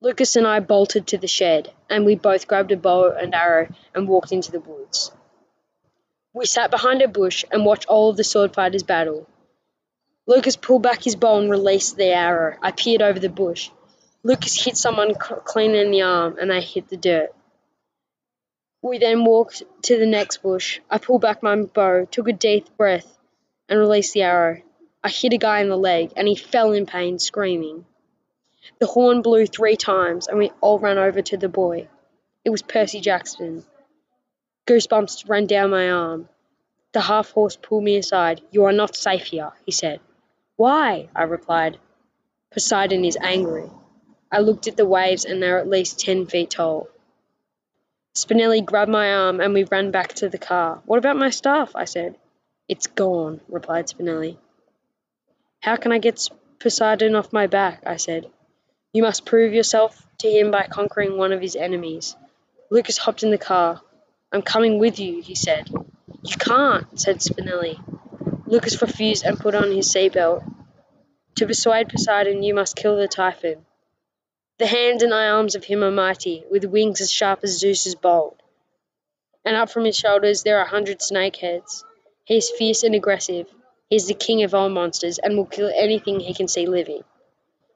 Lucas 0.00 0.36
and 0.36 0.46
I 0.46 0.60
bolted 0.60 1.06
to 1.08 1.18
the 1.18 1.28
shed, 1.28 1.72
and 1.88 2.04
we 2.04 2.14
both 2.14 2.46
grabbed 2.46 2.72
a 2.72 2.76
bow 2.76 3.10
and 3.10 3.34
arrow 3.34 3.68
and 3.94 4.08
walked 4.08 4.32
into 4.32 4.50
the 4.50 4.60
woods. 4.60 5.12
We 6.32 6.46
sat 6.46 6.70
behind 6.70 7.02
a 7.02 7.08
bush 7.08 7.44
and 7.50 7.64
watched 7.64 7.86
all 7.86 8.10
of 8.10 8.16
the 8.16 8.24
sword 8.24 8.54
fighters 8.54 8.82
battle. 8.82 9.28
Lucas 10.26 10.56
pulled 10.56 10.82
back 10.82 11.02
his 11.02 11.16
bow 11.16 11.38
and 11.38 11.50
released 11.50 11.96
the 11.96 12.06
arrow. 12.06 12.56
I 12.62 12.70
peered 12.72 13.02
over 13.02 13.18
the 13.18 13.28
bush. 13.28 13.70
Lucas 14.24 14.64
hit 14.64 14.76
someone 14.76 15.14
clean 15.14 15.74
in 15.74 15.90
the 15.90 16.02
arm 16.02 16.36
and 16.40 16.50
they 16.50 16.60
hit 16.60 16.88
the 16.88 16.96
dirt. 16.96 17.34
We 18.80 18.98
then 18.98 19.24
walked 19.24 19.62
to 19.82 19.98
the 19.98 20.06
next 20.06 20.42
bush. 20.42 20.80
I 20.88 20.98
pulled 20.98 21.22
back 21.22 21.42
my 21.42 21.56
bow, 21.56 22.04
took 22.04 22.28
a 22.28 22.32
deep 22.32 22.68
breath, 22.76 23.18
and 23.68 23.78
released 23.78 24.14
the 24.14 24.22
arrow. 24.22 24.62
I 25.02 25.08
hit 25.08 25.32
a 25.32 25.38
guy 25.38 25.60
in 25.60 25.68
the 25.68 25.76
leg 25.76 26.12
and 26.16 26.28
he 26.28 26.36
fell 26.36 26.72
in 26.72 26.86
pain, 26.86 27.18
screaming. 27.18 27.84
The 28.78 28.86
horn 28.86 29.22
blew 29.22 29.46
three 29.46 29.76
times 29.76 30.28
and 30.28 30.38
we 30.38 30.52
all 30.60 30.78
ran 30.78 30.98
over 30.98 31.20
to 31.22 31.36
the 31.36 31.48
boy. 31.48 31.88
It 32.44 32.50
was 32.50 32.62
Percy 32.62 33.00
Jackson. 33.00 33.64
Goosebumps 34.66 35.28
ran 35.28 35.46
down 35.46 35.70
my 35.70 35.90
arm. 35.90 36.28
The 36.92 37.00
half 37.00 37.32
horse 37.32 37.56
pulled 37.56 37.82
me 37.82 37.96
aside. 37.96 38.40
You 38.52 38.66
are 38.66 38.72
not 38.72 38.94
safe 38.94 39.24
here, 39.24 39.52
he 39.66 39.72
said. 39.72 40.00
Why? 40.56 41.08
I 41.16 41.24
replied. 41.24 41.78
Poseidon 42.52 43.04
is 43.04 43.16
angry. 43.20 43.68
I 44.32 44.38
looked 44.38 44.66
at 44.66 44.78
the 44.78 44.86
waves 44.86 45.26
and 45.26 45.42
they 45.42 45.50
were 45.50 45.58
at 45.58 45.68
least 45.68 46.00
ten 46.00 46.26
feet 46.26 46.50
tall. 46.50 46.88
Spinelli 48.14 48.64
grabbed 48.64 48.90
my 48.90 49.12
arm 49.12 49.40
and 49.40 49.52
we 49.52 49.64
ran 49.64 49.90
back 49.90 50.14
to 50.14 50.28
the 50.30 50.38
car. 50.38 50.80
What 50.86 50.96
about 50.96 51.18
my 51.18 51.28
stuff? 51.28 51.72
I 51.74 51.84
said. 51.84 52.16
It's 52.66 52.86
gone, 52.86 53.40
replied 53.48 53.88
Spinelli. 53.88 54.38
How 55.60 55.76
can 55.76 55.92
I 55.92 55.98
get 55.98 56.28
Poseidon 56.60 57.14
off 57.14 57.32
my 57.32 57.46
back? 57.46 57.82
I 57.86 57.96
said. 57.96 58.30
You 58.94 59.02
must 59.02 59.26
prove 59.26 59.52
yourself 59.52 60.06
to 60.18 60.28
him 60.28 60.50
by 60.50 60.66
conquering 60.66 61.18
one 61.18 61.32
of 61.32 61.42
his 61.42 61.54
enemies. 61.54 62.16
Lucas 62.70 62.96
hopped 62.96 63.22
in 63.22 63.30
the 63.30 63.38
car. 63.38 63.82
I'm 64.32 64.42
coming 64.42 64.78
with 64.78 64.98
you, 64.98 65.20
he 65.20 65.34
said. 65.34 65.68
You 65.68 66.36
can't, 66.38 66.98
said 66.98 67.18
Spinelli. 67.18 67.78
Lucas 68.46 68.80
refused 68.80 69.24
and 69.24 69.38
put 69.38 69.54
on 69.54 69.70
his 69.70 69.92
seatbelt. 69.92 70.42
To 71.36 71.46
persuade 71.46 71.90
Poseidon, 71.90 72.42
you 72.42 72.54
must 72.54 72.76
kill 72.76 72.96
the 72.96 73.08
Typhon. 73.08 73.66
The 74.62 74.68
hands 74.68 75.02
and 75.02 75.12
arms 75.12 75.56
of 75.56 75.64
him 75.64 75.82
are 75.82 75.90
mighty, 75.90 76.44
with 76.48 76.64
wings 76.64 77.00
as 77.00 77.10
sharp 77.10 77.40
as 77.42 77.58
Zeus's 77.58 77.96
bolt. 77.96 78.40
And 79.44 79.56
up 79.56 79.70
from 79.70 79.84
his 79.84 79.96
shoulders 79.96 80.44
there 80.44 80.60
are 80.60 80.64
a 80.64 80.68
hundred 80.68 81.02
snake 81.02 81.34
heads. 81.34 81.84
He 82.22 82.36
is 82.36 82.48
fierce 82.48 82.84
and 82.84 82.94
aggressive. 82.94 83.48
He 83.90 83.96
is 83.96 84.06
the 84.06 84.14
king 84.14 84.44
of 84.44 84.54
all 84.54 84.68
monsters 84.68 85.18
and 85.18 85.36
will 85.36 85.46
kill 85.46 85.68
anything 85.74 86.20
he 86.20 86.32
can 86.32 86.46
see 86.46 86.66
living. 86.66 87.02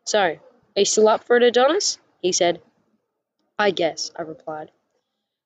So, 0.04 0.20
are 0.20 0.38
you 0.76 0.84
still 0.84 1.08
up 1.08 1.24
for 1.24 1.36
it, 1.36 1.42
Adonis? 1.42 1.98
he 2.22 2.30
said. 2.30 2.62
I 3.58 3.72
guess, 3.72 4.12
I 4.14 4.22
replied. 4.22 4.70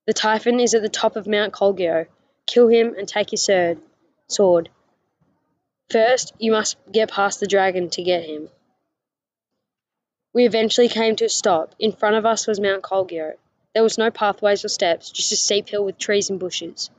The 0.05 0.13
Typhon 0.13 0.61
is 0.61 0.75
at 0.75 0.83
the 0.83 0.91
top 0.91 1.17
of 1.17 1.27
Mount 1.27 1.55
Colgeo. 1.55 2.07
Kill 2.45 2.69
him 2.69 2.95
and 2.99 3.09
take 3.09 3.31
his 3.31 3.47
sword. 3.47 3.81
Sword. 4.29 4.69
First, 5.89 6.35
you 6.39 6.53
must 6.53 6.77
get 6.93 7.11
past 7.11 7.41
the 7.41 7.47
dragon 7.47 7.89
to 7.89 8.03
get 8.03 8.25
him. 8.25 8.51
We 10.33 10.47
eventually 10.47 10.89
came 10.89 11.17
to 11.17 11.25
a 11.25 11.29
stop. 11.29 11.75
In 11.79 11.93
front 11.93 12.17
of 12.17 12.25
us 12.25 12.47
was 12.47 12.61
Mount 12.61 12.83
Colgeo. 12.83 13.35
There 13.75 13.83
was 13.83 13.99
no 13.99 14.11
pathways 14.11 14.65
or 14.65 14.69
steps, 14.69 15.11
just 15.11 15.33
a 15.33 15.37
steep 15.37 15.69
hill 15.69 15.85
with 15.85 15.99
trees 15.99 16.31
and 16.31 16.39
bushes. 16.39 16.91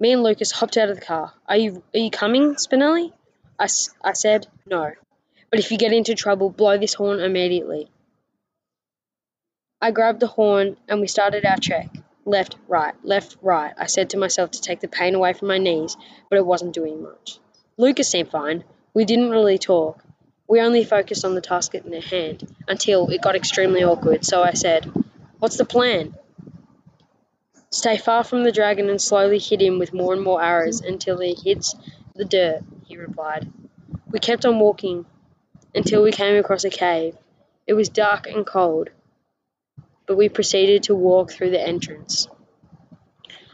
Me 0.00 0.12
and 0.12 0.22
Lucas 0.22 0.50
hopped 0.50 0.76
out 0.76 0.88
of 0.88 0.96
the 0.96 1.04
car. 1.04 1.32
Are 1.46 1.56
you 1.56 1.82
are 1.94 1.98
you 1.98 2.10
coming, 2.10 2.54
Spinelli? 2.56 3.12
I, 3.58 3.68
I 4.02 4.12
said, 4.12 4.48
no. 4.66 4.92
But 5.50 5.60
if 5.60 5.70
you 5.70 5.78
get 5.78 5.92
into 5.92 6.14
trouble, 6.14 6.50
blow 6.50 6.76
this 6.78 6.94
horn 6.94 7.20
immediately. 7.20 7.90
I 9.80 9.90
grabbed 9.90 10.20
the 10.20 10.26
horn 10.26 10.76
and 10.88 11.00
we 11.00 11.06
started 11.06 11.44
our 11.44 11.56
trek. 11.56 11.88
Left, 12.24 12.56
right, 12.68 12.94
left, 13.02 13.36
right. 13.42 13.74
I 13.76 13.86
said 13.86 14.10
to 14.10 14.16
myself 14.16 14.52
to 14.52 14.60
take 14.60 14.80
the 14.80 14.88
pain 14.88 15.14
away 15.14 15.32
from 15.32 15.48
my 15.48 15.58
knees, 15.58 15.96
but 16.30 16.38
it 16.38 16.46
wasn't 16.46 16.74
doing 16.74 17.02
much. 17.02 17.38
Lucas 17.76 18.08
seemed 18.08 18.30
fine. 18.30 18.64
We 18.94 19.04
didn't 19.04 19.30
really 19.30 19.58
talk. 19.58 20.02
We 20.52 20.60
only 20.60 20.84
focused 20.84 21.24
on 21.24 21.34
the 21.34 21.40
task 21.40 21.74
at 21.74 21.86
hand 21.86 22.46
until 22.68 23.08
it 23.08 23.22
got 23.22 23.34
extremely 23.34 23.84
awkward, 23.84 24.22
so 24.22 24.42
I 24.42 24.52
said, 24.52 24.84
What's 25.38 25.56
the 25.56 25.64
plan? 25.64 26.14
Stay 27.70 27.96
far 27.96 28.22
from 28.22 28.44
the 28.44 28.52
dragon 28.52 28.90
and 28.90 29.00
slowly 29.00 29.38
hit 29.38 29.62
him 29.62 29.78
with 29.78 29.94
more 29.94 30.12
and 30.12 30.22
more 30.22 30.42
arrows 30.42 30.82
until 30.82 31.18
he 31.20 31.32
hits 31.32 31.74
the 32.14 32.26
dirt, 32.26 32.60
he 32.84 32.98
replied. 32.98 33.50
We 34.10 34.18
kept 34.18 34.44
on 34.44 34.58
walking 34.58 35.06
until 35.74 36.02
we 36.02 36.12
came 36.12 36.36
across 36.36 36.64
a 36.64 36.68
cave. 36.68 37.16
It 37.66 37.72
was 37.72 37.88
dark 37.88 38.26
and 38.26 38.44
cold, 38.44 38.90
but 40.06 40.18
we 40.18 40.28
proceeded 40.28 40.82
to 40.82 40.94
walk 40.94 41.32
through 41.32 41.52
the 41.52 41.66
entrance. 41.66 42.28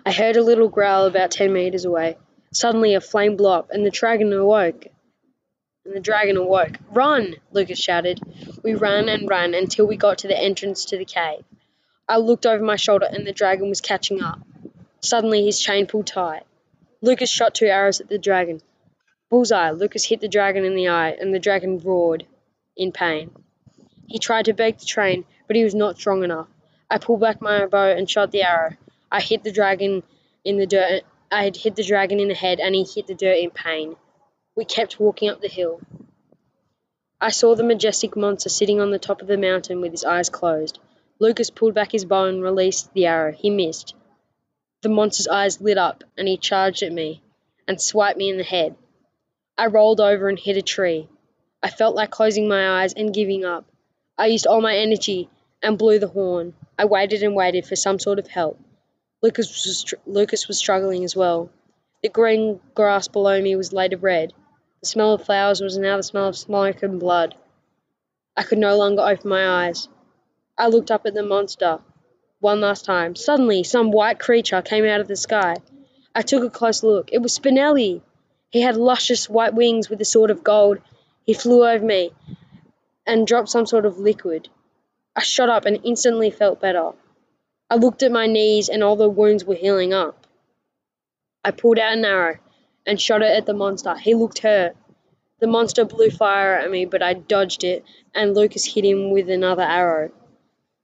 I 0.04 0.10
heard 0.10 0.36
a 0.36 0.42
little 0.42 0.68
growl 0.68 1.06
about 1.06 1.30
ten 1.30 1.52
meters 1.52 1.84
away. 1.84 2.16
Suddenly 2.52 2.96
a 2.96 3.00
flame 3.00 3.36
blew 3.36 3.50
up 3.50 3.70
and 3.70 3.86
the 3.86 3.90
dragon 3.92 4.32
awoke 4.32 4.88
and 5.88 5.96
the 5.96 6.00
dragon 6.00 6.36
awoke. 6.36 6.76
Run! 6.90 7.36
Lucas 7.50 7.78
shouted. 7.78 8.20
We 8.62 8.74
ran 8.74 9.08
and 9.08 9.26
ran 9.26 9.54
until 9.54 9.86
we 9.86 9.96
got 9.96 10.18
to 10.18 10.28
the 10.28 10.38
entrance 10.38 10.84
to 10.86 10.98
the 10.98 11.06
cave. 11.06 11.44
I 12.06 12.18
looked 12.18 12.44
over 12.44 12.62
my 12.62 12.76
shoulder 12.76 13.08
and 13.10 13.26
the 13.26 13.32
dragon 13.32 13.70
was 13.70 13.80
catching 13.80 14.22
up. 14.22 14.38
Suddenly 15.00 15.46
his 15.46 15.58
chain 15.58 15.86
pulled 15.86 16.06
tight. 16.06 16.42
Lucas 17.00 17.30
shot 17.30 17.54
two 17.54 17.66
arrows 17.66 18.02
at 18.02 18.08
the 18.10 18.18
dragon. 18.18 18.60
Bullseye! 19.30 19.70
Lucas 19.70 20.04
hit 20.04 20.20
the 20.20 20.28
dragon 20.28 20.66
in 20.66 20.74
the 20.74 20.88
eye 20.88 21.16
and 21.18 21.32
the 21.32 21.38
dragon 21.38 21.78
roared 21.78 22.26
in 22.76 22.92
pain. 22.92 23.30
He 24.06 24.18
tried 24.18 24.44
to 24.44 24.52
break 24.52 24.78
the 24.78 24.84
train, 24.84 25.24
but 25.46 25.56
he 25.56 25.64
was 25.64 25.74
not 25.74 25.96
strong 25.96 26.22
enough. 26.22 26.48
I 26.90 26.98
pulled 26.98 27.20
back 27.20 27.40
my 27.40 27.64
bow 27.64 27.88
and 27.88 28.10
shot 28.10 28.30
the 28.30 28.42
arrow. 28.42 28.76
I 29.10 29.22
hit 29.22 29.42
the 29.42 29.52
dragon 29.52 30.02
in 30.44 30.58
the 30.58 30.66
dirt. 30.66 31.04
I 31.32 31.44
had 31.44 31.56
hit 31.56 31.76
the 31.76 31.84
dragon 31.84 32.20
in 32.20 32.28
the 32.28 32.34
head 32.34 32.60
and 32.60 32.74
he 32.74 32.84
hit 32.84 33.06
the 33.06 33.14
dirt 33.14 33.38
in 33.38 33.50
pain. 33.50 33.96
We 34.58 34.64
kept 34.64 34.98
walking 34.98 35.28
up 35.28 35.40
the 35.40 35.46
hill. 35.46 35.80
I 37.20 37.30
saw 37.30 37.54
the 37.54 37.62
majestic 37.62 38.16
monster 38.16 38.48
sitting 38.48 38.80
on 38.80 38.90
the 38.90 38.98
top 38.98 39.22
of 39.22 39.28
the 39.28 39.38
mountain 39.38 39.80
with 39.80 39.92
his 39.92 40.04
eyes 40.04 40.30
closed. 40.30 40.80
Lucas 41.20 41.48
pulled 41.48 41.74
back 41.74 41.92
his 41.92 42.04
bow 42.04 42.24
and 42.24 42.42
released 42.42 42.92
the 42.92 43.06
arrow. 43.06 43.30
He 43.30 43.50
missed. 43.50 43.94
The 44.82 44.88
monster's 44.88 45.28
eyes 45.28 45.60
lit 45.60 45.78
up 45.78 46.02
and 46.16 46.26
he 46.26 46.36
charged 46.36 46.82
at 46.82 46.92
me 46.92 47.22
and 47.68 47.80
swiped 47.80 48.18
me 48.18 48.30
in 48.30 48.36
the 48.36 48.42
head. 48.42 48.74
I 49.56 49.66
rolled 49.66 50.00
over 50.00 50.28
and 50.28 50.36
hit 50.36 50.56
a 50.56 50.62
tree. 50.62 51.08
I 51.62 51.70
felt 51.70 51.94
like 51.94 52.10
closing 52.10 52.48
my 52.48 52.82
eyes 52.82 52.94
and 52.94 53.14
giving 53.14 53.44
up. 53.44 53.64
I 54.18 54.26
used 54.26 54.48
all 54.48 54.60
my 54.60 54.76
energy 54.76 55.30
and 55.62 55.78
blew 55.78 56.00
the 56.00 56.08
horn. 56.08 56.54
I 56.76 56.86
waited 56.86 57.22
and 57.22 57.36
waited 57.36 57.64
for 57.64 57.76
some 57.76 58.00
sort 58.00 58.18
of 58.18 58.26
help. 58.26 58.58
Lucas 59.22 59.50
was, 59.50 59.94
Lucas 60.04 60.48
was 60.48 60.58
struggling 60.58 61.04
as 61.04 61.14
well. 61.14 61.48
The 62.02 62.08
green 62.08 62.58
grass 62.74 63.06
below 63.06 63.40
me 63.40 63.54
was 63.54 63.72
laid 63.72 64.02
red. 64.02 64.32
The 64.80 64.86
smell 64.86 65.14
of 65.14 65.24
flowers 65.24 65.60
was 65.60 65.76
now 65.76 65.96
the 65.96 66.04
smell 66.04 66.28
of 66.28 66.38
smoke 66.38 66.84
and 66.84 67.00
blood. 67.00 67.34
I 68.36 68.44
could 68.44 68.58
no 68.58 68.76
longer 68.76 69.02
open 69.02 69.28
my 69.28 69.66
eyes. 69.66 69.88
I 70.56 70.68
looked 70.68 70.92
up 70.92 71.04
at 71.04 71.14
the 71.14 71.24
monster 71.24 71.80
one 72.38 72.60
last 72.60 72.84
time. 72.84 73.16
Suddenly, 73.16 73.64
some 73.64 73.90
white 73.90 74.20
creature 74.20 74.62
came 74.62 74.84
out 74.84 75.00
of 75.00 75.08
the 75.08 75.16
sky. 75.16 75.56
I 76.14 76.22
took 76.22 76.44
a 76.44 76.50
close 76.50 76.84
look. 76.84 77.12
It 77.12 77.20
was 77.20 77.36
Spinelli. 77.36 78.02
He 78.50 78.60
had 78.60 78.76
luscious 78.76 79.28
white 79.28 79.54
wings 79.54 79.90
with 79.90 80.00
a 80.00 80.04
sword 80.04 80.30
of 80.30 80.44
gold. 80.44 80.78
He 81.24 81.34
flew 81.34 81.66
over 81.66 81.84
me 81.84 82.12
and 83.04 83.26
dropped 83.26 83.48
some 83.48 83.66
sort 83.66 83.84
of 83.84 83.98
liquid. 83.98 84.48
I 85.16 85.22
shot 85.22 85.48
up 85.48 85.64
and 85.64 85.80
instantly 85.82 86.30
felt 86.30 86.60
better. 86.60 86.92
I 87.68 87.74
looked 87.74 88.04
at 88.04 88.12
my 88.12 88.28
knees 88.28 88.68
and 88.68 88.84
all 88.84 88.94
the 88.94 89.10
wounds 89.10 89.44
were 89.44 89.56
healing 89.56 89.92
up. 89.92 90.24
I 91.44 91.50
pulled 91.50 91.80
out 91.80 91.94
an 91.94 92.04
arrow 92.04 92.38
and 92.88 92.98
shot 92.98 93.22
it 93.22 93.36
at 93.36 93.44
the 93.44 93.52
monster. 93.52 93.94
He 93.96 94.14
looked 94.14 94.38
hurt. 94.38 94.74
The 95.40 95.46
monster 95.46 95.84
blew 95.84 96.10
fire 96.10 96.54
at 96.54 96.70
me, 96.70 96.86
but 96.86 97.02
I 97.02 97.12
dodged 97.12 97.62
it, 97.62 97.84
and 98.14 98.34
Lucas 98.34 98.64
hit 98.64 98.84
him 98.84 99.10
with 99.10 99.28
another 99.28 99.62
arrow. 99.62 100.10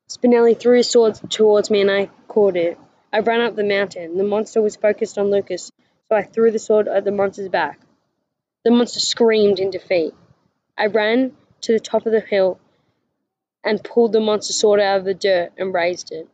Spinelli 0.08 0.54
threw 0.56 0.76
his 0.76 0.90
sword 0.90 1.18
towards 1.30 1.70
me, 1.70 1.80
and 1.80 1.90
I 1.90 2.10
caught 2.28 2.56
it. 2.56 2.78
I 3.10 3.20
ran 3.20 3.40
up 3.40 3.56
the 3.56 3.64
mountain. 3.64 4.18
The 4.18 4.22
monster 4.22 4.60
was 4.60 4.76
focused 4.76 5.16
on 5.16 5.30
Lucas, 5.30 5.72
so 6.08 6.14
I 6.14 6.22
threw 6.22 6.50
the 6.50 6.58
sword 6.58 6.88
at 6.88 7.04
the 7.04 7.10
monster's 7.10 7.48
back. 7.48 7.80
The 8.64 8.70
monster 8.70 9.00
screamed 9.00 9.58
in 9.58 9.70
defeat. 9.70 10.14
I 10.76 10.86
ran 10.86 11.34
to 11.62 11.72
the 11.72 11.80
top 11.80 12.04
of 12.04 12.12
the 12.12 12.20
hill 12.20 12.60
and 13.64 13.82
pulled 13.82 14.12
the 14.12 14.20
monster's 14.20 14.58
sword 14.58 14.78
out 14.78 14.98
of 14.98 15.04
the 15.06 15.14
dirt 15.14 15.52
and 15.56 15.72
raised 15.72 16.12
it. 16.12 16.28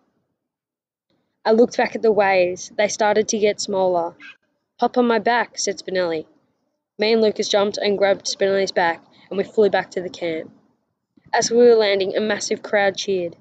I 1.44 1.52
looked 1.52 1.76
back 1.76 1.94
at 1.94 2.02
the 2.02 2.12
waves. 2.12 2.72
They 2.76 2.88
started 2.88 3.28
to 3.28 3.38
get 3.38 3.60
smaller. 3.60 4.16
Hop 4.80 4.96
on 4.96 5.06
my 5.06 5.18
back, 5.18 5.58
said 5.58 5.76
Spinelli. 5.76 6.24
Me 6.98 7.12
and 7.12 7.20
Lucas 7.20 7.50
jumped 7.50 7.76
and 7.76 7.98
grabbed 7.98 8.24
Spinelli's 8.24 8.72
back, 8.72 9.04
and 9.28 9.36
we 9.36 9.44
flew 9.44 9.68
back 9.68 9.90
to 9.90 10.00
the 10.00 10.08
camp. 10.08 10.50
As 11.34 11.50
we 11.50 11.58
were 11.58 11.74
landing, 11.74 12.16
a 12.16 12.20
massive 12.20 12.62
crowd 12.62 12.96
cheered. 12.96 13.36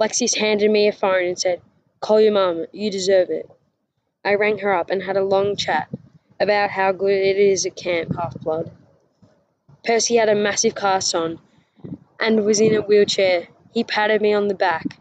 Lexis 0.00 0.36
handed 0.36 0.72
me 0.72 0.88
a 0.88 0.92
phone 0.92 1.24
and 1.24 1.38
said, 1.38 1.62
Call 2.00 2.20
your 2.20 2.32
mum, 2.32 2.66
you 2.72 2.90
deserve 2.90 3.30
it. 3.30 3.48
I 4.24 4.34
rang 4.34 4.58
her 4.58 4.74
up 4.74 4.90
and 4.90 5.04
had 5.04 5.16
a 5.16 5.22
long 5.22 5.54
chat 5.54 5.88
about 6.40 6.70
how 6.70 6.90
good 6.90 7.12
it 7.12 7.36
is 7.36 7.64
at 7.64 7.76
Camp 7.76 8.16
Half 8.16 8.40
Blood. 8.40 8.72
Percy 9.84 10.16
had 10.16 10.28
a 10.28 10.34
massive 10.34 10.74
cast 10.74 11.14
on 11.14 11.38
and 12.18 12.44
was 12.44 12.60
in 12.60 12.74
a 12.74 12.82
wheelchair. 12.82 13.46
He 13.72 13.84
patted 13.84 14.20
me 14.20 14.32
on 14.32 14.48
the 14.48 14.54
back. 14.56 14.98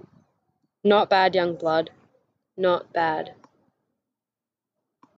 Not 0.84 1.09
bad, 1.09 1.34
young 1.34 1.55
blood. 1.55 1.89
Not 2.55 2.93
bad. 2.93 3.34